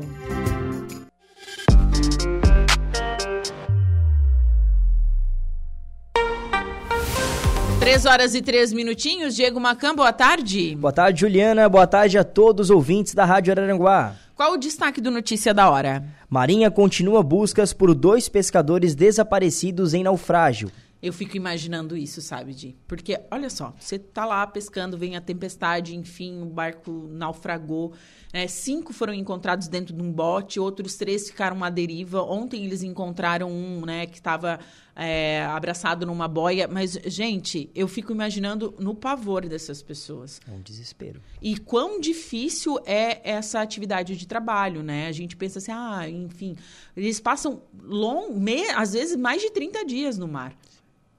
Três 7.80 8.06
horas 8.06 8.34
e 8.34 8.42
três 8.42 8.74
minutinhos. 8.74 9.36
Diego 9.36 9.60
Macan, 9.60 9.96
boa 9.96 10.14
tarde. 10.14 10.76
Boa 10.76 10.94
tarde, 10.94 11.22
Juliana. 11.22 11.70
Boa 11.70 11.86
tarde 11.86 12.18
a 12.18 12.24
todos 12.24 12.70
os 12.70 12.76
ouvintes 12.76 13.14
da 13.14 13.26
Rádio 13.26 13.52
Araranguá. 13.52 14.16
Qual 14.36 14.54
o 14.54 14.58
destaque 14.58 15.00
do 15.00 15.12
Notícia 15.12 15.54
da 15.54 15.70
Hora? 15.70 16.04
Marinha 16.28 16.72
continua 16.72 17.22
buscas 17.22 17.74
por 17.74 17.94
dois 17.94 18.28
pescadores 18.28 18.96
desaparecidos 18.96 19.94
em 19.94 20.04
naufrágio. 20.04 20.72
Eu 21.02 21.12
fico 21.12 21.36
imaginando 21.36 21.98
isso, 21.98 22.22
sabe, 22.22 22.54
Di? 22.54 22.78
Porque, 22.88 23.20
olha 23.32 23.50
só, 23.50 23.74
você 23.80 23.98
tá 23.98 24.24
lá 24.24 24.46
pescando, 24.46 24.96
vem 24.96 25.16
a 25.16 25.22
tempestade, 25.22 25.96
enfim, 25.96 26.44
o 26.44 26.46
barco 26.46 27.08
naufragou. 27.10 27.94
Né? 28.32 28.46
Cinco 28.48 28.94
foram 28.94 29.12
encontrados 29.12 29.68
dentro 29.68 29.96
de 29.96 30.02
um 30.02 30.12
bote, 30.12 30.60
outros 30.60 30.96
três 30.98 31.28
ficaram 31.28 31.64
à 31.64 31.72
deriva. 31.72 32.22
Ontem 32.22 32.64
eles 32.64 32.84
encontraram 32.84 33.52
um, 33.52 33.84
né, 33.84 34.06
que 34.06 34.18
estava 34.18 34.60
é, 34.96 35.44
abraçado 35.46 36.06
numa 36.06 36.28
boia. 36.28 36.68
Mas, 36.68 36.92
gente, 37.08 37.72
eu 37.74 37.88
fico 37.88 38.12
imaginando 38.12 38.76
no 38.78 38.94
pavor 38.94 39.48
dessas 39.48 39.82
pessoas. 39.82 40.40
É 40.48 40.52
um 40.52 40.62
desespero. 40.62 41.20
E 41.42 41.58
quão 41.58 42.00
difícil 42.00 42.80
é 42.86 43.28
essa 43.28 43.60
atividade 43.60 44.16
de 44.16 44.28
trabalho, 44.28 44.84
né? 44.84 45.08
A 45.08 45.12
gente 45.12 45.36
pensa 45.36 45.58
assim, 45.58 45.72
ah, 45.72 46.08
enfim, 46.08 46.56
eles 46.96 47.20
passam 47.20 47.64
long, 47.84 48.36
me, 48.36 48.70
às 48.70 48.94
vezes 48.94 49.16
mais 49.16 49.42
de 49.42 49.50
30 49.50 49.84
dias 49.84 50.16
no 50.20 50.28
mar 50.28 50.56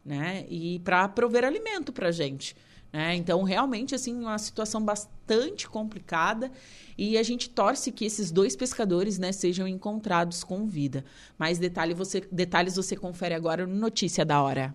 né? 0.04 0.46
E 0.48 0.78
para 0.80 1.08
prover 1.08 1.44
alimento 1.44 1.92
para 1.92 2.10
gente. 2.10 2.56
Né? 2.92 3.14
Então, 3.16 3.42
realmente, 3.42 3.94
assim, 3.94 4.14
uma 4.14 4.38
situação 4.38 4.84
bastante 4.84 5.68
complicada 5.68 6.52
e 6.96 7.16
a 7.16 7.22
gente 7.22 7.48
torce 7.48 7.90
que 7.90 8.04
esses 8.04 8.30
dois 8.30 8.54
pescadores 8.54 9.18
né, 9.18 9.32
sejam 9.32 9.66
encontrados 9.66 10.44
com 10.44 10.66
vida. 10.66 11.04
Mais 11.38 11.58
detalhe 11.58 11.94
você, 11.94 12.20
detalhes 12.30 12.76
você 12.76 12.94
confere 12.94 13.34
agora 13.34 13.66
no 13.66 13.74
Notícia 13.74 14.24
da 14.24 14.42
Hora. 14.42 14.74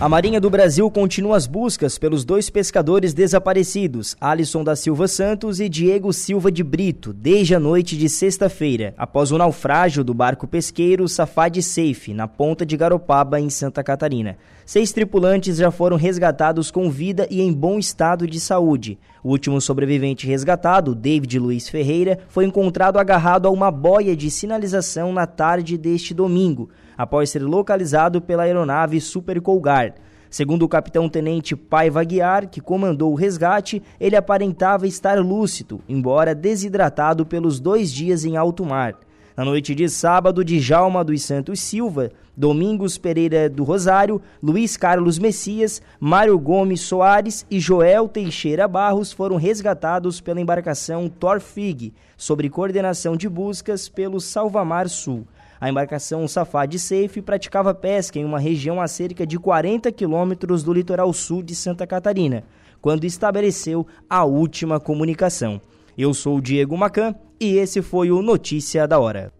A 0.00 0.08
Marinha 0.08 0.40
do 0.40 0.50
Brasil 0.50 0.90
continua 0.90 1.36
as 1.36 1.46
buscas 1.46 1.96
pelos 1.98 2.24
dois 2.24 2.50
pescadores 2.50 3.14
desaparecidos, 3.14 4.16
Alisson 4.20 4.64
da 4.64 4.74
Silva 4.74 5.06
Santos 5.06 5.60
e 5.60 5.68
Diego 5.68 6.12
Silva 6.12 6.50
de 6.50 6.64
Brito, 6.64 7.12
desde 7.12 7.54
a 7.54 7.60
noite 7.60 7.96
de 7.96 8.08
sexta-feira, 8.08 8.92
após 8.98 9.30
o 9.30 9.38
naufrágio 9.38 10.02
do 10.02 10.12
barco 10.12 10.48
pesqueiro 10.48 11.08
Safadi 11.08 11.62
Safe, 11.62 12.12
na 12.12 12.26
ponta 12.26 12.66
de 12.66 12.76
Garopaba, 12.76 13.40
em 13.40 13.48
Santa 13.48 13.84
Catarina. 13.84 14.36
Seis 14.66 14.92
tripulantes 14.92 15.58
já 15.58 15.70
foram 15.70 15.96
resgatados 15.96 16.72
com 16.72 16.90
vida 16.90 17.28
e 17.30 17.40
em 17.40 17.52
bom 17.52 17.78
estado 17.78 18.26
de 18.26 18.40
saúde. 18.40 18.98
O 19.22 19.30
último 19.30 19.60
sobrevivente 19.60 20.26
resgatado, 20.26 20.94
David 20.94 21.38
Luiz 21.38 21.68
Ferreira, 21.68 22.18
foi 22.28 22.44
encontrado 22.44 22.98
agarrado 22.98 23.46
a 23.46 23.50
uma 23.50 23.70
boia 23.70 24.16
de 24.16 24.28
sinalização 24.28 25.12
na 25.12 25.26
tarde 25.26 25.78
deste 25.78 26.12
domingo 26.12 26.68
após 26.96 27.30
ser 27.30 27.42
localizado 27.42 28.20
pela 28.20 28.44
aeronave 28.44 29.00
Super 29.00 29.40
Colgar. 29.40 29.94
Segundo 30.30 30.64
o 30.64 30.68
capitão-tenente 30.68 31.54
Paiva 31.54 32.02
Guiar, 32.02 32.48
que 32.48 32.60
comandou 32.60 33.12
o 33.12 33.14
resgate, 33.14 33.80
ele 34.00 34.16
aparentava 34.16 34.86
estar 34.86 35.18
lúcido, 35.20 35.80
embora 35.88 36.34
desidratado 36.34 37.24
pelos 37.24 37.60
dois 37.60 37.92
dias 37.92 38.24
em 38.24 38.36
alto 38.36 38.64
mar. 38.64 38.96
Na 39.36 39.44
noite 39.44 39.74
de 39.74 39.88
sábado, 39.88 40.44
Djalma 40.44 41.02
dos 41.02 41.22
Santos 41.22 41.58
Silva, 41.60 42.10
Domingos 42.36 42.98
Pereira 42.98 43.48
do 43.48 43.64
Rosário, 43.64 44.22
Luiz 44.40 44.76
Carlos 44.76 45.18
Messias, 45.18 45.82
Mário 45.98 46.38
Gomes 46.38 46.80
Soares 46.80 47.44
e 47.50 47.58
Joel 47.58 48.08
Teixeira 48.08 48.68
Barros 48.68 49.12
foram 49.12 49.36
resgatados 49.36 50.20
pela 50.20 50.40
embarcação 50.40 51.08
Torfig, 51.08 51.92
sob 52.16 52.48
coordenação 52.48 53.16
de 53.16 53.28
buscas 53.28 53.88
pelo 53.88 54.20
Salvamar 54.20 54.88
Sul. 54.88 55.26
A 55.60 55.68
embarcação 55.68 56.26
Safadi 56.26 56.78
Safe 56.78 57.22
praticava 57.22 57.74
pesca 57.74 58.18
em 58.18 58.24
uma 58.24 58.38
região 58.38 58.80
a 58.80 58.88
cerca 58.88 59.26
de 59.26 59.38
40 59.38 59.90
quilômetros 59.92 60.62
do 60.62 60.72
litoral 60.72 61.12
sul 61.12 61.42
de 61.42 61.54
Santa 61.54 61.86
Catarina, 61.86 62.44
quando 62.80 63.04
estabeleceu 63.04 63.86
a 64.08 64.24
última 64.24 64.78
comunicação. 64.80 65.60
Eu 65.96 66.12
sou 66.12 66.38
o 66.38 66.42
Diego 66.42 66.76
Macan 66.76 67.14
e 67.40 67.56
esse 67.56 67.80
foi 67.80 68.10
o 68.10 68.20
Notícia 68.20 68.86
da 68.86 68.98
Hora. 68.98 69.32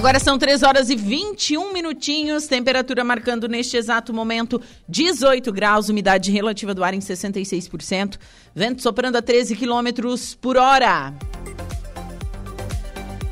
Agora 0.00 0.18
são 0.18 0.38
3 0.38 0.62
horas 0.62 0.88
e 0.88 0.96
21 0.96 1.74
minutinhos, 1.74 2.46
temperatura 2.46 3.04
marcando 3.04 3.46
neste 3.46 3.76
exato 3.76 4.14
momento 4.14 4.58
18 4.88 5.52
graus, 5.52 5.90
umidade 5.90 6.32
relativa 6.32 6.72
do 6.72 6.82
ar 6.82 6.94
em 6.94 7.00
66%, 7.00 8.18
vento 8.54 8.80
soprando 8.80 9.16
a 9.16 9.22
13 9.22 9.54
quilômetros 9.54 10.34
por 10.34 10.56
hora. 10.56 11.12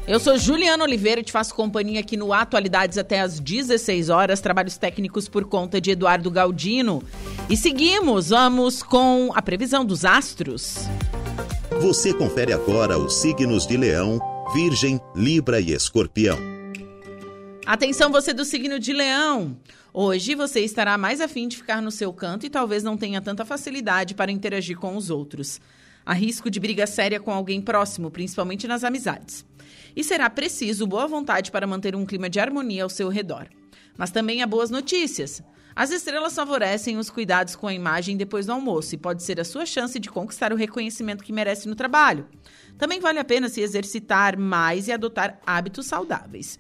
Eu 0.07 0.21
sou 0.21 0.37
Juliana 0.37 0.85
Oliveira 0.85 1.23
e 1.23 1.25
te 1.25 1.33
faço 1.33 1.55
companhia 1.55 2.01
aqui 2.01 2.19
no 2.19 2.35
Atualidades 2.35 2.99
até 2.99 3.21
às 3.21 3.41
16 3.41 4.11
horas, 4.11 4.43
trabalhos 4.43 4.77
técnicos 4.77 5.27
por 5.27 5.47
conta 5.47 5.81
de 5.81 5.93
Eduardo 5.93 6.31
Galdino. 6.31 7.03
E 7.49 7.57
seguimos, 7.57 8.29
vamos 8.29 8.83
com 8.83 9.31
a 9.35 9.41
previsão 9.41 9.87
dos 9.87 10.05
astros. 10.05 10.87
Você 11.81 12.13
confere 12.13 12.53
agora 12.53 12.99
os 12.99 13.23
signos 13.23 13.67
de 13.67 13.79
Leão, 13.79 14.21
Virgem, 14.53 15.01
Libra 15.17 15.63
e 15.63 15.73
Escorpião. 15.73 16.58
Atenção, 17.69 18.11
você 18.11 18.33
do 18.33 18.47
signo 18.47 18.79
de 18.79 18.95
Leão. 18.95 19.55
Hoje 19.93 20.35
você 20.35 20.61
estará 20.61 20.97
mais 20.97 21.21
afim 21.21 21.47
de 21.47 21.59
ficar 21.59 21.83
no 21.83 21.91
seu 21.91 22.11
canto 22.15 22.47
e 22.47 22.49
talvez 22.49 22.83
não 22.83 22.97
tenha 22.97 23.21
tanta 23.21 23.45
facilidade 23.45 24.15
para 24.15 24.33
interagir 24.33 24.79
com 24.79 24.97
os 24.97 25.11
outros. 25.11 25.61
Há 26.03 26.15
risco 26.15 26.51
de 26.51 26.59
briga 26.59 26.87
séria 26.87 27.21
com 27.21 27.31
alguém 27.31 27.61
próximo, 27.61 28.11
principalmente 28.11 28.67
nas 28.67 28.85
amizades. 28.85 29.45
E 29.95 30.03
será 30.03 30.31
preciso 30.31 30.87
boa 30.87 31.07
vontade 31.07 31.51
para 31.51 31.67
manter 31.67 31.95
um 31.95 32.07
clima 32.07 32.31
de 32.31 32.41
harmonia 32.41 32.85
ao 32.85 32.89
seu 32.89 33.11
redor. 33.11 33.47
Mas 33.99 34.11
também 34.11 34.43
há 34.43 34.47
boas 34.47 34.71
notícias. 34.71 35.43
As 35.77 35.91
estrelas 35.91 36.35
favorecem 36.35 36.97
os 36.97 37.11
cuidados 37.11 37.55
com 37.55 37.67
a 37.67 37.75
imagem 37.75 38.17
depois 38.17 38.47
do 38.47 38.53
almoço 38.53 38.95
e 38.95 38.99
pode 38.99 39.23
ser 39.23 39.39
a 39.39 39.45
sua 39.45 39.67
chance 39.67 40.01
de 40.01 40.09
conquistar 40.09 40.55
o 40.55 40.57
reconhecimento 40.57 41.23
que 41.23 41.35
merece 41.35 41.69
no 41.69 41.75
trabalho. 41.75 42.27
Também 42.79 42.99
vale 42.99 43.19
a 43.19 43.25
pena 43.25 43.51
se 43.51 43.61
exercitar 43.61 44.39
mais 44.39 44.89
e 44.89 44.93
adotar 44.93 45.39
hábitos 45.47 45.85
saudáveis. 45.85 46.59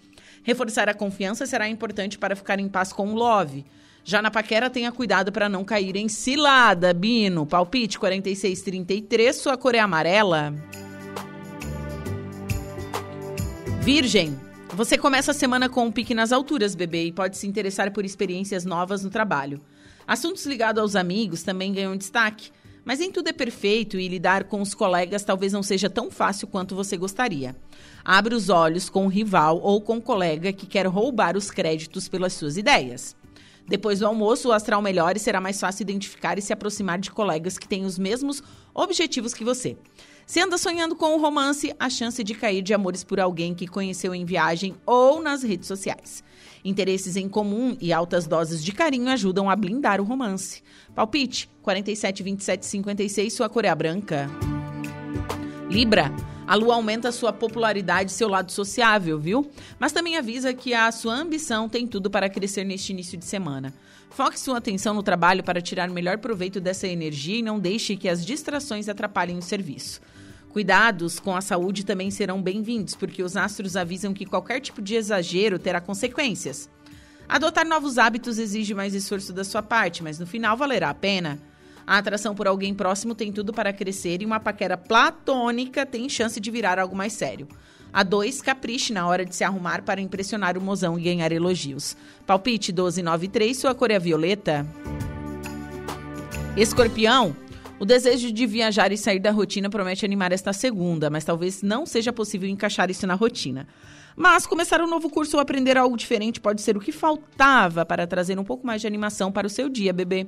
Reforçar 0.49 0.88
a 0.88 0.94
confiança 0.94 1.44
será 1.44 1.68
importante 1.68 2.16
para 2.16 2.34
ficar 2.34 2.59
em 2.59 2.70
paz 2.70 2.90
com 2.90 3.12
o 3.12 3.14
love. 3.14 3.66
Já 4.03 4.22
na 4.22 4.30
paquera, 4.30 4.70
tenha 4.70 4.90
cuidado 4.90 5.30
para 5.30 5.46
não 5.46 5.62
cair 5.62 5.94
em 5.94 6.09
cilada, 6.09 6.94
Bino. 6.94 7.44
Palpite 7.44 7.99
4633, 7.99 9.36
sua 9.36 9.59
cor 9.59 9.74
é 9.74 9.78
amarela. 9.78 10.55
Virgem, 13.82 14.40
você 14.70 14.96
começa 14.96 15.32
a 15.32 15.34
semana 15.34 15.68
com 15.68 15.84
um 15.84 15.92
pique 15.92 16.14
nas 16.14 16.32
alturas, 16.32 16.74
bebê, 16.74 17.05
e 17.05 17.12
pode 17.12 17.36
se 17.36 17.46
interessar 17.46 17.92
por 17.92 18.07
experiências 18.07 18.64
novas 18.64 19.05
no 19.05 19.11
trabalho. 19.11 19.61
Assuntos 20.07 20.46
ligados 20.46 20.80
aos 20.80 20.96
amigos 20.96 21.42
também 21.42 21.74
ganham 21.74 21.94
destaque, 21.94 22.51
mas 22.89 23.01
nem 23.01 23.12
tudo 23.12 23.28
é 23.28 23.34
perfeito 23.34 23.99
e 23.99 24.09
lidar 24.09 24.45
com 24.45 24.62
os 24.62 24.72
colegas 24.72 25.22
talvez 25.22 25.53
não 25.53 25.62
seja 25.62 25.91
tão 25.91 26.11
fácil 26.11 26.49
quanto 26.49 26.74
você 26.74 26.97
gostaria. 26.97 27.55
Abre 28.03 28.34
os 28.34 28.49
olhos 28.49 28.89
com 28.89 29.05
um 29.05 29.09
rival 29.09 29.61
ou 29.62 29.82
com 29.82 29.97
um 29.97 30.01
colega 30.01 30.55
que 30.55 30.64
quer 30.64 30.86
roubar 30.86 31.36
os 31.36 31.51
créditos 31.51 32.09
pelas 32.09 32.32
suas 32.32 32.57
ideias. 32.57 33.14
Depois 33.68 33.99
do 33.99 34.07
almoço, 34.07 34.49
o 34.49 34.53
astral 34.53 34.80
melhore 34.80 35.18
será 35.18 35.39
mais 35.39 35.61
fácil 35.61 35.82
identificar 35.82 36.39
e 36.39 36.41
se 36.41 36.51
aproximar 36.51 36.99
de 36.99 37.11
colegas 37.11 37.59
que 37.59 37.68
têm 37.68 37.84
os 37.84 37.99
mesmos 37.99 38.43
objetivos 38.72 39.34
que 39.34 39.45
você. 39.45 39.76
Se 40.24 40.41
anda 40.41 40.57
sonhando 40.57 40.97
com 40.97 41.14
o 41.14 41.20
romance, 41.20 41.74
a 41.78 41.91
chance 41.91 42.24
de 42.24 42.32
cair 42.32 42.62
de 42.62 42.72
amores 42.72 43.05
por 43.05 43.20
alguém 43.20 43.55
que 43.55 43.66
conheceu 43.66 44.14
em 44.14 44.24
viagem 44.24 44.74
ou 44.86 45.20
nas 45.20 45.43
redes 45.43 45.68
sociais. 45.68 46.24
Interesses 46.64 47.16
em 47.16 47.28
comum 47.28 47.76
e 47.80 47.92
altas 47.92 48.26
doses 48.26 48.62
de 48.64 48.72
carinho 48.72 49.09
ajudam 49.09 49.48
a 49.48 49.56
blindar 49.56 50.00
o 50.00 50.04
romance. 50.04 50.62
Palpite 50.94 51.48
47, 51.62 52.22
27, 52.22 52.66
56, 52.66 53.32
sua 53.32 53.48
cor 53.48 53.64
é 53.64 53.74
branca. 53.74 54.28
Libra. 55.70 56.12
A 56.46 56.54
lua 56.54 56.76
aumenta 56.76 57.12
sua 57.12 57.30
popularidade 57.30 58.11
e 58.11 58.14
seu 58.14 58.26
lado 58.26 58.50
sociável, 58.50 59.18
viu? 59.18 59.50
Mas 59.78 59.92
também 59.92 60.16
avisa 60.16 60.54
que 60.54 60.72
a 60.72 60.90
sua 60.90 61.14
ambição 61.14 61.68
tem 61.68 61.86
tudo 61.86 62.09
para 62.09 62.30
crescer 62.30 62.64
neste 62.64 62.90
início 62.90 63.18
de 63.18 63.26
semana. 63.26 63.74
Foque 64.09 64.40
sua 64.40 64.56
atenção 64.56 64.94
no 64.94 65.02
trabalho 65.02 65.44
para 65.44 65.61
tirar 65.61 65.90
melhor 65.90 66.16
proveito 66.16 66.59
dessa 66.59 66.88
energia 66.88 67.36
e 67.36 67.42
não 67.42 67.59
deixe 67.61 67.96
que 67.96 68.09
as 68.09 68.24
distrações 68.24 68.88
atrapalhem 68.88 69.36
o 69.36 69.42
serviço. 69.42 70.00
Cuidados 70.51 71.20
com 71.20 71.36
a 71.36 71.40
saúde 71.40 71.84
também 71.84 72.11
serão 72.11 72.40
bem-vindos, 72.40 72.94
porque 72.94 73.22
os 73.22 73.36
astros 73.36 73.76
avisam 73.76 74.14
que 74.14 74.24
qualquer 74.24 74.61
tipo 74.61 74.80
de 74.80 74.94
exagero 74.94 75.59
terá 75.59 75.80
consequências. 75.80 76.70
Adotar 77.28 77.66
novos 77.66 77.99
hábitos 77.99 78.38
exige 78.38 78.72
mais 78.72 78.94
esforço 78.94 79.32
da 79.32 79.44
sua 79.44 79.62
parte, 79.62 80.03
mas 80.03 80.18
no 80.18 80.26
final 80.26 80.57
valerá 80.57 80.88
a 80.88 80.94
pena. 80.94 81.38
A 81.86 81.99
atração 81.99 82.34
por 82.34 82.46
alguém 82.46 82.74
próximo 82.74 83.14
tem 83.14 83.30
tudo 83.30 83.53
para 83.53 83.72
crescer 83.72 84.22
e 84.22 84.26
uma 84.26 84.40
paquera 84.40 84.76
platônica 84.76 85.84
tem 85.84 86.09
chance 86.09 86.40
de 86.40 86.51
virar 86.51 86.78
algo 86.78 86.96
mais 86.96 87.12
sério. 87.12 87.46
A 87.92 88.03
2, 88.03 88.40
capriche 88.40 88.92
na 88.92 89.07
hora 89.07 89.24
de 89.24 89.34
se 89.34 89.44
arrumar 89.44 89.82
para 89.82 90.01
impressionar 90.01 90.57
o 90.57 90.61
mozão 90.61 90.99
e 90.99 91.03
ganhar 91.03 91.32
elogios. 91.32 91.96
Palpite 92.26 92.72
1293, 92.72 93.57
sua 93.57 93.74
cor 93.74 93.90
é 93.90 93.99
violeta. 93.99 94.66
Escorpião, 96.57 97.36
o 97.78 97.84
desejo 97.84 98.32
de 98.32 98.46
viajar 98.46 98.90
e 98.90 98.96
sair 98.96 99.20
da 99.20 99.30
rotina 99.30 99.70
promete 99.70 100.04
animar 100.04 100.32
esta 100.32 100.52
segunda, 100.52 101.08
mas 101.08 101.24
talvez 101.24 101.62
não 101.62 101.86
seja 101.86 102.12
possível 102.12 102.48
encaixar 102.48 102.90
isso 102.90 103.06
na 103.06 103.14
rotina. 103.14 103.68
Mas 104.16 104.46
começar 104.46 104.80
um 104.80 104.88
novo 104.88 105.08
curso 105.08 105.36
ou 105.36 105.40
aprender 105.40 105.76
algo 105.76 105.96
diferente 105.96 106.40
pode 106.40 106.60
ser 106.60 106.76
o 106.76 106.80
que 106.80 106.90
faltava 106.90 107.86
para 107.86 108.04
trazer 108.04 108.36
um 108.36 108.42
pouco 108.42 108.66
mais 108.66 108.80
de 108.80 108.86
animação 108.88 109.30
para 109.30 109.46
o 109.46 109.50
seu 109.50 109.68
dia, 109.68 109.92
bebê. 109.92 110.26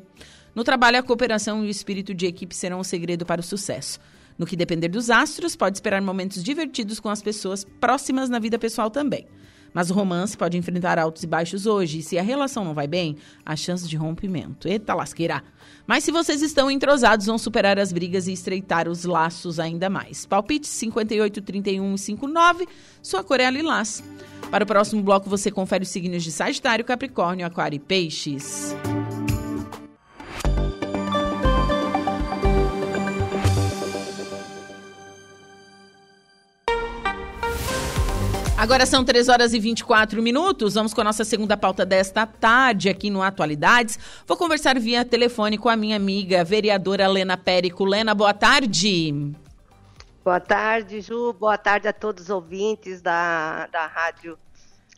No 0.55 0.63
trabalho, 0.63 0.99
a 0.99 1.03
cooperação 1.03 1.65
e 1.65 1.67
o 1.67 1.71
espírito 1.71 2.15
de 2.15 2.27
equipe 2.27 2.55
serão 2.55 2.79
o 2.79 2.85
segredo 2.85 3.27
para 3.27 3.41
o 3.41 3.45
sucesso. 3.45 3.99
No 4.39 4.47
que 4.47 4.55
depender 4.57 4.89
dos 4.89 5.11
astros, 5.11 5.57
pode 5.57 5.77
esperar 5.77 6.01
momentos 6.01 6.45
divertidos 6.45 7.01
com 7.01 7.09
as 7.09 7.21
pessoas 7.21 7.65
próximas 7.81 8.31
na 8.31 8.39
vida 8.39 8.59
pessoal 8.59 8.91
também. 8.91 9.27
Mas 9.73 9.91
o 9.91 9.95
romance 9.95 10.37
pode 10.37 10.57
enfrentar 10.57 10.99
altos 10.99 11.23
e 11.23 11.27
baixos 11.27 11.67
hoje, 11.67 11.99
e 11.99 12.03
se 12.03 12.19
a 12.19 12.23
relação 12.23 12.65
não 12.65 12.75
vai 12.75 12.87
bem, 12.87 13.17
há 13.45 13.55
chance 13.55 13.89
de 13.89 13.97
rompimento. 13.97 14.69
Eita 14.69 14.95
lasqueira! 14.95 15.43
Mas 15.87 16.05
se 16.05 16.13
vocês 16.13 16.43
estão 16.43 16.71
entrosados, 16.71 17.27
vão 17.27 17.39
superar 17.39 17.79
as 17.79 17.93
brigas 17.93 18.27
e 18.27 18.33
estreitar 18.33 18.89
os 18.89 19.05
laços 19.05 19.59
ainda 19.59 19.91
mais. 19.91 20.27
Palpite 20.27 20.69
58, 20.69 21.43
31 21.43 21.95
e 21.95 21.99
59, 21.99 22.69
sua 23.03 23.25
cor 23.25 23.41
é 23.41 23.51
lilás. 23.51 24.03
Para 24.51 24.65
o 24.65 24.67
próximo 24.67 25.03
bloco, 25.03 25.29
você 25.29 25.51
confere 25.51 25.85
os 25.85 25.91
signos 25.91 26.23
de 26.23 26.33
Sagitário, 26.33 26.85
Capricórnio, 26.85 27.47
Aquário 27.47 27.77
e 27.77 27.81
Peixes. 27.81 28.75
Agora 38.61 38.85
são 38.85 39.03
3 39.03 39.31
horas 39.31 39.55
e 39.55 39.59
24 39.59 40.23
minutos. 40.23 40.75
Vamos 40.75 40.93
com 40.93 41.01
a 41.01 41.05
nossa 41.05 41.25
segunda 41.25 41.57
pauta 41.57 41.87
desta 41.87 42.27
tarde 42.27 42.91
aqui 42.91 43.09
no 43.09 43.23
Atualidades. 43.23 43.99
Vou 44.27 44.37
conversar 44.37 44.79
via 44.79 45.03
telefone 45.03 45.57
com 45.57 45.71
a 45.71 45.77
minha 45.77 45.97
amiga, 45.97 46.45
vereadora 46.45 47.09
Lena 47.09 47.39
Périco. 47.39 47.87
Lena, 47.87 48.15
boa 48.15 48.35
tarde. 48.35 49.35
Boa 50.23 50.39
tarde, 50.39 51.01
Ju. 51.01 51.33
Boa 51.33 51.57
tarde 51.57 51.89
a 51.89 51.93
todos 51.95 52.25
os 52.25 52.29
ouvintes 52.29 53.01
da, 53.01 53.67
da 53.69 53.87
Rádio 53.87 54.39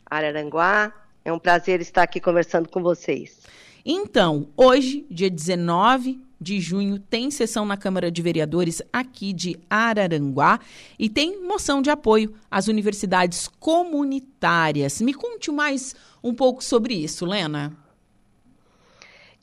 Araranguá. 0.05 0.91
É 1.23 1.31
um 1.31 1.39
prazer 1.39 1.79
estar 1.79 2.03
aqui 2.03 2.19
conversando 2.19 2.67
com 2.67 2.83
vocês. 2.83 3.43
Então, 3.85 4.49
hoje, 4.57 5.05
dia 5.09 5.29
19 5.29 6.19
de 6.43 6.59
junho 6.59 6.99
tem 6.99 7.31
sessão 7.31 7.65
na 7.65 7.77
Câmara 7.77 8.11
de 8.11 8.21
Vereadores 8.21 8.81
aqui 8.91 9.31
de 9.31 9.57
Araranguá 9.69 10.59
e 10.99 11.09
tem 11.09 11.41
moção 11.41 11.81
de 11.81 11.89
apoio 11.89 12.35
às 12.51 12.67
universidades 12.67 13.47
comunitárias. 13.59 15.01
Me 15.01 15.13
conte 15.13 15.49
mais 15.51 15.95
um 16.21 16.35
pouco 16.35 16.63
sobre 16.63 16.93
isso, 16.93 17.25
Lena. 17.25 17.75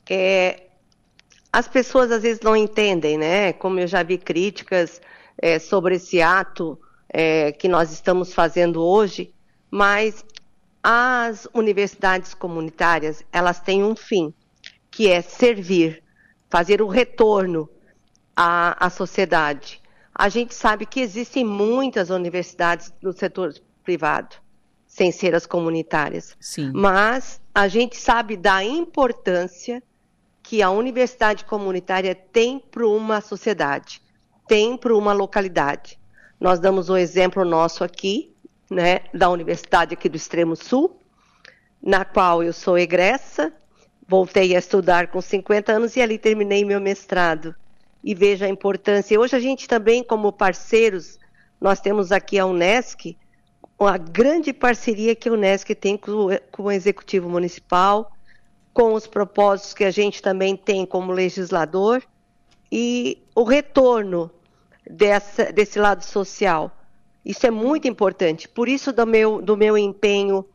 É, 0.09 0.67
as 1.51 1.67
pessoas 1.67 2.11
às 2.11 2.21
vezes 2.21 2.41
não 2.41 2.55
entendem, 2.55 3.17
né? 3.17 3.53
Como 3.53 3.79
eu 3.79 3.87
já 3.87 4.03
vi 4.03 4.17
críticas 4.17 5.01
é, 5.37 5.57
sobre 5.57 5.95
esse 5.95 6.21
ato 6.21 6.79
é, 7.09 7.51
que 7.51 7.67
nós 7.67 7.91
estamos 7.91 8.33
fazendo 8.33 8.83
hoje, 8.83 9.33
mas 9.69 10.23
as 10.83 11.47
universidades 11.53 12.33
comunitárias 12.33 13.23
elas 13.31 13.59
têm 13.59 13.83
um 13.83 13.95
fim, 13.95 14.33
que 14.89 15.07
é 15.07 15.21
servir, 15.21 16.00
fazer 16.51 16.81
o 16.81 16.87
retorno 16.87 17.67
à, 18.35 18.85
à 18.85 18.89
sociedade. 18.89 19.81
A 20.13 20.27
gente 20.27 20.53
sabe 20.53 20.85
que 20.85 20.99
existem 20.99 21.45
muitas 21.45 22.09
universidades 22.09 22.93
no 23.01 23.13
setor 23.13 23.53
privado, 23.83 24.35
sem 24.85 25.11
ser 25.11 25.33
as 25.33 25.45
comunitárias. 25.45 26.35
Sim. 26.39 26.71
Mas 26.75 27.41
a 27.55 27.69
gente 27.69 27.95
sabe 27.95 28.35
da 28.35 28.61
importância 28.63 29.81
que 30.43 30.61
a 30.61 30.69
universidade 30.69 31.45
comunitária 31.45 32.13
tem 32.13 32.59
para 32.59 32.85
uma 32.85 33.21
sociedade, 33.21 34.01
tem 34.47 34.75
para 34.75 34.95
uma 34.95 35.13
localidade. 35.13 35.97
Nós 36.37 36.59
damos 36.59 36.89
o 36.89 36.93
um 36.93 36.97
exemplo 36.97 37.45
nosso 37.45 37.83
aqui, 37.83 38.35
né, 38.69 39.01
da 39.13 39.29
universidade 39.29 39.93
aqui 39.93 40.09
do 40.09 40.17
Extremo 40.17 40.55
Sul, 40.57 40.99
na 41.81 42.03
qual 42.03 42.43
eu 42.43 42.51
sou 42.51 42.77
egressa, 42.77 43.53
voltei 44.11 44.53
a 44.53 44.59
estudar 44.59 45.07
com 45.07 45.21
50 45.21 45.71
anos 45.71 45.95
e 45.95 46.01
ali 46.01 46.17
terminei 46.17 46.65
meu 46.65 46.81
mestrado. 46.81 47.55
E 48.03 48.13
veja 48.13 48.45
a 48.45 48.49
importância. 48.49 49.17
Hoje 49.17 49.37
a 49.37 49.39
gente 49.39 49.69
também, 49.69 50.03
como 50.03 50.33
parceiros, 50.33 51.17
nós 51.61 51.79
temos 51.79 52.11
aqui 52.11 52.37
a 52.37 52.45
Unesc, 52.45 53.17
uma 53.79 53.97
grande 53.97 54.51
parceria 54.51 55.15
que 55.15 55.29
a 55.29 55.31
Unesc 55.31 55.73
tem 55.75 55.95
com, 55.95 56.27
com 56.51 56.63
o 56.63 56.71
Executivo 56.71 57.29
Municipal, 57.29 58.11
com 58.73 58.93
os 58.95 59.07
propósitos 59.07 59.73
que 59.73 59.85
a 59.85 59.91
gente 59.91 60.21
também 60.21 60.57
tem 60.57 60.85
como 60.85 61.13
legislador 61.13 62.03
e 62.69 63.17
o 63.33 63.43
retorno 63.43 64.29
dessa, 64.85 65.53
desse 65.53 65.79
lado 65.79 66.03
social. 66.03 66.69
Isso 67.23 67.47
é 67.47 67.51
muito 67.51 67.87
importante. 67.87 68.49
Por 68.49 68.67
isso 68.67 68.91
do 68.91 69.07
meu, 69.07 69.41
do 69.41 69.55
meu 69.55 69.77
empenho 69.77 70.45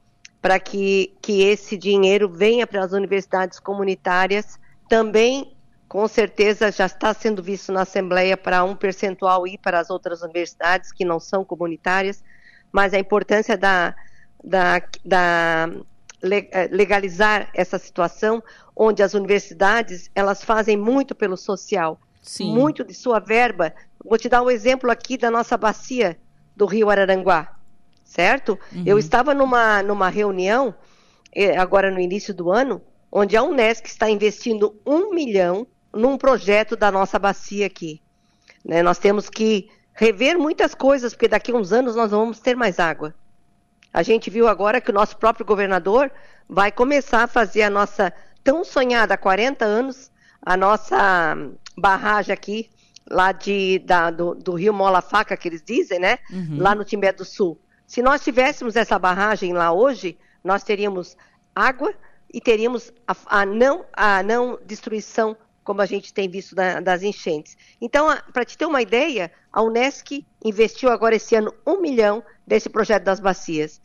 para 0.47 0.61
que, 0.61 1.13
que 1.21 1.43
esse 1.43 1.77
dinheiro 1.77 2.29
venha 2.29 2.69
para 2.69 2.85
as 2.85 2.93
universidades 2.93 3.59
comunitárias, 3.59 4.61
também 4.89 5.57
com 5.89 6.07
certeza 6.07 6.71
já 6.71 6.87
está 6.87 7.13
sendo 7.13 7.43
visto 7.43 7.73
na 7.73 7.83
Assembleia 7.83 8.37
para 8.37 8.63
um 8.63 8.77
percentual 8.77 9.45
ir 9.45 9.59
para 9.59 9.81
as 9.81 9.91
outras 9.91 10.23
universidades 10.23 10.93
que 10.93 11.05
não 11.05 11.19
são 11.19 11.45
comunitárias, 11.45 12.23
mas 12.71 12.95
a 12.95 12.99
importância 13.01 13.59
da, 13.59 13.93
da, 14.45 14.81
da 15.05 15.69
eh, 16.23 16.69
legalizar 16.71 17.51
essa 17.53 17.77
situação, 17.77 18.41
onde 18.77 19.03
as 19.03 19.15
universidades 19.15 20.09
elas 20.15 20.45
fazem 20.45 20.77
muito 20.77 21.13
pelo 21.13 21.37
social, 21.37 21.99
Sim. 22.23 22.53
muito 22.53 22.85
de 22.85 22.95
sua 22.95 23.19
verba. 23.19 23.75
Vou 24.05 24.17
te 24.17 24.29
dar 24.29 24.43
um 24.43 24.51
exemplo 24.51 24.93
aqui 24.93 25.19
da 25.19 25.29
nossa 25.29 25.57
bacia 25.57 26.17
do 26.55 26.67
Rio 26.67 26.89
Araranguá, 26.89 27.56
certo? 28.07 28.59
Uhum. 28.73 28.85
Eu 28.87 28.99
estava 28.99 29.35
numa, 29.35 29.83
numa 29.83 30.09
reunião 30.09 30.75
eh, 31.35 31.59
agora 31.59 31.91
no 31.91 32.01
início 32.01 32.33
do 32.33 32.51
ano, 32.51 32.81
onde 33.11 33.37
a 33.37 33.43
Unesc 33.43 33.87
está 33.87 34.09
investindo 34.09 34.81
um 34.87 35.13
milhão 35.13 35.67
num 35.93 36.17
projeto 36.17 36.77
da 36.77 36.91
nossa 36.91 37.19
bacia 37.19 37.67
aqui. 37.67 38.01
Né? 38.65 38.83
Nós 38.83 38.99
temos 38.99 39.29
que 39.29 39.69
rever 39.93 40.39
muitas 40.39 40.75
coisas, 40.75 41.13
porque 41.13 41.29
daqui 41.29 41.51
a 41.51 41.57
uns 41.57 41.73
anos 41.73 41.97
nós 41.97 42.13
não 42.13 42.21
vamos 42.21 42.39
ter 42.39 42.55
mais 42.55 42.79
água. 42.79 43.15
A 43.93 44.03
gente 44.03 44.31
viu 44.31 44.47
agora 44.47 44.81
que 44.81 44.91
o 44.91 44.95
nosso 44.95 45.17
próprio 45.17 45.45
governador 45.45 46.11
vai 46.49 46.71
começar 46.71 47.25
a 47.25 47.27
fazer 47.29 47.63
a 47.63 47.71
nossa 47.71 48.13
tão 48.45 48.63
sonhada 48.63 49.15
há 49.15 49.19
40 49.19 49.65
anos, 49.65 50.11
a 50.41 50.57
nossa 50.57 51.37
barragem 51.77 52.33
aqui, 52.33 52.71
lá 53.11 53.33
de, 53.33 53.79
da, 53.81 54.11
do, 54.11 54.35
do, 54.35 54.55
rio 54.55 54.73
Mola 54.73 55.01
Faca, 55.01 55.37
que 55.37 55.49
eles 55.49 55.63
dizem, 55.63 55.99
né? 55.99 56.19
Uhum. 56.31 56.59
Lá 56.59 56.75
no 56.75 56.85
Timbé 56.85 57.13
do 57.13 57.25
Sul. 57.25 57.59
Se 57.87 58.03
nós 58.03 58.23
tivéssemos 58.23 58.77
essa 58.77 58.99
barragem 58.99 59.53
lá 59.53 59.73
hoje, 59.73 60.19
nós 60.43 60.63
teríamos 60.63 61.17
água 61.55 61.95
e 62.33 62.41
teríamos 62.41 62.93
a, 63.07 63.17
a 63.27 63.47
não, 63.47 63.85
a 63.93 64.23
não 64.23 64.59
destruição 64.65 65.37
como 65.63 65.83
a 65.83 65.87
gente 65.87 66.15
tem 66.15 66.29
visto 66.29 66.55
da, 66.55 66.81
das 66.81 67.03
enchentes. 67.03 67.57
Então, 67.81 68.07
para 68.33 68.45
te 68.45 68.57
ter 68.57 68.67
uma 68.67 68.81
ideia, 68.81 69.33
a 69.53 69.63
Unesc 69.63 70.25
investiu 70.45 70.91
agora 70.91 71.17
esse 71.17 71.35
ano 71.35 71.53
um 71.67 71.81
milhão 71.81 72.23
desse 72.47 72.69
projeto 72.69 73.03
das 73.03 73.19
bacias. 73.19 73.81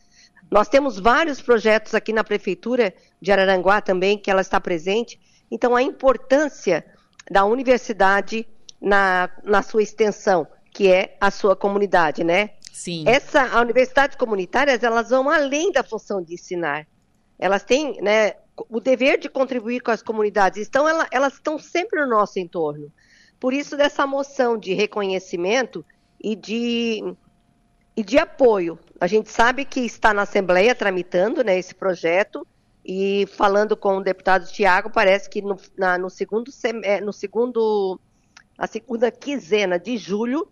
Nós 0.50 0.68
temos 0.68 0.98
vários 0.98 1.40
projetos 1.40 1.94
aqui 1.94 2.12
na 2.12 2.22
Prefeitura 2.22 2.94
de 3.20 3.32
Araranguá 3.32 3.80
também, 3.80 4.16
que 4.16 4.30
ela 4.30 4.42
está 4.42 4.60
presente. 4.60 5.18
Então, 5.50 5.74
a 5.74 5.82
importância 5.82 6.84
da 7.30 7.44
universidade 7.44 8.46
na, 8.80 9.30
na 9.42 9.62
sua 9.62 9.82
extensão, 9.82 10.46
que 10.70 10.90
é 10.90 11.16
a 11.20 11.30
sua 11.30 11.56
comunidade, 11.56 12.22
né? 12.22 12.50
Sim. 12.72 13.04
Essa, 13.06 13.42
a 13.42 13.60
universidades 13.60 14.16
comunitárias, 14.16 14.82
elas 14.82 15.10
vão 15.10 15.28
além 15.28 15.70
da 15.70 15.84
função 15.84 16.22
de 16.22 16.34
ensinar. 16.34 16.86
Elas 17.38 17.62
têm 17.62 18.00
né, 18.00 18.34
o 18.68 18.80
dever 18.80 19.18
de 19.18 19.28
contribuir 19.28 19.80
com 19.80 19.90
as 19.90 20.02
comunidades. 20.02 20.66
Então, 20.66 20.88
ela, 20.88 21.06
elas 21.10 21.34
estão 21.34 21.58
sempre 21.58 22.00
no 22.00 22.08
nosso 22.08 22.38
entorno. 22.38 22.90
Por 23.38 23.52
isso, 23.52 23.76
dessa 23.76 24.06
moção 24.06 24.56
de 24.56 24.72
reconhecimento 24.72 25.84
e 26.22 26.34
de 26.34 27.14
e 27.96 28.02
de 28.02 28.18
apoio. 28.18 28.78
A 29.00 29.06
gente 29.06 29.30
sabe 29.30 29.64
que 29.64 29.80
está 29.80 30.14
na 30.14 30.22
Assembleia 30.22 30.74
tramitando 30.74 31.44
né, 31.44 31.58
esse 31.58 31.74
projeto 31.74 32.46
e 32.84 33.26
falando 33.36 33.76
com 33.76 33.98
o 33.98 34.02
deputado 34.02 34.50
Tiago, 34.50 34.90
parece 34.90 35.28
que 35.28 35.42
no, 35.42 35.56
na, 35.76 35.98
no 35.98 36.10
segundo, 36.10 36.50
é, 36.82 37.00
no 37.00 37.12
segundo, 37.12 38.00
a 38.58 38.66
segunda 38.66 39.10
quinzena 39.10 39.78
de 39.78 39.96
julho, 39.96 40.48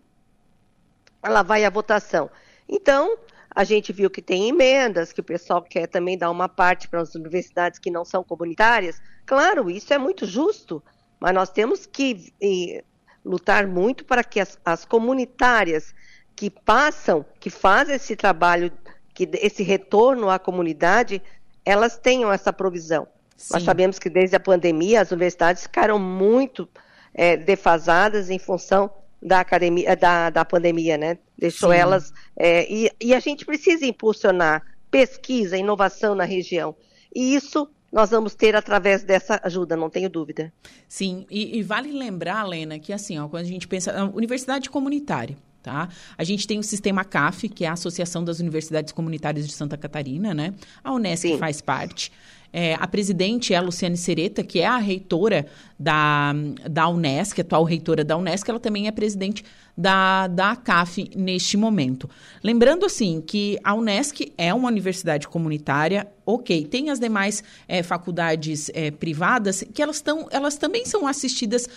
ela 1.22 1.42
vai 1.42 1.64
à 1.64 1.70
votação. 1.70 2.30
Então, 2.68 3.16
a 3.54 3.64
gente 3.64 3.92
viu 3.92 4.08
que 4.08 4.22
tem 4.22 4.48
emendas, 4.48 5.12
que 5.12 5.20
o 5.20 5.24
pessoal 5.24 5.62
quer 5.62 5.86
também 5.86 6.16
dar 6.16 6.30
uma 6.30 6.48
parte 6.48 6.88
para 6.88 7.00
as 7.00 7.14
universidades 7.14 7.78
que 7.78 7.90
não 7.90 8.04
são 8.04 8.22
comunitárias. 8.22 9.00
Claro, 9.26 9.70
isso 9.70 9.92
é 9.92 9.98
muito 9.98 10.24
justo, 10.24 10.82
mas 11.18 11.34
nós 11.34 11.50
temos 11.50 11.84
que 11.84 12.32
e, 12.40 12.82
lutar 13.24 13.66
muito 13.66 14.04
para 14.04 14.22
que 14.22 14.40
as, 14.40 14.58
as 14.64 14.84
comunitárias 14.84 15.94
que 16.34 16.48
passam, 16.48 17.24
que 17.38 17.50
fazem 17.50 17.96
esse 17.96 18.16
trabalho, 18.16 18.72
que 19.12 19.28
esse 19.34 19.62
retorno 19.62 20.30
à 20.30 20.38
comunidade, 20.38 21.20
elas 21.64 21.98
tenham 21.98 22.32
essa 22.32 22.52
provisão. 22.52 23.06
Sim. 23.36 23.54
Nós 23.54 23.62
sabemos 23.64 23.98
que 23.98 24.08
desde 24.08 24.36
a 24.36 24.40
pandemia 24.40 25.00
as 25.00 25.10
universidades 25.10 25.62
ficaram 25.64 25.98
muito 25.98 26.68
é, 27.12 27.36
defasadas 27.36 28.30
em 28.30 28.38
função 28.38 28.90
da 29.22 29.40
academia, 29.40 29.96
da, 29.96 30.30
da 30.30 30.44
pandemia, 30.44 30.96
né? 30.96 31.18
Deixou 31.36 31.70
Sim. 31.70 31.76
elas 31.76 32.12
é, 32.36 32.70
e, 32.72 32.90
e 33.00 33.14
a 33.14 33.20
gente 33.20 33.44
precisa 33.44 33.84
impulsionar 33.84 34.64
pesquisa, 34.90 35.56
inovação 35.56 36.14
na 36.14 36.24
região. 36.24 36.74
E 37.14 37.34
isso 37.34 37.68
nós 37.92 38.10
vamos 38.10 38.34
ter 38.34 38.54
através 38.54 39.02
dessa 39.02 39.40
ajuda, 39.42 39.76
não 39.76 39.90
tenho 39.90 40.08
dúvida. 40.08 40.52
Sim, 40.88 41.26
e, 41.30 41.58
e 41.58 41.62
vale 41.62 41.92
lembrar, 41.92 42.44
Lena, 42.44 42.78
que 42.78 42.92
assim, 42.92 43.18
ó, 43.18 43.28
quando 43.28 43.42
a 43.42 43.48
gente 43.48 43.66
pensa, 43.66 44.04
universidade 44.14 44.70
comunitária, 44.70 45.36
Tá? 45.62 45.90
A 46.16 46.24
gente 46.24 46.46
tem 46.46 46.58
o 46.58 46.62
sistema 46.62 47.04
CAF, 47.04 47.46
que 47.46 47.66
é 47.66 47.68
a 47.68 47.74
Associação 47.74 48.24
das 48.24 48.40
Universidades 48.40 48.94
Comunitárias 48.94 49.46
de 49.46 49.52
Santa 49.52 49.76
Catarina, 49.76 50.32
né? 50.32 50.54
A 50.82 50.90
Unesco 50.90 51.36
faz 51.36 51.60
parte. 51.60 52.10
É, 52.53 52.74
a 52.74 52.86
presidente 52.86 53.55
é 53.55 53.57
a 53.57 53.61
Luciane 53.61 53.96
Sereta, 53.96 54.42
que 54.42 54.61
é 54.61 54.66
a 54.66 54.76
reitora 54.76 55.46
da, 55.78 56.32
da 56.68 56.88
Unesco, 56.88 57.40
atual 57.40 57.64
reitora 57.64 58.05
da 58.05 58.16
Unesco, 58.16 58.51
ela 58.51 58.59
também 58.59 58.88
é 58.88 58.90
presidente 58.90 59.44
da, 59.76 60.26
da 60.26 60.57
CAF 60.57 61.11
neste 61.16 61.57
momento. 61.57 62.11
Lembrando, 62.42 62.84
assim, 62.84 63.20
que 63.20 63.59
a 63.62 63.74
Unesco 63.74 64.24
é 64.36 64.53
uma 64.53 64.68
universidade 64.68 65.28
comunitária, 65.28 66.09
ok, 66.26 66.66
tem 66.66 66.90
as 66.90 66.98
demais 66.98 67.42
é, 67.68 67.82
faculdades 67.82 68.70
é, 68.74 68.90
privadas 68.90 69.64
que 69.72 69.80
elas, 69.80 70.01
tão, 70.01 70.26
elas 70.30 70.57
também 70.57 70.84
são 70.84 71.07
assistidas 71.07 71.68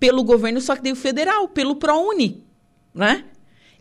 pelo 0.00 0.24
governo, 0.24 0.60
só 0.60 0.74
que 0.74 0.82
daí 0.82 0.92
o 0.92 0.96
federal, 0.96 1.46
pelo 1.48 1.76
ProUni, 1.76 2.42
né? 2.94 3.24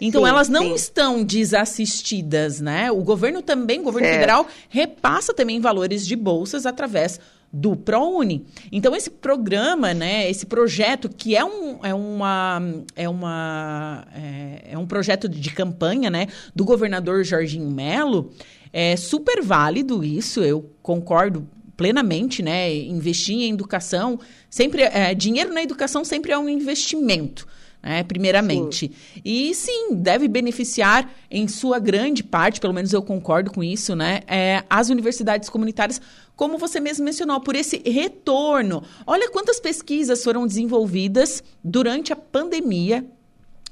Então, 0.01 0.23
sim, 0.23 0.29
elas 0.29 0.49
não 0.49 0.63
sim. 0.63 0.73
estão 0.73 1.23
desassistidas, 1.23 2.59
né? 2.59 2.91
O 2.91 3.03
governo 3.03 3.43
também, 3.43 3.79
o 3.79 3.83
governo 3.83 4.09
federal, 4.09 4.47
repassa 4.67 5.31
também 5.31 5.61
valores 5.61 6.07
de 6.07 6.15
bolsas 6.15 6.65
através 6.65 7.19
do 7.53 7.75
ProUni. 7.75 8.45
Então, 8.71 8.95
esse 8.95 9.11
programa, 9.11 9.93
né, 9.93 10.29
esse 10.29 10.45
projeto, 10.45 11.07
que 11.07 11.35
é 11.35 11.43
um, 11.43 11.79
é 11.83 11.93
uma, 11.93 12.61
é 12.95 13.09
uma 13.09 14.07
é, 14.15 14.69
é 14.71 14.77
um 14.77 14.87
projeto 14.87 15.29
de 15.29 15.51
campanha 15.51 16.09
né, 16.09 16.27
do 16.55 16.65
governador 16.65 17.23
Jorginho 17.23 17.69
Melo, 17.69 18.31
é 18.73 18.95
super 18.95 19.43
válido 19.43 20.03
isso, 20.03 20.41
eu 20.41 20.71
concordo 20.81 21.47
plenamente, 21.75 22.41
né? 22.41 22.73
Investir 22.73 23.35
em 23.35 23.51
educação, 23.51 24.19
sempre 24.49 24.83
é, 24.83 25.13
dinheiro 25.13 25.53
na 25.53 25.61
educação 25.61 26.05
sempre 26.05 26.31
é 26.31 26.37
um 26.37 26.47
investimento 26.47 27.45
né, 27.81 28.03
primeiramente. 28.03 28.87
Sim. 28.87 29.21
E 29.25 29.55
sim, 29.55 29.95
deve 29.95 30.27
beneficiar 30.27 31.11
em 31.29 31.47
sua 31.47 31.79
grande 31.79 32.23
parte, 32.23 32.59
pelo 32.59 32.73
menos 32.73 32.93
eu 32.93 33.01
concordo 33.01 33.51
com 33.51 33.63
isso, 33.63 33.95
né, 33.95 34.21
é, 34.27 34.63
as 34.69 34.89
universidades 34.89 35.49
comunitárias, 35.49 36.01
como 36.35 36.57
você 36.57 36.79
mesmo 36.79 37.05
mencionou, 37.05 37.39
por 37.41 37.55
esse 37.55 37.81
retorno. 37.85 38.83
Olha 39.05 39.29
quantas 39.29 39.59
pesquisas 39.59 40.23
foram 40.23 40.47
desenvolvidas 40.47 41.43
durante 41.63 42.13
a 42.13 42.15
pandemia 42.15 43.05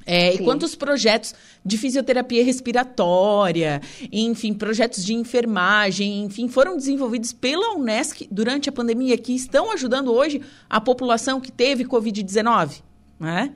É, 0.05 0.33
e 0.33 0.39
quantos 0.39 0.73
projetos 0.73 1.35
de 1.63 1.77
fisioterapia 1.77 2.43
respiratória, 2.43 3.79
enfim, 4.11 4.53
projetos 4.55 5.05
de 5.05 5.13
enfermagem, 5.13 6.23
enfim, 6.23 6.47
foram 6.47 6.75
desenvolvidos 6.75 7.31
pela 7.31 7.75
Unesc 7.75 8.27
durante 8.31 8.69
a 8.69 8.71
pandemia 8.71 9.15
que 9.19 9.35
estão 9.35 9.71
ajudando 9.71 10.11
hoje 10.11 10.41
a 10.67 10.81
população 10.81 11.39
que 11.39 11.51
teve 11.51 11.85
Covid-19, 11.85 12.81
né? 13.19 13.53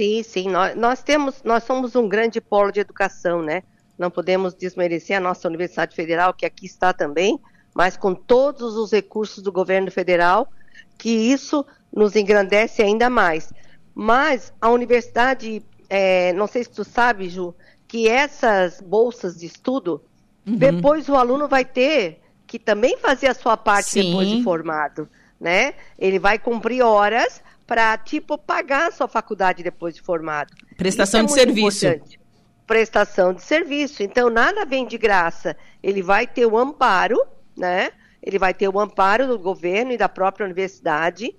Sim, 0.00 0.22
sim. 0.22 0.48
Nós, 0.48 0.74
nós, 0.74 1.02
temos, 1.02 1.42
nós 1.44 1.62
somos 1.62 1.94
um 1.94 2.08
grande 2.08 2.40
polo 2.40 2.72
de 2.72 2.80
educação, 2.80 3.42
né? 3.42 3.62
Não 3.98 4.10
podemos 4.10 4.54
desmerecer 4.54 5.14
a 5.14 5.20
nossa 5.20 5.46
Universidade 5.46 5.94
Federal, 5.94 6.32
que 6.32 6.46
aqui 6.46 6.64
está 6.64 6.90
também, 6.90 7.38
mas 7.74 7.98
com 7.98 8.14
todos 8.14 8.78
os 8.78 8.92
recursos 8.92 9.42
do 9.44 9.52
governo 9.52 9.90
federal, 9.90 10.48
que 10.96 11.10
isso 11.10 11.66
nos 11.94 12.16
engrandece 12.16 12.80
ainda 12.80 13.10
mais. 13.10 13.52
Mas 13.94 14.54
a 14.58 14.70
universidade 14.70 15.62
é, 15.90 16.32
não 16.32 16.46
sei 16.46 16.64
se 16.64 16.70
tu 16.70 16.82
sabe, 16.82 17.28
Ju, 17.28 17.54
que 17.86 18.08
essas 18.08 18.80
bolsas 18.80 19.36
de 19.36 19.44
estudo, 19.44 20.02
uhum. 20.46 20.56
depois 20.56 21.10
o 21.10 21.14
aluno 21.14 21.46
vai 21.46 21.66
ter 21.66 22.22
que 22.46 22.58
também 22.58 22.96
fazer 22.96 23.26
a 23.26 23.34
sua 23.34 23.54
parte 23.54 23.90
Sim. 23.90 24.06
depois 24.06 24.28
de 24.28 24.42
formado, 24.42 25.06
né? 25.38 25.74
Ele 25.98 26.18
vai 26.18 26.38
cumprir 26.38 26.80
horas 26.80 27.42
para, 27.70 27.96
tipo, 27.98 28.36
pagar 28.36 28.88
a 28.88 28.90
sua 28.90 29.06
faculdade 29.06 29.62
depois 29.62 29.94
de 29.94 30.02
formado. 30.02 30.52
Prestação 30.76 31.20
é 31.20 31.22
de 31.22 31.32
serviço. 31.32 31.86
Importante. 31.86 32.20
Prestação 32.66 33.32
de 33.32 33.42
serviço. 33.42 34.02
Então, 34.02 34.28
nada 34.28 34.64
vem 34.64 34.84
de 34.84 34.98
graça. 34.98 35.56
Ele 35.80 36.02
vai 36.02 36.26
ter 36.26 36.46
o 36.46 36.58
amparo, 36.58 37.24
né? 37.56 37.92
Ele 38.20 38.40
vai 38.40 38.52
ter 38.52 38.68
o 38.68 38.80
amparo 38.80 39.28
do 39.28 39.38
governo 39.38 39.92
e 39.92 39.96
da 39.96 40.08
própria 40.08 40.44
universidade 40.44 41.32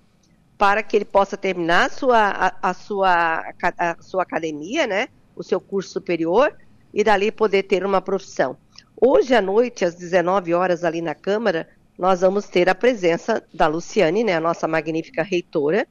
para 0.56 0.82
que 0.82 0.96
ele 0.96 1.04
possa 1.04 1.36
terminar 1.36 1.84
a 1.84 1.90
sua, 1.90 2.30
a, 2.30 2.70
a 2.70 2.72
sua, 2.72 3.54
a 3.76 3.96
sua 4.00 4.22
academia, 4.22 4.86
né? 4.86 5.08
O 5.36 5.42
seu 5.42 5.60
curso 5.60 5.90
superior 5.90 6.56
e 6.94 7.04
dali 7.04 7.30
poder 7.30 7.64
ter 7.64 7.84
uma 7.84 8.00
profissão. 8.00 8.56
Hoje 8.98 9.34
à 9.34 9.42
noite, 9.42 9.84
às 9.84 9.96
19 9.96 10.54
horas, 10.54 10.82
ali 10.82 11.02
na 11.02 11.14
Câmara, 11.14 11.68
nós 11.98 12.22
vamos 12.22 12.48
ter 12.48 12.70
a 12.70 12.74
presença 12.74 13.44
da 13.52 13.66
Luciane, 13.66 14.24
né, 14.24 14.34
a 14.34 14.40
nossa 14.40 14.66
magnífica 14.66 15.22
reitora, 15.22 15.86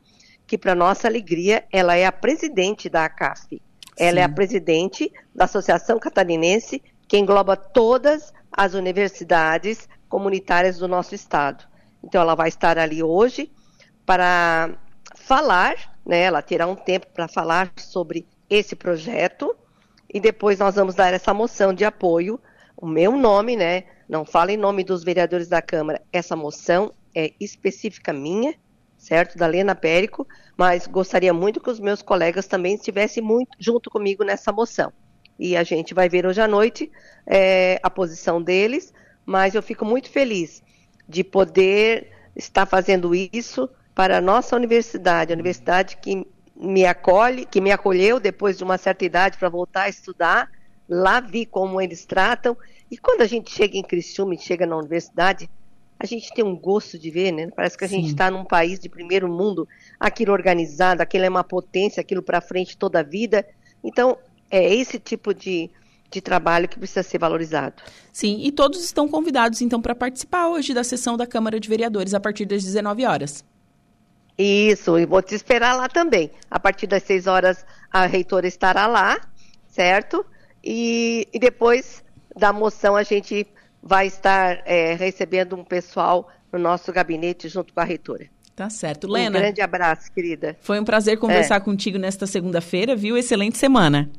que, 0.51 0.57
para 0.57 0.75
nossa 0.75 1.07
alegria, 1.07 1.63
ela 1.71 1.95
é 1.95 2.05
a 2.05 2.11
presidente 2.11 2.89
da 2.89 3.05
ACAF. 3.05 3.61
Ela 3.97 4.17
Sim. 4.17 4.19
é 4.19 4.23
a 4.23 4.27
presidente 4.27 5.13
da 5.33 5.45
Associação 5.45 5.97
Catarinense, 5.97 6.83
que 7.07 7.17
engloba 7.17 7.55
todas 7.55 8.33
as 8.51 8.73
universidades 8.73 9.87
comunitárias 10.09 10.77
do 10.77 10.89
nosso 10.89 11.15
estado. 11.15 11.63
Então, 12.03 12.21
ela 12.21 12.35
vai 12.35 12.49
estar 12.49 12.77
ali 12.77 13.01
hoje 13.01 13.49
para 14.05 14.71
falar, 15.15 15.97
né? 16.05 16.23
Ela 16.23 16.41
terá 16.41 16.67
um 16.67 16.75
tempo 16.75 17.07
para 17.13 17.29
falar 17.29 17.71
sobre 17.77 18.27
esse 18.49 18.75
projeto 18.75 19.55
e 20.13 20.19
depois 20.19 20.59
nós 20.59 20.75
vamos 20.75 20.95
dar 20.95 21.13
essa 21.13 21.33
moção 21.33 21.73
de 21.73 21.85
apoio. 21.85 22.37
O 22.75 22.85
meu 22.85 23.15
nome, 23.15 23.55
né? 23.55 23.85
Não 24.05 24.25
fala 24.25 24.51
em 24.51 24.57
nome 24.57 24.83
dos 24.83 25.01
vereadores 25.01 25.47
da 25.47 25.61
Câmara. 25.61 26.01
Essa 26.11 26.35
moção 26.35 26.91
é 27.15 27.31
específica 27.39 28.11
minha, 28.11 28.53
certo? 29.01 29.35
Da 29.35 29.47
Lena 29.47 29.73
Périco, 29.73 30.27
mas 30.55 30.85
gostaria 30.85 31.33
muito 31.33 31.59
que 31.59 31.71
os 31.71 31.79
meus 31.79 32.03
colegas 32.03 32.45
também 32.45 32.75
estivessem 32.75 33.21
muito 33.21 33.49
junto 33.59 33.89
comigo 33.89 34.23
nessa 34.23 34.51
moção. 34.51 34.93
E 35.39 35.57
a 35.57 35.63
gente 35.63 35.91
vai 35.91 36.07
ver 36.07 36.23
hoje 36.23 36.39
à 36.39 36.47
noite 36.47 36.91
é, 37.25 37.79
a 37.81 37.89
posição 37.89 38.39
deles, 38.39 38.93
mas 39.25 39.55
eu 39.55 39.63
fico 39.63 39.83
muito 39.83 40.07
feliz 40.07 40.61
de 41.09 41.23
poder 41.23 42.11
estar 42.35 42.67
fazendo 42.67 43.13
isso 43.15 43.67
para 43.95 44.19
a 44.19 44.21
nossa 44.21 44.55
universidade, 44.55 45.33
a 45.33 45.35
universidade 45.35 45.97
que 45.97 46.25
me 46.55 46.85
acolhe, 46.85 47.47
que 47.47 47.59
me 47.59 47.71
acolheu 47.71 48.19
depois 48.19 48.55
de 48.55 48.63
uma 48.63 48.77
certa 48.77 49.03
idade 49.03 49.35
para 49.35 49.49
voltar 49.49 49.83
a 49.83 49.89
estudar. 49.89 50.47
Lá 50.87 51.19
vi 51.19 51.47
como 51.47 51.81
eles 51.81 52.05
tratam. 52.05 52.55
E 52.89 52.97
quando 52.97 53.21
a 53.21 53.27
gente 53.27 53.49
chega 53.49 53.77
em 53.77 53.81
Criciúma 53.81 54.37
chega 54.37 54.67
na 54.67 54.77
universidade, 54.77 55.49
a 56.01 56.05
gente 56.07 56.33
tem 56.33 56.43
um 56.43 56.55
gosto 56.55 56.97
de 56.97 57.11
ver, 57.11 57.31
né? 57.31 57.47
Parece 57.55 57.77
que 57.77 57.85
a 57.85 57.87
Sim. 57.87 57.97
gente 57.97 58.07
está 58.07 58.31
num 58.31 58.43
país 58.43 58.79
de 58.79 58.89
primeiro 58.89 59.29
mundo, 59.29 59.67
aquilo 59.99 60.33
organizado, 60.33 60.99
aquilo 60.99 61.25
é 61.25 61.29
uma 61.29 61.43
potência, 61.43 62.01
aquilo 62.01 62.23
para 62.23 62.41
frente 62.41 62.75
toda 62.75 63.01
a 63.01 63.03
vida. 63.03 63.47
Então, 63.83 64.17
é 64.49 64.73
esse 64.73 64.97
tipo 64.97 65.31
de, 65.31 65.69
de 66.09 66.19
trabalho 66.19 66.67
que 66.67 66.79
precisa 66.79 67.03
ser 67.03 67.19
valorizado. 67.19 67.83
Sim, 68.11 68.39
e 68.41 68.51
todos 68.51 68.83
estão 68.83 69.07
convidados, 69.07 69.61
então, 69.61 69.79
para 69.79 69.93
participar 69.93 70.47
hoje 70.47 70.73
da 70.73 70.83
sessão 70.83 71.15
da 71.15 71.27
Câmara 71.27 71.59
de 71.59 71.69
Vereadores 71.69 72.15
a 72.15 72.19
partir 72.19 72.45
das 72.45 72.63
19 72.63 73.05
horas. 73.05 73.45
Isso, 74.35 74.97
e 74.97 75.05
vou 75.05 75.21
te 75.21 75.35
esperar 75.35 75.77
lá 75.77 75.87
também. 75.87 76.31
A 76.49 76.59
partir 76.59 76.87
das 76.87 77.03
seis 77.03 77.27
horas 77.27 77.63
a 77.91 78.07
reitora 78.07 78.47
estará 78.47 78.87
lá, 78.87 79.21
certo? 79.67 80.25
E, 80.63 81.27
e 81.31 81.37
depois 81.37 82.03
da 82.35 82.51
moção 82.51 82.95
a 82.95 83.03
gente 83.03 83.45
vai 83.81 84.07
estar 84.07 84.61
é, 84.65 84.93
recebendo 84.93 85.55
um 85.55 85.63
pessoal 85.63 86.29
no 86.51 86.59
nosso 86.59 86.91
gabinete 86.91 87.47
junto 87.47 87.73
com 87.73 87.79
a 87.79 87.83
reitora. 87.83 88.27
Tá 88.55 88.69
certo. 88.69 89.07
Lena. 89.07 89.39
Um 89.39 89.41
grande 89.41 89.61
abraço, 89.61 90.11
querida. 90.11 90.55
Foi 90.61 90.79
um 90.79 90.83
prazer 90.83 91.17
conversar 91.17 91.55
é. 91.55 91.59
contigo 91.59 91.97
nesta 91.97 92.27
segunda-feira, 92.27 92.95
viu? 92.95 93.17
Excelente 93.17 93.57
semana. 93.57 94.09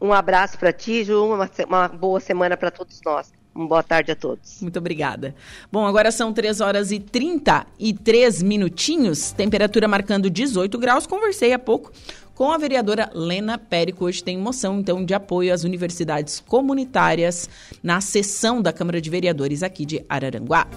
Um 0.00 0.12
abraço 0.12 0.58
para 0.58 0.72
ti, 0.72 1.04
Ju, 1.04 1.24
uma, 1.24 1.50
uma 1.66 1.88
boa 1.88 2.20
semana 2.20 2.56
para 2.56 2.70
todos 2.70 3.00
nós. 3.04 3.32
Uma 3.54 3.66
boa 3.66 3.82
tarde 3.82 4.12
a 4.12 4.16
todos. 4.16 4.60
Muito 4.60 4.78
obrigada. 4.78 5.34
Bom, 5.72 5.86
agora 5.86 6.12
são 6.12 6.32
3 6.32 6.60
horas 6.60 6.92
e 6.92 7.00
33 7.00 8.42
minutinhos, 8.42 9.32
temperatura 9.32 9.88
marcando 9.88 10.28
18 10.28 10.78
graus. 10.78 11.06
Conversei 11.06 11.54
há 11.54 11.58
pouco 11.58 11.90
com 12.36 12.52
a 12.52 12.58
vereadora 12.58 13.10
Lena 13.14 13.58
Périco. 13.58 14.04
Hoje 14.04 14.22
tem 14.22 14.38
moção, 14.38 14.78
então, 14.78 15.04
de 15.04 15.14
apoio 15.14 15.52
às 15.52 15.64
universidades 15.64 16.38
comunitárias 16.38 17.48
na 17.82 18.00
sessão 18.00 18.62
da 18.62 18.72
Câmara 18.72 19.00
de 19.00 19.10
Vereadores 19.10 19.62
aqui 19.62 19.84
de 19.84 20.04
Araranguá. 20.08 20.68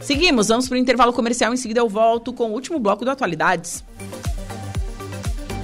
Seguimos, 0.00 0.48
vamos 0.48 0.68
para 0.68 0.74
o 0.74 0.78
intervalo 0.78 1.12
comercial. 1.12 1.54
Em 1.54 1.56
seguida 1.56 1.80
eu 1.80 1.88
volto 1.88 2.32
com 2.32 2.50
o 2.50 2.52
último 2.52 2.78
bloco 2.78 3.04
do 3.04 3.10
Atualidades. 3.10 3.82